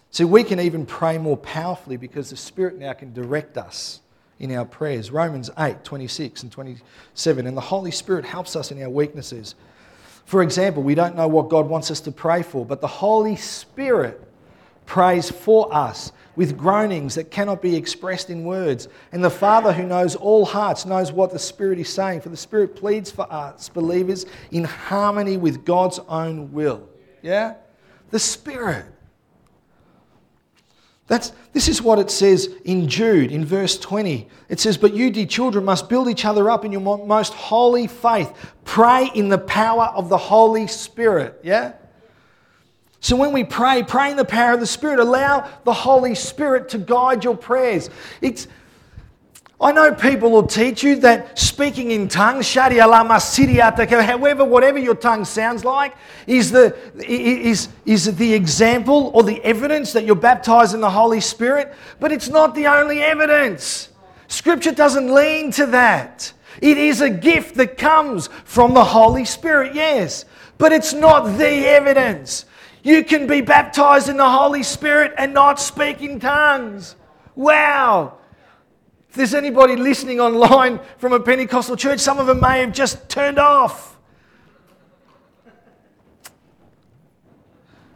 See, 0.09 0.23
we 0.23 0.43
can 0.43 0.59
even 0.59 0.87
pray 0.87 1.19
more 1.19 1.37
powerfully 1.37 1.97
because 1.97 2.31
the 2.31 2.37
Spirit 2.37 2.79
now 2.79 2.93
can 2.93 3.13
direct 3.13 3.55
us 3.59 4.01
in 4.41 4.53
our 4.55 4.65
prayers. 4.65 5.11
Romans 5.11 5.51
8, 5.57 5.83
26 5.83 6.43
and 6.43 6.51
27. 6.51 7.45
And 7.45 7.55
the 7.55 7.61
Holy 7.61 7.91
Spirit 7.91 8.25
helps 8.25 8.55
us 8.55 8.71
in 8.71 8.81
our 8.81 8.89
weaknesses. 8.89 9.53
For 10.25 10.41
example, 10.41 10.81
we 10.81 10.95
don't 10.95 11.15
know 11.15 11.27
what 11.27 11.47
God 11.47 11.69
wants 11.69 11.91
us 11.91 12.01
to 12.01 12.11
pray 12.11 12.41
for, 12.41 12.65
but 12.65 12.81
the 12.81 12.87
Holy 12.87 13.35
Spirit 13.35 14.19
prays 14.87 15.29
for 15.29 15.71
us 15.73 16.11
with 16.35 16.57
groanings 16.57 17.13
that 17.15 17.29
cannot 17.29 17.61
be 17.61 17.75
expressed 17.75 18.31
in 18.31 18.43
words. 18.43 18.87
And 19.11 19.23
the 19.23 19.29
Father, 19.29 19.71
who 19.71 19.83
knows 19.83 20.15
all 20.15 20.43
hearts, 20.43 20.87
knows 20.87 21.11
what 21.11 21.31
the 21.31 21.39
Spirit 21.39 21.77
is 21.77 21.89
saying. 21.89 22.21
For 22.21 22.29
the 22.29 22.37
Spirit 22.37 22.75
pleads 22.75 23.11
for 23.11 23.31
us, 23.31 23.69
believers, 23.69 24.25
in 24.49 24.63
harmony 24.63 25.37
with 25.37 25.63
God's 25.65 25.99
own 26.07 26.51
will. 26.51 26.89
Yeah? 27.21 27.55
The 28.09 28.19
Spirit. 28.19 28.85
That's, 31.11 31.33
this 31.51 31.67
is 31.67 31.81
what 31.81 31.99
it 31.99 32.09
says 32.09 32.49
in 32.63 32.87
Jude, 32.87 33.33
in 33.33 33.43
verse 33.43 33.77
20. 33.77 34.29
It 34.47 34.61
says, 34.61 34.77
But 34.77 34.93
you, 34.93 35.11
dear 35.11 35.25
children, 35.25 35.65
must 35.65 35.89
build 35.89 36.07
each 36.07 36.23
other 36.23 36.49
up 36.49 36.63
in 36.63 36.71
your 36.71 36.79
most 36.79 37.33
holy 37.33 37.87
faith. 37.87 38.31
Pray 38.63 39.11
in 39.13 39.27
the 39.27 39.37
power 39.37 39.91
of 39.93 40.07
the 40.07 40.17
Holy 40.17 40.67
Spirit. 40.67 41.37
Yeah? 41.43 41.73
So 43.01 43.17
when 43.17 43.33
we 43.33 43.43
pray, 43.43 43.83
pray 43.83 44.11
in 44.11 44.15
the 44.15 44.23
power 44.23 44.53
of 44.53 44.61
the 44.61 44.65
Spirit. 44.65 44.99
Allow 44.99 45.49
the 45.65 45.73
Holy 45.73 46.15
Spirit 46.15 46.69
to 46.69 46.77
guide 46.77 47.25
your 47.25 47.35
prayers. 47.35 47.89
It's, 48.21 48.47
I 49.61 49.71
know 49.71 49.93
people 49.93 50.31
will 50.31 50.47
teach 50.47 50.81
you 50.81 50.95
that 51.01 51.37
speaking 51.37 51.91
in 51.91 52.07
tongues, 52.07 52.51
however, 52.51 54.43
whatever 54.43 54.79
your 54.79 54.95
tongue 54.95 55.23
sounds 55.23 55.63
like, 55.63 55.93
is 56.25 56.49
the, 56.49 56.75
is, 56.97 57.69
is 57.85 58.15
the 58.15 58.33
example 58.33 59.11
or 59.13 59.21
the 59.21 59.39
evidence 59.43 59.93
that 59.93 60.03
you're 60.03 60.15
baptized 60.15 60.73
in 60.73 60.81
the 60.81 60.89
Holy 60.89 61.21
Spirit. 61.21 61.75
But 61.99 62.11
it's 62.11 62.27
not 62.27 62.55
the 62.55 62.65
only 62.65 63.03
evidence. 63.03 63.89
Scripture 64.27 64.71
doesn't 64.71 65.13
lean 65.13 65.51
to 65.51 65.67
that. 65.67 66.33
It 66.59 66.79
is 66.79 67.01
a 67.01 67.09
gift 67.11 67.55
that 67.55 67.77
comes 67.77 68.29
from 68.45 68.73
the 68.73 68.83
Holy 68.83 69.25
Spirit, 69.25 69.75
yes, 69.75 70.25
but 70.57 70.71
it's 70.71 70.93
not 70.93 71.37
the 71.37 71.67
evidence. 71.67 72.45
You 72.81 73.03
can 73.03 73.27
be 73.27 73.41
baptized 73.41 74.09
in 74.09 74.17
the 74.17 74.29
Holy 74.29 74.63
Spirit 74.63 75.13
and 75.19 75.35
not 75.35 75.59
speak 75.59 76.01
in 76.01 76.19
tongues. 76.19 76.95
Wow. 77.35 78.17
If 79.11 79.17
there's 79.17 79.33
anybody 79.33 79.75
listening 79.75 80.21
online 80.21 80.79
from 80.97 81.11
a 81.11 81.19
Pentecostal 81.19 81.75
church, 81.75 81.99
some 81.99 82.17
of 82.17 82.27
them 82.27 82.39
may 82.39 82.61
have 82.61 82.71
just 82.71 83.09
turned 83.09 83.39
off. 83.39 83.97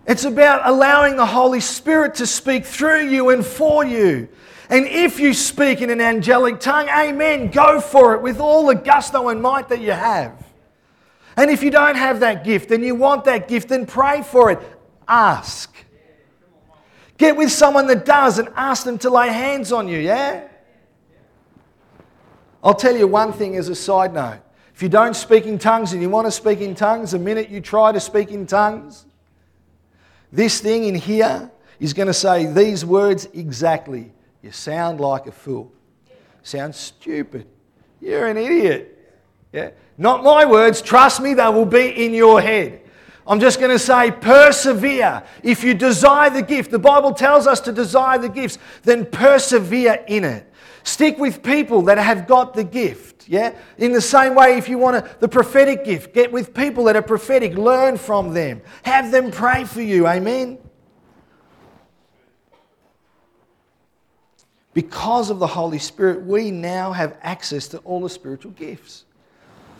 It's 0.05 0.25
about 0.25 0.67
allowing 0.67 1.15
the 1.15 1.25
Holy 1.25 1.61
Spirit 1.61 2.15
to 2.15 2.27
speak 2.27 2.65
through 2.65 3.07
you 3.07 3.29
and 3.29 3.45
for 3.45 3.85
you. 3.85 4.27
And 4.69 4.87
if 4.87 5.17
you 5.17 5.33
speak 5.33 5.81
in 5.81 5.89
an 5.89 6.01
angelic 6.01 6.59
tongue, 6.59 6.89
amen, 6.89 7.49
go 7.49 7.79
for 7.79 8.13
it 8.15 8.21
with 8.21 8.41
all 8.41 8.65
the 8.65 8.75
gusto 8.75 9.29
and 9.29 9.41
might 9.41 9.69
that 9.69 9.79
you 9.79 9.93
have. 9.93 10.45
And 11.37 11.49
if 11.49 11.63
you 11.63 11.71
don't 11.71 11.95
have 11.95 12.19
that 12.19 12.43
gift 12.43 12.71
and 12.71 12.83
you 12.83 12.93
want 12.93 13.23
that 13.23 13.47
gift, 13.47 13.69
then 13.69 13.85
pray 13.85 14.21
for 14.21 14.51
it. 14.51 14.59
Ask. 15.07 15.73
Get 17.17 17.37
with 17.37 17.53
someone 17.53 17.87
that 17.87 18.03
does 18.03 18.37
and 18.37 18.49
ask 18.57 18.83
them 18.83 18.97
to 18.97 19.09
lay 19.09 19.29
hands 19.29 19.71
on 19.71 19.87
you, 19.87 19.99
yeah? 19.99 20.49
I'll 22.65 22.73
tell 22.73 22.97
you 22.97 23.05
one 23.05 23.31
thing 23.31 23.55
as 23.57 23.69
a 23.69 23.75
side 23.75 24.11
note. 24.11 24.39
If 24.73 24.81
you 24.81 24.89
don't 24.89 25.15
speak 25.15 25.45
in 25.45 25.59
tongues 25.59 25.93
and 25.93 26.01
you 26.01 26.09
want 26.09 26.25
to 26.25 26.31
speak 26.31 26.59
in 26.61 26.73
tongues, 26.73 27.11
the 27.11 27.19
minute 27.19 27.49
you 27.49 27.61
try 27.61 27.91
to 27.91 27.99
speak 27.99 28.31
in 28.31 28.47
tongues, 28.47 29.05
this 30.31 30.59
thing 30.59 30.85
in 30.85 30.95
here 30.95 31.51
is 31.79 31.93
going 31.93 32.07
to 32.07 32.13
say 32.13 32.47
these 32.47 32.83
words 32.83 33.29
exactly. 33.33 34.11
You 34.41 34.51
sound 34.51 34.99
like 34.99 35.27
a 35.27 35.31
fool. 35.31 35.71
Sound 36.41 36.73
stupid. 36.73 37.47
You're 38.01 38.27
an 38.27 38.37
idiot. 38.37 39.13
Yeah? 39.53 39.69
Not 39.99 40.23
my 40.23 40.43
words. 40.43 40.81
Trust 40.81 41.21
me, 41.21 41.35
they 41.35 41.47
will 41.47 41.65
be 41.65 42.05
in 42.05 42.15
your 42.15 42.41
head. 42.41 42.81
I'm 43.27 43.39
just 43.39 43.59
going 43.59 43.71
to 43.71 43.79
say, 43.79 44.11
persevere. 44.11 45.23
If 45.43 45.63
you 45.63 45.75
desire 45.75 46.31
the 46.31 46.41
gift, 46.41 46.71
the 46.71 46.79
Bible 46.79 47.13
tells 47.13 47.47
us 47.47 47.59
to 47.61 47.71
desire 47.71 48.17
the 48.17 48.29
gifts, 48.29 48.57
then 48.83 49.05
persevere 49.05 50.03
in 50.07 50.23
it. 50.23 50.51
Stick 50.85 51.17
with 51.17 51.43
people 51.43 51.81
that 51.83 51.97
have 51.97 52.27
got 52.27 52.53
the 52.53 52.63
gift. 52.63 53.27
Yeah? 53.27 53.53
In 53.77 53.91
the 53.91 53.99
same 53.99 54.35
way, 54.35 54.57
if 54.57 54.69
you 54.69 54.77
want 54.77 54.95
a, 54.95 55.15
the 55.19 55.27
prophetic 55.27 55.83
gift, 55.83 56.13
get 56.13 56.31
with 56.31 56.53
people 56.53 56.85
that 56.85 56.95
are 56.95 57.01
prophetic, 57.01 57.55
learn 57.55 57.97
from 57.97 58.33
them, 58.33 58.61
have 58.83 59.11
them 59.11 59.31
pray 59.31 59.65
for 59.65 59.81
you. 59.81 60.07
Amen? 60.07 60.57
Because 64.73 65.29
of 65.29 65.39
the 65.39 65.47
Holy 65.47 65.79
Spirit, 65.79 66.21
we 66.21 66.51
now 66.51 66.93
have 66.93 67.17
access 67.21 67.67
to 67.69 67.79
all 67.79 67.99
the 67.99 68.09
spiritual 68.09 68.51
gifts. 68.51 69.05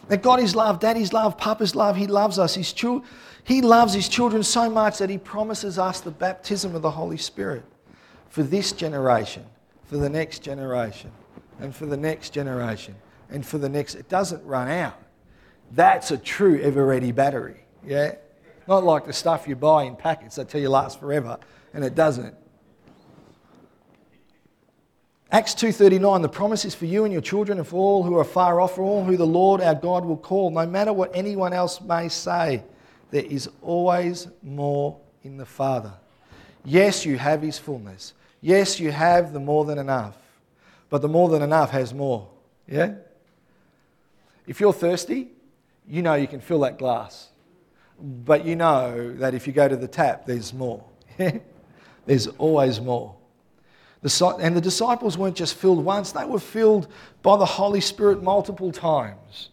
That 0.10 0.22
God 0.22 0.40
is 0.42 0.56
love, 0.56 0.80
Daddy's 0.80 1.14
love, 1.14 1.38
Papa's 1.38 1.76
love, 1.76 1.96
He 1.96 2.08
loves 2.08 2.38
us. 2.38 2.56
His 2.56 2.74
children. 2.74 3.08
He 3.46 3.62
loves 3.62 3.94
his 3.94 4.10
children 4.10 4.42
so 4.42 4.72
much 4.72 4.98
that 4.98 5.10
he 5.12 5.20
promises 5.20 5.78
us 5.78 6.02
the 6.02 6.10
baptism 6.10 6.76
of 6.76 6.82
the 6.82 6.90
Holy 6.90 7.18
Spirit 7.18 7.64
for 8.28 8.42
this 8.42 8.72
generation, 8.72 9.46
for 9.86 9.98
the 9.98 10.10
next 10.10 10.40
generation, 10.40 11.12
and 11.60 11.76
for 11.76 11.86
the 11.86 11.98
next 11.98 12.32
generation, 12.32 12.96
and 13.30 13.46
for 13.46 13.58
the 13.58 13.70
next. 13.70 13.96
It 13.96 14.10
doesn't 14.10 14.44
run 14.46 14.70
out. 14.70 15.00
That's 15.72 16.12
a 16.12 16.18
true 16.18 16.60
ever 16.62 16.86
ready 16.86 17.12
battery. 17.12 17.66
Yeah? 17.86 18.16
Not 18.68 18.84
like 18.84 19.06
the 19.06 19.14
stuff 19.14 19.48
you 19.48 19.56
buy 19.56 19.84
in 19.84 19.96
packets 19.96 20.36
that 20.36 20.50
tell 20.50 20.62
you 20.62 20.70
lasts 20.70 21.00
forever, 21.00 21.38
and 21.74 21.84
it 21.84 21.96
doesn't. 21.96 22.36
Acts 25.32 25.54
2:39 25.56 26.22
the 26.22 26.30
promise 26.30 26.66
is 26.66 26.76
for 26.76 26.86
you 26.86 27.04
and 27.04 27.12
your 27.12 27.22
children 27.22 27.58
and 27.58 27.68
for 27.68 27.78
all 27.78 28.04
who 28.04 28.18
are 28.18 28.24
far 28.24 28.62
off 28.62 28.76
for 28.76 28.84
all 28.84 29.04
who 29.04 29.18
the 29.18 29.26
Lord 29.26 29.60
our 29.60 29.76
God 29.76 30.06
will 30.06 30.18
call 30.18 30.50
no 30.50 30.66
matter 30.66 30.94
what 30.94 31.12
anyone 31.14 31.52
else 31.52 31.82
may 31.82 32.08
say 32.08 32.64
there 33.12 33.26
is 33.26 33.50
always 33.62 34.28
more 34.44 34.98
in 35.24 35.38
the 35.38 35.46
Father. 35.46 35.94
Yes, 36.64 37.06
you 37.06 37.18
have 37.18 37.42
His 37.42 37.58
fullness. 37.58 38.14
Yes, 38.46 38.80
you 38.80 38.92
have 38.92 39.34
the 39.34 39.40
more 39.40 39.66
than 39.66 39.80
enough. 39.80 40.16
But 40.92 41.02
the 41.02 41.08
more 41.08 41.30
than 41.30 41.42
enough 41.42 41.72
has 41.72 41.96
more. 41.96 42.30
Yeah? 42.68 42.94
If 44.46 44.60
you're 44.60 44.72
thirsty, 44.72 45.30
you 45.88 46.04
know 46.04 46.14
you 46.14 46.28
can 46.28 46.42
fill 46.42 46.60
that 46.60 46.78
glass. 46.78 47.30
But 48.00 48.46
you 48.46 48.56
know 48.56 49.16
that 49.16 49.34
if 49.34 49.48
you 49.48 49.54
go 49.54 49.68
to 49.68 49.76
the 49.76 49.88
tap, 49.88 50.28
there's 50.28 50.54
more. 50.54 50.84
there's 52.06 52.28
always 52.38 52.80
more. 52.80 53.16
And 54.04 54.56
the 54.56 54.62
disciples 54.62 55.18
weren't 55.18 55.36
just 55.36 55.56
filled 55.56 55.84
once, 55.84 56.12
they 56.12 56.26
were 56.26 56.40
filled 56.40 56.88
by 57.24 57.38
the 57.38 57.48
Holy 57.48 57.82
Spirit 57.82 58.22
multiple 58.22 58.72
times. 58.72 59.50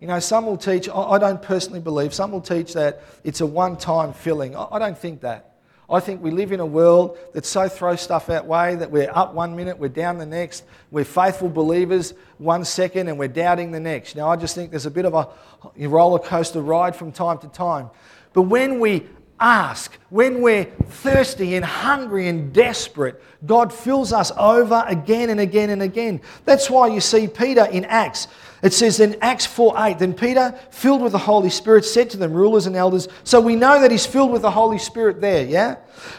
You 0.00 0.08
know, 0.08 0.18
some 0.18 0.44
will 0.46 0.56
teach, 0.56 0.88
I 0.92 1.18
don't 1.18 1.40
personally 1.40 1.78
believe, 1.78 2.12
some 2.12 2.32
will 2.32 2.40
teach 2.40 2.72
that 2.72 3.00
it's 3.22 3.40
a 3.40 3.46
one 3.46 3.76
time 3.76 4.12
filling. 4.12 4.56
I 4.56 4.80
don't 4.80 4.98
think 4.98 5.20
that. 5.20 5.51
I 5.92 6.00
think 6.00 6.22
we 6.22 6.30
live 6.30 6.52
in 6.52 6.60
a 6.60 6.66
world 6.66 7.18
that 7.34 7.44
so 7.44 7.68
throws 7.68 8.00
stuff 8.00 8.26
that 8.26 8.46
way 8.46 8.74
that 8.76 8.90
we're 8.90 9.10
up 9.12 9.34
one 9.34 9.54
minute, 9.54 9.78
we're 9.78 9.88
down 9.88 10.16
the 10.16 10.26
next. 10.26 10.64
We're 10.90 11.04
faithful 11.04 11.50
believers 11.50 12.14
one 12.38 12.64
second 12.64 13.08
and 13.08 13.18
we're 13.18 13.28
doubting 13.28 13.72
the 13.72 13.80
next. 13.80 14.16
Now, 14.16 14.30
I 14.30 14.36
just 14.36 14.54
think 14.54 14.70
there's 14.70 14.86
a 14.86 14.90
bit 14.90 15.04
of 15.04 15.14
a 15.14 15.28
roller 15.76 16.18
coaster 16.18 16.62
ride 16.62 16.96
from 16.96 17.12
time 17.12 17.38
to 17.38 17.48
time. 17.48 17.90
But 18.32 18.42
when 18.42 18.80
we 18.80 19.06
ask, 19.38 19.98
when 20.08 20.40
we're 20.40 20.64
thirsty 20.64 21.56
and 21.56 21.64
hungry 21.64 22.28
and 22.28 22.52
desperate, 22.52 23.22
God 23.44 23.72
fills 23.72 24.12
us 24.12 24.32
over 24.38 24.84
again 24.86 25.28
and 25.28 25.40
again 25.40 25.70
and 25.70 25.82
again. 25.82 26.20
That's 26.44 26.70
why 26.70 26.86
you 26.88 27.00
see 27.00 27.26
Peter 27.26 27.66
in 27.66 27.84
Acts 27.84 28.28
It 28.62 28.72
says 28.72 29.00
in 29.00 29.16
Acts 29.20 29.44
4 29.44 29.74
8, 29.76 29.98
then 29.98 30.14
Peter, 30.14 30.56
filled 30.70 31.02
with 31.02 31.10
the 31.10 31.18
Holy 31.18 31.50
Spirit, 31.50 31.84
said 31.84 32.10
to 32.10 32.16
them, 32.16 32.32
rulers 32.32 32.66
and 32.66 32.76
elders. 32.76 33.08
So 33.24 33.40
we 33.40 33.56
know 33.56 33.80
that 33.80 33.90
he's 33.90 34.06
filled 34.06 34.30
with 34.30 34.42
the 34.42 34.52
Holy 34.52 34.78
Spirit 34.78 35.20
there, 35.20 35.44
yeah? 35.44 35.76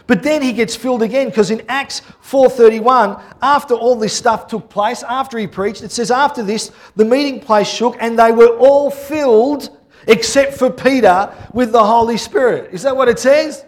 But 0.07 0.23
then 0.23 0.41
he 0.41 0.51
gets 0.51 0.75
filled 0.75 1.01
again 1.03 1.29
because 1.29 1.51
in 1.51 1.63
Acts 1.69 2.01
4:31, 2.21 3.21
after 3.41 3.75
all 3.75 3.95
this 3.95 4.13
stuff 4.13 4.47
took 4.47 4.69
place, 4.69 5.03
after 5.03 5.37
he 5.37 5.47
preached, 5.47 5.83
it 5.83 5.91
says, 5.93 6.11
after 6.11 6.43
this, 6.43 6.71
the 6.97 7.05
meeting 7.05 7.39
place 7.39 7.69
shook 7.69 7.95
and 8.01 8.19
they 8.19 8.33
were 8.33 8.57
all 8.57 8.91
filled, 8.91 9.69
except 10.07 10.55
for 10.55 10.69
Peter, 10.69 11.33
with 11.53 11.71
the 11.71 11.83
Holy 11.83 12.17
Spirit. 12.17 12.73
Is 12.73 12.83
that 12.83 12.97
what 12.97 13.07
it 13.07 13.19
says? 13.19 13.63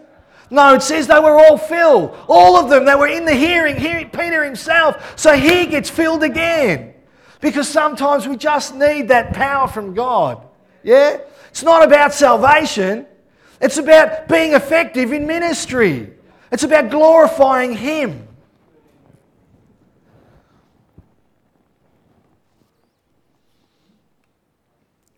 No, 0.50 0.74
it 0.74 0.82
says 0.82 1.06
they 1.06 1.18
were 1.18 1.38
all 1.38 1.56
filled. 1.56 2.14
All 2.28 2.56
of 2.56 2.68
them, 2.68 2.84
they 2.84 2.94
were 2.94 3.08
in 3.08 3.24
the 3.24 3.34
hearing, 3.34 3.76
hearing 3.76 4.10
Peter 4.10 4.44
himself. 4.44 5.18
So 5.18 5.32
he 5.32 5.64
gets 5.66 5.88
filled 5.88 6.22
again. 6.22 6.92
Because 7.40 7.68
sometimes 7.68 8.26
we 8.26 8.36
just 8.36 8.74
need 8.74 9.08
that 9.08 9.32
power 9.32 9.68
from 9.68 9.94
God. 9.94 10.46
Yeah? 10.82 11.18
It's 11.50 11.62
not 11.62 11.82
about 11.82 12.12
salvation, 12.14 13.06
it's 13.60 13.78
about 13.78 14.28
being 14.28 14.52
effective 14.52 15.12
in 15.12 15.26
ministry, 15.26 16.12
it's 16.52 16.62
about 16.62 16.90
glorifying 16.90 17.74
Him. 17.74 18.26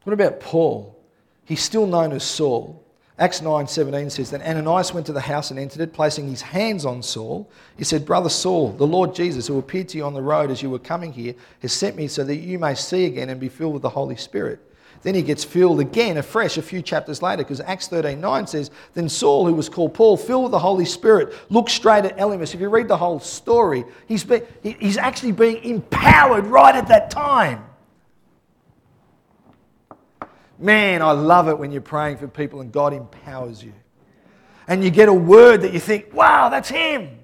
What 0.04 0.14
about 0.14 0.40
Paul? 0.40 0.98
He's 1.44 1.62
still 1.62 1.86
known 1.86 2.12
as 2.12 2.24
Saul. 2.24 2.82
Acts 3.20 3.40
9:17 3.40 4.10
says 4.12 4.30
that 4.30 4.42
Ananias 4.42 4.94
went 4.94 5.06
to 5.06 5.12
the 5.12 5.20
house 5.20 5.50
and 5.50 5.58
entered 5.58 5.80
it, 5.80 5.92
placing 5.92 6.28
his 6.28 6.40
hands 6.40 6.86
on 6.86 7.02
Saul. 7.02 7.50
He 7.76 7.82
said, 7.82 8.06
Brother 8.06 8.28
Saul, 8.28 8.72
the 8.72 8.86
Lord 8.86 9.12
Jesus, 9.12 9.48
who 9.48 9.58
appeared 9.58 9.88
to 9.88 9.98
you 9.98 10.04
on 10.04 10.14
the 10.14 10.22
road 10.22 10.52
as 10.52 10.62
you 10.62 10.70
were 10.70 10.78
coming 10.78 11.12
here, 11.12 11.34
has 11.60 11.72
sent 11.72 11.96
me 11.96 12.06
so 12.06 12.22
that 12.22 12.36
you 12.36 12.60
may 12.60 12.76
see 12.76 13.06
again 13.06 13.28
and 13.28 13.40
be 13.40 13.48
filled 13.48 13.72
with 13.72 13.82
the 13.82 13.88
Holy 13.88 14.14
Spirit. 14.14 14.60
Then 15.02 15.16
he 15.16 15.22
gets 15.22 15.42
filled 15.42 15.80
again 15.80 16.16
afresh 16.16 16.58
a 16.58 16.62
few 16.62 16.80
chapters 16.80 17.20
later, 17.20 17.42
because 17.42 17.60
Acts 17.60 17.88
13:9 17.88 18.48
says, 18.48 18.70
Then 18.94 19.08
Saul, 19.08 19.46
who 19.46 19.54
was 19.54 19.68
called 19.68 19.94
Paul, 19.94 20.16
filled 20.16 20.44
with 20.44 20.52
the 20.52 20.58
Holy 20.60 20.84
Spirit, 20.84 21.34
looked 21.50 21.70
straight 21.70 22.04
at 22.04 22.16
Elymas. 22.18 22.54
If 22.54 22.60
you 22.60 22.68
read 22.68 22.86
the 22.86 22.96
whole 22.96 23.18
story, 23.18 23.84
he's, 24.06 24.24
he's 24.62 24.96
actually 24.96 25.32
being 25.32 25.64
empowered 25.64 26.46
right 26.46 26.74
at 26.76 26.86
that 26.86 27.10
time. 27.10 27.64
Man, 30.58 31.02
I 31.02 31.12
love 31.12 31.48
it 31.48 31.58
when 31.58 31.70
you're 31.70 31.80
praying 31.80 32.16
for 32.16 32.26
people 32.26 32.60
and 32.60 32.72
God 32.72 32.92
empowers 32.92 33.62
you. 33.62 33.72
And 34.66 34.82
you 34.82 34.90
get 34.90 35.08
a 35.08 35.14
word 35.14 35.62
that 35.62 35.72
you 35.72 35.80
think, 35.80 36.12
wow, 36.12 36.48
that's 36.48 36.68
Him. 36.68 37.18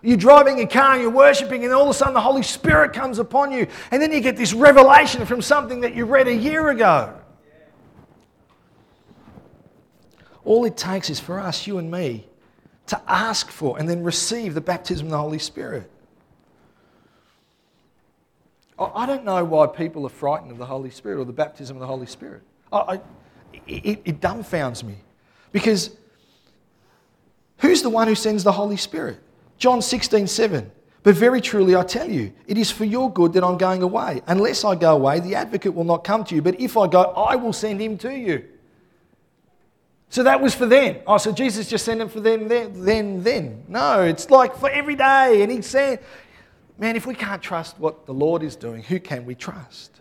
You're 0.00 0.16
driving 0.16 0.60
a 0.60 0.66
car 0.66 0.94
and 0.94 1.02
you're 1.02 1.10
worshiping, 1.10 1.64
and 1.64 1.72
all 1.72 1.82
of 1.84 1.90
a 1.90 1.94
sudden 1.94 2.14
the 2.14 2.20
Holy 2.20 2.42
Spirit 2.42 2.92
comes 2.92 3.18
upon 3.18 3.52
you. 3.52 3.66
And 3.90 4.00
then 4.00 4.12
you 4.12 4.20
get 4.20 4.36
this 4.36 4.52
revelation 4.52 5.26
from 5.26 5.42
something 5.42 5.80
that 5.80 5.94
you 5.94 6.04
read 6.04 6.28
a 6.28 6.34
year 6.34 6.68
ago. 6.68 7.14
All 10.44 10.64
it 10.64 10.76
takes 10.76 11.10
is 11.10 11.20
for 11.20 11.38
us, 11.38 11.66
you 11.66 11.78
and 11.78 11.90
me, 11.90 12.26
to 12.86 13.00
ask 13.06 13.50
for 13.50 13.78
and 13.78 13.88
then 13.88 14.02
receive 14.02 14.54
the 14.54 14.60
baptism 14.60 15.08
of 15.08 15.10
the 15.10 15.18
Holy 15.18 15.38
Spirit. 15.38 15.90
I 18.78 19.06
don't 19.06 19.24
know 19.24 19.44
why 19.44 19.66
people 19.66 20.06
are 20.06 20.10
frightened 20.10 20.52
of 20.52 20.58
the 20.58 20.66
Holy 20.66 20.90
Spirit 20.90 21.18
or 21.18 21.24
the 21.24 21.32
baptism 21.32 21.76
of 21.76 21.80
the 21.80 21.86
Holy 21.86 22.06
Spirit. 22.06 22.42
I, 22.72 22.78
I, 22.78 23.00
it, 23.66 24.00
it 24.04 24.20
dumbfounds 24.20 24.84
me. 24.84 24.96
Because 25.50 25.96
who's 27.58 27.82
the 27.82 27.90
one 27.90 28.06
who 28.06 28.14
sends 28.14 28.44
the 28.44 28.52
Holy 28.52 28.76
Spirit? 28.76 29.18
John 29.58 29.82
16, 29.82 30.26
7. 30.26 30.70
But 31.02 31.14
very 31.14 31.40
truly 31.40 31.74
I 31.74 31.84
tell 31.84 32.08
you, 32.08 32.32
it 32.46 32.58
is 32.58 32.70
for 32.70 32.84
your 32.84 33.12
good 33.12 33.32
that 33.32 33.44
I'm 33.44 33.56
going 33.56 33.82
away. 33.82 34.22
Unless 34.26 34.64
I 34.64 34.74
go 34.74 34.94
away, 34.94 35.20
the 35.20 35.34
advocate 35.34 35.74
will 35.74 35.84
not 35.84 36.04
come 36.04 36.24
to 36.24 36.34
you. 36.34 36.42
But 36.42 36.60
if 36.60 36.76
I 36.76 36.86
go, 36.86 37.02
I 37.02 37.36
will 37.36 37.52
send 37.52 37.80
him 37.80 37.98
to 37.98 38.16
you. 38.16 38.44
So 40.10 40.22
that 40.22 40.40
was 40.40 40.54
for 40.54 40.66
then. 40.66 41.00
Oh, 41.06 41.18
so 41.18 41.32
Jesus 41.32 41.68
just 41.68 41.84
sent 41.84 42.00
him 42.00 42.08
for 42.08 42.20
them 42.20 42.48
then, 42.48 42.84
then, 42.84 43.22
then. 43.22 43.64
No, 43.68 44.02
it's 44.02 44.30
like 44.30 44.56
for 44.56 44.70
every 44.70 44.96
day. 44.96 45.42
And 45.42 45.52
he 45.52 45.62
said, 45.62 46.02
Man, 46.78 46.94
if 46.94 47.06
we 47.06 47.14
can't 47.14 47.42
trust 47.42 47.78
what 47.78 48.06
the 48.06 48.14
Lord 48.14 48.42
is 48.42 48.54
doing, 48.54 48.82
who 48.84 49.00
can 49.00 49.24
we 49.24 49.34
trust? 49.34 50.00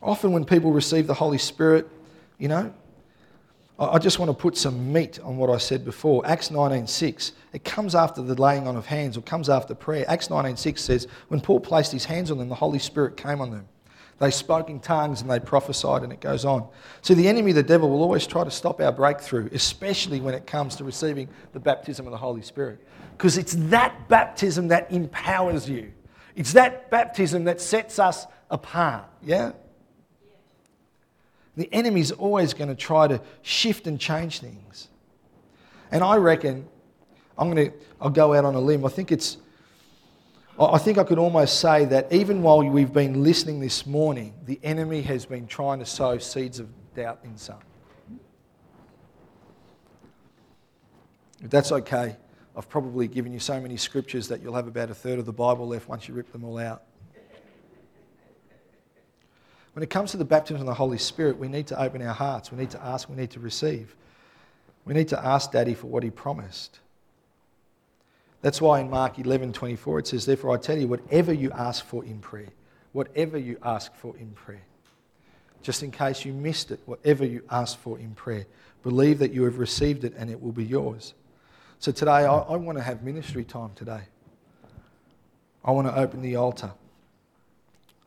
Often, 0.00 0.32
when 0.32 0.44
people 0.44 0.72
receive 0.72 1.06
the 1.06 1.14
Holy 1.14 1.38
Spirit, 1.38 1.88
you 2.38 2.48
know, 2.48 2.72
I 3.78 3.98
just 3.98 4.18
want 4.18 4.30
to 4.30 4.34
put 4.34 4.56
some 4.56 4.92
meat 4.92 5.18
on 5.20 5.36
what 5.36 5.50
I 5.50 5.58
said 5.58 5.84
before. 5.84 6.26
Acts 6.26 6.48
19:6. 6.48 7.32
It 7.52 7.64
comes 7.64 7.94
after 7.94 8.22
the 8.22 8.40
laying 8.40 8.66
on 8.66 8.76
of 8.76 8.86
hands, 8.86 9.16
or 9.16 9.22
comes 9.22 9.48
after 9.48 9.74
prayer. 9.74 10.04
Acts 10.08 10.28
19:6 10.28 10.78
says, 10.78 11.06
when 11.28 11.40
Paul 11.40 11.60
placed 11.60 11.92
his 11.92 12.04
hands 12.04 12.30
on 12.30 12.38
them, 12.38 12.48
the 12.48 12.54
Holy 12.54 12.78
Spirit 12.78 13.16
came 13.16 13.40
on 13.40 13.50
them. 13.50 13.68
They 14.18 14.30
spoke 14.30 14.70
in 14.70 14.80
tongues 14.80 15.20
and 15.20 15.30
they 15.30 15.40
prophesied, 15.40 16.02
and 16.02 16.12
it 16.12 16.20
goes 16.20 16.44
on. 16.44 16.68
So 17.02 17.14
the 17.14 17.26
enemy, 17.28 17.52
the 17.52 17.62
devil, 17.62 17.90
will 17.90 18.02
always 18.02 18.26
try 18.26 18.44
to 18.44 18.50
stop 18.50 18.80
our 18.80 18.92
breakthrough, 18.92 19.48
especially 19.52 20.20
when 20.20 20.34
it 20.34 20.46
comes 20.46 20.76
to 20.76 20.84
receiving 20.84 21.28
the 21.52 21.60
baptism 21.60 22.06
of 22.06 22.12
the 22.12 22.18
Holy 22.18 22.42
Spirit. 22.42 22.86
Because 23.16 23.36
it's 23.36 23.54
that 23.70 24.08
baptism 24.08 24.68
that 24.68 24.90
empowers 24.92 25.68
you. 25.68 25.92
It's 26.36 26.52
that 26.52 26.90
baptism 26.90 27.44
that 27.44 27.60
sets 27.60 27.98
us 27.98 28.26
apart. 28.50 29.04
Yeah? 29.22 29.52
The 31.56 31.72
enemy's 31.72 32.10
always 32.10 32.54
going 32.54 32.68
to 32.68 32.74
try 32.74 33.06
to 33.06 33.20
shift 33.42 33.86
and 33.86 34.00
change 34.00 34.40
things. 34.40 34.88
And 35.90 36.02
I 36.02 36.16
reckon, 36.16 36.66
I'm 37.38 37.50
going 37.50 37.70
to, 37.70 37.76
I'll 38.00 38.10
go 38.10 38.34
out 38.34 38.44
on 38.44 38.54
a 38.54 38.60
limb. 38.60 38.84
I 38.84 38.88
think 38.88 39.12
it's, 39.12 39.38
I 40.58 40.78
think 40.78 40.98
I 40.98 41.04
could 41.04 41.18
almost 41.18 41.58
say 41.58 41.84
that 41.86 42.12
even 42.12 42.42
while 42.42 42.62
we've 42.62 42.92
been 42.92 43.24
listening 43.24 43.58
this 43.58 43.86
morning, 43.86 44.34
the 44.44 44.60
enemy 44.62 45.02
has 45.02 45.26
been 45.26 45.48
trying 45.48 45.80
to 45.80 45.86
sow 45.86 46.18
seeds 46.18 46.60
of 46.60 46.68
doubt 46.94 47.18
in 47.24 47.36
some. 47.36 47.58
If 51.42 51.50
that's 51.50 51.72
okay, 51.72 52.16
I've 52.56 52.68
probably 52.68 53.08
given 53.08 53.32
you 53.32 53.40
so 53.40 53.60
many 53.60 53.76
scriptures 53.76 54.28
that 54.28 54.42
you'll 54.42 54.54
have 54.54 54.68
about 54.68 54.90
a 54.90 54.94
third 54.94 55.18
of 55.18 55.26
the 55.26 55.32
Bible 55.32 55.66
left 55.66 55.88
once 55.88 56.06
you 56.06 56.14
rip 56.14 56.30
them 56.30 56.44
all 56.44 56.58
out. 56.58 56.84
When 59.72 59.82
it 59.82 59.90
comes 59.90 60.12
to 60.12 60.16
the 60.16 60.24
baptism 60.24 60.60
of 60.60 60.66
the 60.66 60.74
Holy 60.74 60.98
Spirit, 60.98 61.36
we 61.36 61.48
need 61.48 61.66
to 61.66 61.82
open 61.82 62.00
our 62.00 62.14
hearts. 62.14 62.52
We 62.52 62.58
need 62.58 62.70
to 62.70 62.82
ask, 62.82 63.08
we 63.08 63.16
need 63.16 63.32
to 63.32 63.40
receive. 63.40 63.96
We 64.84 64.94
need 64.94 65.08
to 65.08 65.18
ask 65.18 65.50
Daddy 65.50 65.74
for 65.74 65.88
what 65.88 66.04
He 66.04 66.10
promised. 66.10 66.78
That's 68.44 68.60
why 68.60 68.80
in 68.80 68.90
Mark 68.90 69.18
11 69.18 69.54
24 69.54 70.00
it 70.00 70.06
says, 70.08 70.26
Therefore 70.26 70.54
I 70.54 70.58
tell 70.58 70.76
you, 70.76 70.86
whatever 70.86 71.32
you 71.32 71.50
ask 71.52 71.82
for 71.82 72.04
in 72.04 72.18
prayer, 72.18 72.50
whatever 72.92 73.38
you 73.38 73.56
ask 73.62 73.94
for 73.94 74.14
in 74.18 74.32
prayer, 74.32 74.60
just 75.62 75.82
in 75.82 75.90
case 75.90 76.26
you 76.26 76.34
missed 76.34 76.70
it, 76.70 76.78
whatever 76.84 77.24
you 77.24 77.42
ask 77.50 77.78
for 77.78 77.98
in 77.98 78.14
prayer, 78.14 78.44
believe 78.82 79.18
that 79.20 79.32
you 79.32 79.44
have 79.44 79.58
received 79.58 80.04
it 80.04 80.12
and 80.18 80.28
it 80.28 80.42
will 80.42 80.52
be 80.52 80.62
yours. 80.62 81.14
So 81.78 81.90
today, 81.90 82.10
I, 82.10 82.36
I 82.36 82.56
want 82.56 82.76
to 82.76 82.84
have 82.84 83.02
ministry 83.02 83.44
time 83.44 83.70
today. 83.74 84.02
I 85.64 85.70
want 85.70 85.88
to 85.88 85.98
open 85.98 86.20
the 86.20 86.36
altar. 86.36 86.72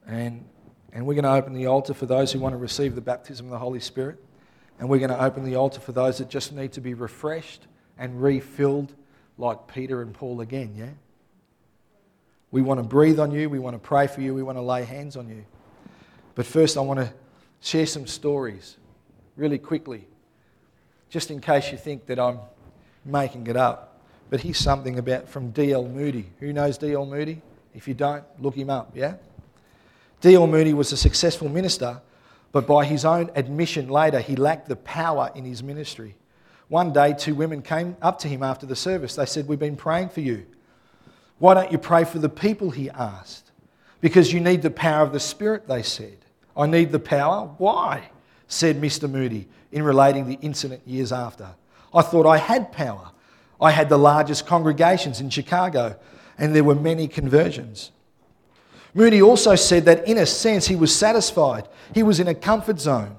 And, 0.06 0.46
and 0.94 1.08
we're 1.08 1.16
going 1.16 1.24
to 1.24 1.32
open 1.32 1.54
the 1.54 1.66
altar 1.66 1.96
for 1.96 2.06
those 2.06 2.32
who 2.32 2.38
want 2.38 2.54
to 2.54 2.60
receive 2.60 2.94
the 2.94 3.02
baptism 3.02 3.48
of 3.48 3.54
the 3.54 3.58
Holy 3.58 3.80
Spirit. 3.80 4.24
And 4.80 4.88
we're 4.88 5.00
going 5.00 5.10
to 5.10 5.20
open 5.20 5.46
the 5.46 5.56
altar 5.56 5.80
for 5.80 5.94
those 5.94 6.20
that 6.20 6.30
just 6.30 6.54
need 6.54 6.74
to 6.74 6.82
be 6.82 6.94
refreshed 6.94 7.66
and 7.98 8.22
refilled 8.22 8.94
like 9.38 9.68
Peter 9.68 10.02
and 10.02 10.14
Paul 10.14 10.42
again, 10.42 10.74
yeah? 10.76 10.90
We 12.52 12.62
want 12.62 12.80
to 12.80 12.84
breathe 12.84 13.20
on 13.20 13.32
you. 13.32 13.50
We 13.50 13.60
want 13.60 13.76
to 13.76 13.80
pray 13.80 14.08
for 14.08 14.22
you. 14.22 14.34
We 14.34 14.44
want 14.44 14.58
to 14.58 14.62
lay 14.62 14.84
hands 14.84 15.18
on 15.18 15.28
you. 15.28 15.46
But 16.36 16.46
first, 16.46 16.78
I 16.78 16.82
want 16.82 17.00
to 17.00 17.14
share 17.60 17.86
some 17.86 18.08
stories 18.08 18.78
really 19.36 19.58
quickly, 19.58 20.08
just 21.10 21.30
in 21.30 21.42
case 21.42 21.72
you 21.72 21.78
think 21.78 22.06
that 22.08 22.20
I'm 22.20 22.40
making 23.04 23.48
it 23.48 23.58
up. 23.58 24.00
But 24.30 24.42
here's 24.42 24.58
something 24.58 24.98
about 24.98 25.30
from 25.30 25.52
D.L. 25.52 25.88
Moody. 25.88 26.30
Who 26.40 26.54
knows 26.54 26.78
D.L. 26.78 27.06
Moody? 27.06 27.42
If 27.74 27.88
you 27.88 27.94
don't, 27.94 28.24
look 28.40 28.56
him 28.56 28.70
up, 28.70 28.92
yeah? 28.96 29.16
D.L. 30.22 30.48
Moody 30.48 30.74
was 30.74 30.92
a 30.92 30.98
successful 30.98 31.48
minister, 31.50 32.02
but 32.52 32.66
by 32.66 32.86
his 32.86 33.06
own 33.06 33.30
admission 33.36 33.88
later, 33.88 34.20
he 34.20 34.36
lacked 34.36 34.68
the 34.68 34.76
power 34.76 35.32
in 35.36 35.46
his 35.46 35.62
ministry. 35.62 36.16
One 36.70 36.92
day, 36.92 37.14
two 37.18 37.34
women 37.34 37.62
came 37.62 37.96
up 38.02 38.20
to 38.20 38.28
him 38.28 38.44
after 38.44 38.66
the 38.66 38.76
service. 38.76 39.16
They 39.16 39.26
said, 39.26 39.48
We've 39.48 39.60
been 39.60 39.78
praying 39.78 40.10
for 40.10 40.22
you. 40.22 40.46
Why 41.40 41.54
don't 41.54 41.72
you 41.72 41.78
pray 41.78 42.04
for 42.04 42.20
the 42.20 42.30
people? 42.30 42.72
He 42.72 42.90
asked. 42.90 43.52
Because 44.02 44.34
you 44.34 44.40
need 44.40 44.62
the 44.62 44.70
power 44.70 45.04
of 45.04 45.14
the 45.14 45.20
Spirit, 45.20 45.68
they 45.68 45.82
said. 45.82 46.18
I 46.56 46.66
need 46.68 46.92
the 46.92 47.00
power? 47.00 47.50
Why? 47.58 48.10
said 48.48 48.82
Mr. 48.82 49.10
Moody 49.10 49.48
in 49.72 49.84
relating 49.84 50.28
the 50.28 50.40
incident 50.42 50.82
years 50.86 51.12
after. 51.12 51.50
I 51.94 52.02
thought 52.02 52.26
I 52.26 52.38
had 52.38 52.72
power. 52.72 53.12
I 53.60 53.72
had 53.72 53.90
the 53.90 53.98
largest 53.98 54.46
congregations 54.46 55.20
in 55.20 55.30
Chicago, 55.30 55.98
and 56.38 56.56
there 56.56 56.64
were 56.64 56.76
many 56.76 57.08
conversions. 57.08 57.92
Moody 58.94 59.22
also 59.22 59.56
said 59.56 59.86
that 59.86 60.08
in 60.08 60.18
a 60.18 60.26
sense 60.26 60.68
he 60.68 60.76
was 60.76 60.96
satisfied. 60.96 61.68
He 61.94 62.04
was 62.04 62.20
in 62.20 62.28
a 62.28 62.36
comfort 62.36 62.80
zone. 62.80 63.16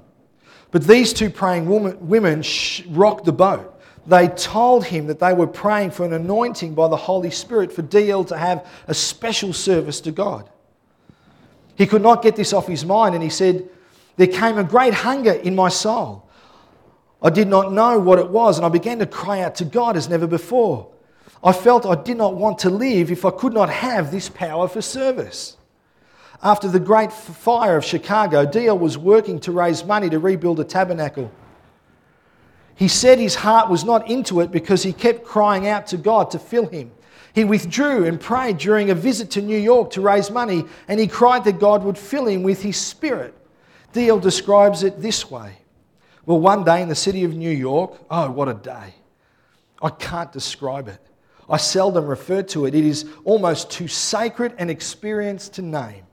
But 0.70 0.84
these 0.84 1.12
two 1.12 1.30
praying 1.30 1.68
woman, 1.68 1.96
women 2.08 2.42
rocked 2.88 3.24
the 3.24 3.32
boat. 3.32 3.74
They 4.06 4.28
told 4.28 4.84
him 4.84 5.06
that 5.08 5.18
they 5.18 5.34
were 5.34 5.46
praying 5.46 5.90
for 5.90 6.04
an 6.04 6.14
anointing 6.14 6.74
by 6.74 6.88
the 6.88 6.96
Holy 6.96 7.30
Spirit 7.30 7.70
for 7.70 7.82
DL 7.82 8.26
to 8.28 8.38
have 8.38 8.66
a 8.86 8.94
special 8.94 9.52
service 9.52 10.00
to 10.02 10.10
God. 10.10 10.48
He 11.76 11.86
could 11.86 12.02
not 12.02 12.22
get 12.22 12.34
this 12.34 12.54
off 12.54 12.66
his 12.66 12.86
mind, 12.86 13.14
and 13.14 13.22
he 13.22 13.28
said, 13.28 13.68
There 14.16 14.26
came 14.26 14.56
a 14.56 14.64
great 14.64 14.94
hunger 14.94 15.32
in 15.32 15.54
my 15.54 15.68
soul. 15.68 16.26
I 17.20 17.28
did 17.30 17.48
not 17.48 17.72
know 17.72 17.98
what 17.98 18.18
it 18.18 18.30
was, 18.30 18.56
and 18.56 18.64
I 18.64 18.70
began 18.70 18.98
to 19.00 19.06
cry 19.06 19.40
out 19.42 19.56
to 19.56 19.66
God 19.66 19.94
as 19.94 20.08
never 20.08 20.26
before. 20.26 20.90
I 21.44 21.52
felt 21.52 21.84
I 21.84 22.02
did 22.02 22.16
not 22.16 22.34
want 22.34 22.58
to 22.60 22.70
live 22.70 23.10
if 23.10 23.26
I 23.26 23.30
could 23.30 23.52
not 23.52 23.68
have 23.68 24.10
this 24.10 24.30
power 24.30 24.68
for 24.68 24.80
service. 24.80 25.57
After 26.42 26.68
the 26.68 26.80
great 26.80 27.12
fire 27.12 27.76
of 27.76 27.84
Chicago, 27.84 28.46
D.L. 28.46 28.78
was 28.78 28.96
working 28.96 29.40
to 29.40 29.52
raise 29.52 29.84
money 29.84 30.08
to 30.08 30.18
rebuild 30.18 30.60
a 30.60 30.64
tabernacle. 30.64 31.32
He 32.76 32.86
said 32.86 33.18
his 33.18 33.34
heart 33.34 33.68
was 33.68 33.82
not 33.82 34.08
into 34.08 34.40
it 34.40 34.52
because 34.52 34.84
he 34.84 34.92
kept 34.92 35.24
crying 35.24 35.66
out 35.66 35.88
to 35.88 35.96
God 35.96 36.30
to 36.30 36.38
fill 36.38 36.66
him. 36.66 36.92
He 37.34 37.44
withdrew 37.44 38.04
and 38.04 38.20
prayed 38.20 38.58
during 38.58 38.90
a 38.90 38.94
visit 38.94 39.32
to 39.32 39.42
New 39.42 39.58
York 39.58 39.90
to 39.90 40.00
raise 40.00 40.30
money, 40.30 40.64
and 40.86 41.00
he 41.00 41.08
cried 41.08 41.42
that 41.44 41.58
God 41.58 41.82
would 41.82 41.98
fill 41.98 42.26
him 42.26 42.44
with 42.44 42.62
his 42.62 42.76
spirit. 42.76 43.34
D.L. 43.92 44.20
describes 44.20 44.84
it 44.84 45.00
this 45.00 45.28
way 45.28 45.58
Well, 46.24 46.38
one 46.38 46.62
day 46.62 46.82
in 46.82 46.88
the 46.88 46.94
city 46.94 47.24
of 47.24 47.34
New 47.34 47.50
York, 47.50 47.98
oh, 48.10 48.30
what 48.30 48.48
a 48.48 48.54
day! 48.54 48.94
I 49.82 49.90
can't 49.90 50.30
describe 50.30 50.86
it. 50.86 51.00
I 51.50 51.56
seldom 51.56 52.06
refer 52.06 52.42
to 52.42 52.66
it, 52.66 52.76
it 52.76 52.84
is 52.84 53.06
almost 53.24 53.70
too 53.72 53.88
sacred 53.88 54.54
an 54.58 54.70
experience 54.70 55.48
to 55.50 55.62
name. 55.62 56.04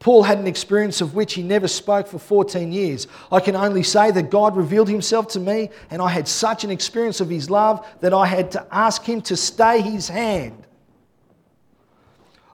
Paul 0.00 0.22
had 0.22 0.38
an 0.38 0.46
experience 0.46 1.02
of 1.02 1.14
which 1.14 1.34
he 1.34 1.42
never 1.42 1.68
spoke 1.68 2.06
for 2.06 2.18
14 2.18 2.72
years. 2.72 3.06
I 3.30 3.38
can 3.38 3.54
only 3.54 3.82
say 3.82 4.10
that 4.10 4.30
God 4.30 4.56
revealed 4.56 4.88
himself 4.88 5.28
to 5.28 5.40
me, 5.40 5.68
and 5.90 6.00
I 6.00 6.08
had 6.08 6.26
such 6.26 6.64
an 6.64 6.70
experience 6.70 7.20
of 7.20 7.28
his 7.28 7.50
love 7.50 7.86
that 8.00 8.14
I 8.14 8.24
had 8.24 8.50
to 8.52 8.66
ask 8.72 9.04
him 9.04 9.20
to 9.22 9.36
stay 9.36 9.82
his 9.82 10.08
hand. 10.08 10.66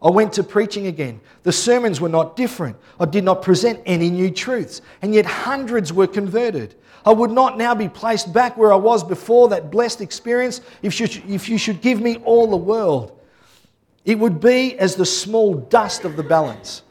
I 0.03 0.11
went 0.11 0.33
to 0.35 0.43
preaching 0.43 0.89
again. 0.89 1.21
The 1.45 1.53
sermons 1.53 2.01
were 2.01 2.09
not 2.09 2.35
different. 2.35 2.77
I 2.99 3.05
did 3.05 3.23
not 3.23 3.43
present 3.43 3.81
any 3.87 4.11
new 4.11 4.31
truths, 4.33 4.83
and 5.01 5.15
yet 5.15 5.25
hundreds 5.25 5.93
were 5.93 6.09
converted. 6.09 6.75
I 7.05 7.13
would 7.13 7.31
not 7.31 7.57
now 7.57 7.77
be 7.77 7.89
placed 7.89 8.33
back 8.33 8.57
where 8.57 8.73
I 8.73 8.77
was 8.77 9.05
before 9.05 9.49
that 9.51 9.71
blessed 9.71 10.01
experience 10.01 10.61
if 10.83 10.99
you, 10.99 11.07
if 11.33 11.49
you 11.49 11.59
should 11.59 11.81
give 11.81 12.01
me 12.01 12.17
all 12.25 12.49
the 12.49 12.57
world. 12.57 13.21
It 14.05 14.19
would 14.19 14.41
be 14.41 14.77
as 14.79 14.97
the 14.97 15.07
small 15.07 15.55
dust 15.55 16.05
of 16.05 16.17
the 16.17 16.25
balance. 16.25 16.83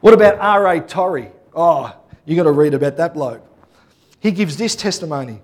What 0.00 0.14
about 0.14 0.38
R.A. 0.38 0.80
Torrey? 0.80 1.30
Oh, 1.54 1.94
you 2.24 2.36
got 2.36 2.44
to 2.44 2.52
read 2.52 2.74
about 2.74 2.96
that 2.98 3.14
bloke. 3.14 3.42
He 4.20 4.30
gives 4.30 4.56
this 4.56 4.76
testimony. 4.76 5.40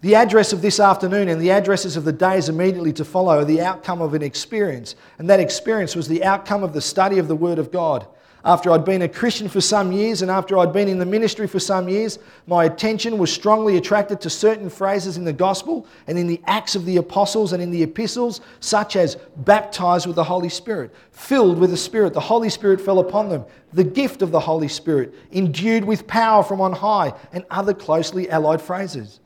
The 0.00 0.14
address 0.14 0.52
of 0.52 0.62
this 0.62 0.78
afternoon 0.78 1.28
and 1.28 1.40
the 1.40 1.50
addresses 1.50 1.96
of 1.96 2.04
the 2.04 2.12
days 2.12 2.48
immediately 2.48 2.92
to 2.94 3.04
follow 3.04 3.38
are 3.38 3.44
the 3.44 3.60
outcome 3.60 4.00
of 4.00 4.14
an 4.14 4.22
experience, 4.22 4.94
and 5.18 5.28
that 5.28 5.40
experience 5.40 5.96
was 5.96 6.06
the 6.06 6.22
outcome 6.22 6.62
of 6.62 6.72
the 6.72 6.80
study 6.80 7.18
of 7.18 7.28
the 7.28 7.34
Word 7.34 7.58
of 7.58 7.72
God. 7.72 8.06
After 8.48 8.70
I'd 8.70 8.86
been 8.86 9.02
a 9.02 9.08
Christian 9.10 9.46
for 9.46 9.60
some 9.60 9.92
years 9.92 10.22
and 10.22 10.30
after 10.30 10.56
I'd 10.56 10.72
been 10.72 10.88
in 10.88 10.98
the 10.98 11.04
ministry 11.04 11.46
for 11.46 11.60
some 11.60 11.86
years, 11.86 12.18
my 12.46 12.64
attention 12.64 13.18
was 13.18 13.30
strongly 13.30 13.76
attracted 13.76 14.22
to 14.22 14.30
certain 14.30 14.70
phrases 14.70 15.18
in 15.18 15.24
the 15.26 15.34
gospel 15.34 15.86
and 16.06 16.18
in 16.18 16.26
the 16.26 16.40
Acts 16.46 16.74
of 16.74 16.86
the 16.86 16.96
Apostles 16.96 17.52
and 17.52 17.62
in 17.62 17.70
the 17.70 17.82
epistles, 17.82 18.40
such 18.60 18.96
as 18.96 19.18
baptized 19.36 20.06
with 20.06 20.16
the 20.16 20.24
Holy 20.24 20.48
Spirit, 20.48 20.94
filled 21.12 21.58
with 21.58 21.68
the 21.68 21.76
Spirit, 21.76 22.14
the 22.14 22.20
Holy 22.20 22.48
Spirit 22.48 22.80
fell 22.80 23.00
upon 23.00 23.28
them, 23.28 23.44
the 23.74 23.84
gift 23.84 24.22
of 24.22 24.30
the 24.30 24.40
Holy 24.40 24.68
Spirit, 24.68 25.12
endued 25.30 25.84
with 25.84 26.06
power 26.06 26.42
from 26.42 26.62
on 26.62 26.72
high, 26.72 27.12
and 27.34 27.44
other 27.50 27.74
closely 27.74 28.30
allied 28.30 28.62
phrases. 28.62 29.20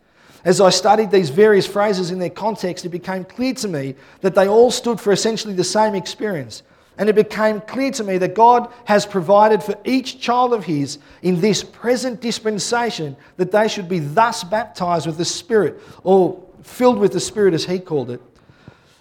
As 0.45 0.61
I 0.61 0.71
studied 0.71 1.13
these 1.13 1.31
various 1.31 1.69
phrases 1.69 2.11
in 2.11 2.19
their 2.19 2.29
context, 2.29 2.85
it 2.85 2.89
became 2.89 3.25
clear 3.25 3.55
to 3.55 3.69
me 3.69 3.95
that 4.23 4.35
they 4.35 4.49
all 4.49 4.73
stood 4.73 5.01
for 5.01 5.13
essentially 5.13 5.55
the 5.55 5.63
same 5.63 5.95
experience 5.95 6.65
and 6.99 7.09
it 7.09 7.15
became 7.15 7.61
clear 7.63 7.91
to 7.93 8.05
me 8.05 8.19
that 8.19 8.35
God 8.35 8.73
has 8.85 9.07
provided 9.07 9.63
for 9.63 9.77
each 9.85 10.21
child 10.21 10.53
of 10.53 10.65
His 10.65 10.99
in 11.23 11.41
this 11.41 11.65
present 11.65 12.21
dispensation 12.21 13.17
that 13.37 13.51
they 13.51 13.69
should 13.69 13.89
be 13.89 13.99
thus 13.99 14.45
baptized 14.45 15.07
with 15.07 15.17
the 15.17 15.25
Spirit, 15.25 15.81
or 16.05 16.43
filled 16.63 16.99
with 16.99 17.13
the 17.13 17.21
Spirit 17.21 17.55
as 17.55 17.65
He 17.65 17.79
called 17.79 18.11
it. 18.11 18.21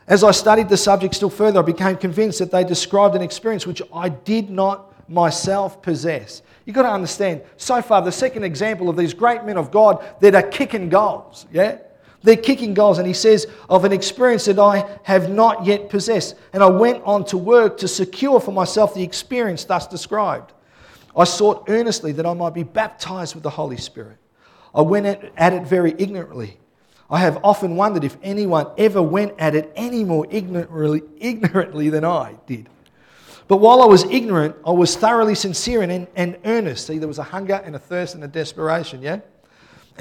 As 0.08 0.24
I 0.24 0.32
studied 0.32 0.70
the 0.70 0.78
subject 0.78 1.16
still 1.16 1.30
further, 1.30 1.60
I 1.60 1.64
became 1.64 1.96
convinced 1.98 2.40
that 2.40 2.52
they 2.52 2.64
described 2.64 3.16
an 3.16 3.22
experience 3.22 3.68
which 3.68 3.82
I 3.94 4.10
did 4.10 4.50
not 4.50 4.94
myself 5.10 5.82
possess. 5.82 6.42
You've 6.66 6.76
got 6.76 6.84
to 6.84 6.92
understand, 6.92 7.42
so 7.58 7.82
far, 7.82 8.02
the 8.02 8.12
second 8.12 8.44
example 8.44 8.90
of 8.90 8.96
these 8.96 9.14
great 9.14 9.44
men 9.44 9.58
of 9.58 9.72
God 9.72 10.04
that 10.22 10.36
are 10.36 10.44
kicking 10.44 10.90
goals, 10.90 11.46
yeah? 11.52 11.80
They're 12.24 12.38
kicking 12.38 12.74
goals. 12.74 12.98
And 12.98 13.08
he 13.08 13.14
says, 13.14 13.48
of 13.70 13.86
an 13.86 13.92
experience 13.92 14.46
that 14.46 14.60
I 14.60 15.00
have 15.04 15.30
not 15.30 15.66
yet 15.66 15.90
possessed. 15.90 16.36
And 16.54 16.62
I 16.62 16.70
went 16.70 17.04
on 17.04 17.26
to 17.26 17.38
work 17.38 17.78
to 17.78 17.88
secure 17.88 18.40
for 18.40 18.52
myself 18.52 18.94
the 18.94 19.04
experience 19.04 19.64
thus 19.64 19.88
described. 19.88 20.54
I 21.16 21.24
sought 21.26 21.66
earnestly 21.68 22.12
that 22.14 22.26
I 22.26 22.34
might 22.34 22.54
be 22.54 22.64
baptized 22.64 23.36
with 23.36 23.44
the 23.44 23.50
Holy 23.50 23.78
Spirit. 23.78 24.18
I 24.74 24.82
went 24.82 25.06
at 25.06 25.54
it 25.54 25.64
very 25.64 25.94
ignorantly. 25.98 26.58
I 27.10 27.20
have 27.20 27.40
often 27.44 27.76
wondered 27.76 28.06
if 28.06 28.16
anyone 28.24 28.68
ever 28.78 29.02
went 29.02 29.34
at 29.38 29.54
it 29.54 29.72
any 29.76 30.06
more 30.06 30.26
ignorantly, 30.30 31.02
ignorantly 31.20 31.90
than 31.90 32.06
I 32.06 32.38
did. 32.48 32.70
But 33.50 33.58
while 33.58 33.82
I 33.82 33.86
was 33.86 34.06
ignorant, 34.06 34.56
I 34.66 34.72
was 34.72 34.96
thoroughly 34.96 35.36
sincere 35.36 35.82
and, 35.82 36.08
and 36.16 36.38
earnest. 36.46 36.88
See, 36.88 37.00
there 37.00 37.10
was 37.10 37.20
a 37.20 37.24
hunger 37.24 37.62
and 37.66 37.76
a 37.76 37.80
thirst 37.80 38.16
and 38.16 38.24
a 38.24 38.28
desperation, 38.30 39.02
yeah? 39.02 39.20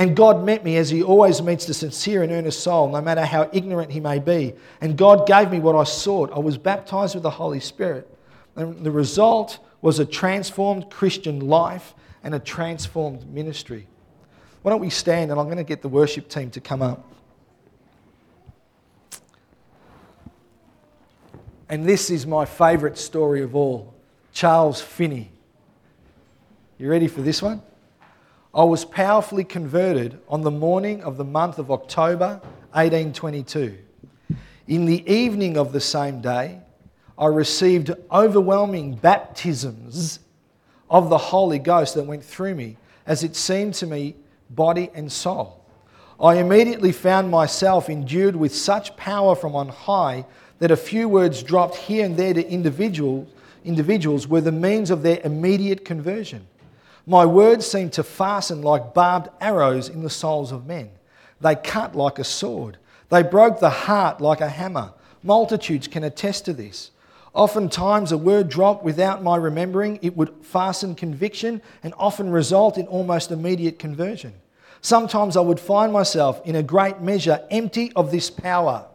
And 0.01 0.17
God 0.17 0.47
met 0.47 0.65
me 0.65 0.79
as 0.79 0.89
He 0.89 1.03
always 1.03 1.43
meets 1.43 1.67
the 1.67 1.75
sincere 1.75 2.23
and 2.23 2.33
earnest 2.33 2.61
soul, 2.61 2.89
no 2.89 3.03
matter 3.03 3.23
how 3.23 3.51
ignorant 3.53 3.93
he 3.93 4.01
may 4.01 4.19
be. 4.19 4.55
And 4.81 4.97
God 4.97 5.27
gave 5.27 5.51
me 5.51 5.61
what 5.61 5.77
I 5.77 5.85
sought. 5.85 6.33
I 6.33 6.39
was 6.39 6.57
baptized 6.57 7.15
with 7.15 7.23
the 7.23 7.31
Holy 7.31 7.61
Spirit. 7.61 8.09
And 8.57 8.83
the 8.83 8.91
result 8.91 9.59
was 9.83 9.99
a 9.99 10.07
transformed 10.07 10.89
Christian 10.89 11.41
life 11.41 11.93
and 12.25 12.35
a 12.35 12.39
transformed 12.39 13.31
ministry. 13.31 13.87
Why 14.63 14.71
don't 14.71 14.81
we 14.81 14.89
stand 14.89 15.33
and 15.33 15.39
I'm 15.39 15.47
going 15.47 15.59
to 15.59 15.65
get 15.65 15.83
the 15.83 15.89
worship 15.89 16.31
team 16.31 16.51
to 16.53 16.63
come 16.63 16.81
up. 16.81 17.07
And 21.69 21.85
this 21.85 22.09
is 22.09 22.27
my 22.27 22.47
favourite 22.47 22.97
story 22.97 23.43
of 23.43 23.55
all 23.55 23.93
Charles 24.33 24.81
Finney. 24.81 25.31
You 26.79 26.89
ready 26.89 27.07
for 27.07 27.21
this 27.21 27.43
one? 27.43 27.61
I 28.53 28.65
was 28.65 28.85
powerfully 28.85 29.45
converted 29.45 30.19
on 30.29 30.41
the 30.41 30.51
morning 30.51 31.05
of 31.05 31.17
the 31.17 31.25
month 31.25 31.61
of 31.61 31.71
October 31.71 32.41
1822. 32.73 33.79
In 34.67 34.87
the 34.87 35.09
evening 35.09 35.57
of 35.57 35.73
the 35.73 35.81
same 35.81 36.21
day, 36.21 36.59
I 37.17 37.27
received 37.27 37.93
overwhelming 38.11 38.97
baptisms 38.97 40.19
of 40.89 41.11
the 41.11 41.19
Holy 41.19 41.61
Ghost 41.61 41.95
that 41.95 42.03
went 42.03 42.25
through 42.25 42.57
me, 42.57 42.77
as 43.07 43.23
it 43.23 43.37
seemed 43.37 43.75
to 43.75 43.87
me, 43.87 44.17
body 44.51 44.91
and 44.95 45.13
soul. 45.13 45.65
I 46.19 46.39
immediately 46.39 46.91
found 46.91 47.31
myself 47.31 47.89
endued 47.89 48.35
with 48.35 48.53
such 48.53 48.97
power 48.97 49.37
from 49.37 49.55
on 49.55 49.69
high 49.69 50.27
that 50.59 50.73
a 50.73 50.77
few 50.77 51.09
words 51.09 51.45
dropped 51.45 51.77
here 51.77 52.05
and 52.05 52.17
there 52.17 52.35
to 52.35 52.51
individuals, 52.51 53.29
individuals 53.65 54.27
were 54.27 54.41
the 54.41 54.51
means 54.51 54.91
of 54.91 55.03
their 55.05 55.21
immediate 55.23 55.85
conversion. 55.85 56.49
My 57.07 57.25
words 57.27 57.67
seem 57.67 57.91
to 57.91 58.03
fasten 58.03 58.63
like 58.63 58.95
barbed 58.95 59.29
arrows 59.41 59.89
in 59.89 60.03
the 60.03 60.11
souls 60.11 60.53
of 60.53 60.67
men. 60.67 60.91
They 61.41 61.55
cut 61.55 61.95
like 61.95 62.19
a 62.19 62.25
sword. 62.25 62.79
They 63.09 63.23
broke 63.23 63.61
the 63.61 63.71
heart 63.71 64.21
like 64.21 64.41
a 64.41 64.49
hammer. 64.49 64.93
Multitudes 65.23 65.89
can 65.89 66.05
attest 66.05 66.45
to 66.45 66.53
this. 66.53 66.91
Oftentimes, 67.33 68.11
a 68.11 68.19
word 68.19 68.49
dropped 68.49 68.85
without 68.85 69.23
my 69.23 69.37
remembering, 69.37 69.99
it 70.03 70.17
would 70.17 70.35
fasten 70.43 70.95
conviction 70.95 71.63
and 71.83 71.95
often 71.97 72.31
result 72.31 72.77
in 72.77 72.87
almost 72.89 73.31
immediate 73.31 73.79
conversion. 73.79 74.35
Sometimes 74.81 75.37
I 75.37 75.41
would 75.41 75.61
find 75.61 75.93
myself 75.93 76.41
in 76.45 76.57
a 76.57 76.63
great 76.63 77.01
measure 77.01 77.45
empty 77.51 77.93
of 77.95 78.11
this 78.11 78.31
power. 78.31 78.87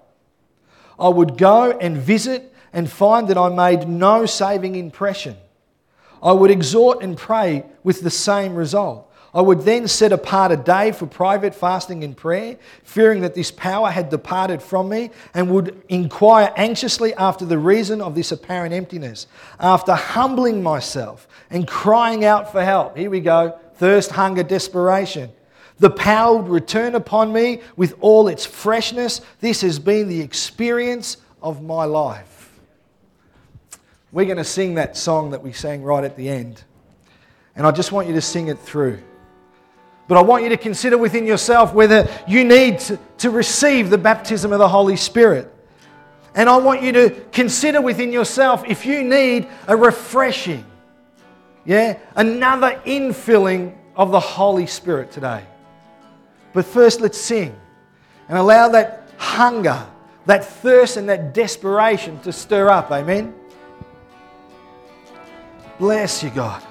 I 0.99 1.09
would 1.09 1.37
go 1.37 1.71
and 1.71 1.97
visit 1.97 2.53
and 2.73 2.89
find 2.89 3.27
that 3.29 3.37
I 3.37 3.49
made 3.49 3.87
no 3.87 4.25
saving 4.25 4.75
impression. 4.75 5.37
I 6.21 6.31
would 6.31 6.51
exhort 6.51 7.03
and 7.03 7.17
pray 7.17 7.65
with 7.83 8.01
the 8.01 8.09
same 8.09 8.55
result. 8.55 9.11
I 9.33 9.41
would 9.41 9.61
then 9.61 9.89
set 9.89 10.13
apart 10.13 10.53
a 10.53 10.57
day 10.57 10.93
for 10.93 11.07
private 11.07 11.53
fasting 11.53 12.05
and 12.05 12.15
prayer, 12.15 12.57
fearing 12.83 13.19
that 13.21 13.35
this 13.35 13.51
power 13.51 13.89
had 13.91 14.09
departed 14.09 14.61
from 14.61 14.87
me, 14.87 15.11
and 15.33 15.51
would 15.51 15.83
inquire 15.89 16.53
anxiously 16.55 17.13
after 17.15 17.43
the 17.43 17.57
reason 17.57 17.99
of 17.99 18.15
this 18.15 18.31
apparent 18.31 18.73
emptiness. 18.73 19.27
After 19.59 19.93
humbling 19.93 20.63
myself 20.63 21.27
and 21.49 21.67
crying 21.67 22.23
out 22.23 22.49
for 22.49 22.63
help, 22.63 22.97
here 22.97 23.09
we 23.09 23.19
go 23.19 23.59
thirst, 23.75 24.11
hunger, 24.11 24.43
desperation. 24.43 25.29
The 25.79 25.89
power 25.89 26.37
would 26.37 26.47
return 26.47 26.95
upon 26.95 27.33
me 27.33 27.59
with 27.75 27.95
all 27.99 28.29
its 28.29 28.45
freshness. 28.45 29.19
This 29.41 29.59
has 29.61 29.79
been 29.79 30.07
the 30.07 30.21
experience 30.21 31.17
of 31.41 31.61
my 31.61 31.83
life. 31.83 32.34
We're 34.11 34.25
going 34.25 34.37
to 34.37 34.43
sing 34.43 34.75
that 34.75 34.95
song 34.95 35.31
that 35.31 35.41
we 35.41 35.51
sang 35.51 35.83
right 35.83 36.03
at 36.03 36.15
the 36.15 36.29
end. 36.29 36.63
And 37.55 37.65
I 37.65 37.71
just 37.71 37.91
want 37.91 38.07
you 38.07 38.13
to 38.13 38.21
sing 38.21 38.47
it 38.47 38.59
through. 38.59 38.99
But 40.07 40.17
I 40.17 40.21
want 40.21 40.43
you 40.43 40.49
to 40.49 40.57
consider 40.57 40.97
within 40.97 41.25
yourself 41.25 41.73
whether 41.73 42.07
you 42.27 42.43
need 42.43 42.79
to, 42.79 42.99
to 43.19 43.29
receive 43.29 43.89
the 43.89 43.97
baptism 43.97 44.51
of 44.53 44.59
the 44.59 44.67
Holy 44.67 44.95
Spirit. 44.95 45.51
And 46.35 46.49
I 46.49 46.57
want 46.57 46.83
you 46.83 46.91
to 46.91 47.09
consider 47.31 47.81
within 47.81 48.11
yourself 48.11 48.63
if 48.67 48.85
you 48.85 49.03
need 49.03 49.47
a 49.67 49.75
refreshing. 49.75 50.65
Yeah? 51.65 51.97
Another 52.15 52.79
infilling 52.85 53.75
of 53.95 54.11
the 54.11 54.19
Holy 54.19 54.67
Spirit 54.67 55.11
today. 55.11 55.43
But 56.53 56.65
first, 56.65 57.01
let's 57.01 57.17
sing 57.17 57.55
and 58.27 58.37
allow 58.37 58.69
that 58.69 59.09
hunger, 59.17 59.85
that 60.25 60.45
thirst, 60.45 60.97
and 60.97 61.09
that 61.09 61.33
desperation 61.33 62.19
to 62.21 62.31
stir 62.31 62.69
up. 62.69 62.91
Amen. 62.91 63.33
Bless 65.77 66.23
you, 66.23 66.29
God. 66.29 66.63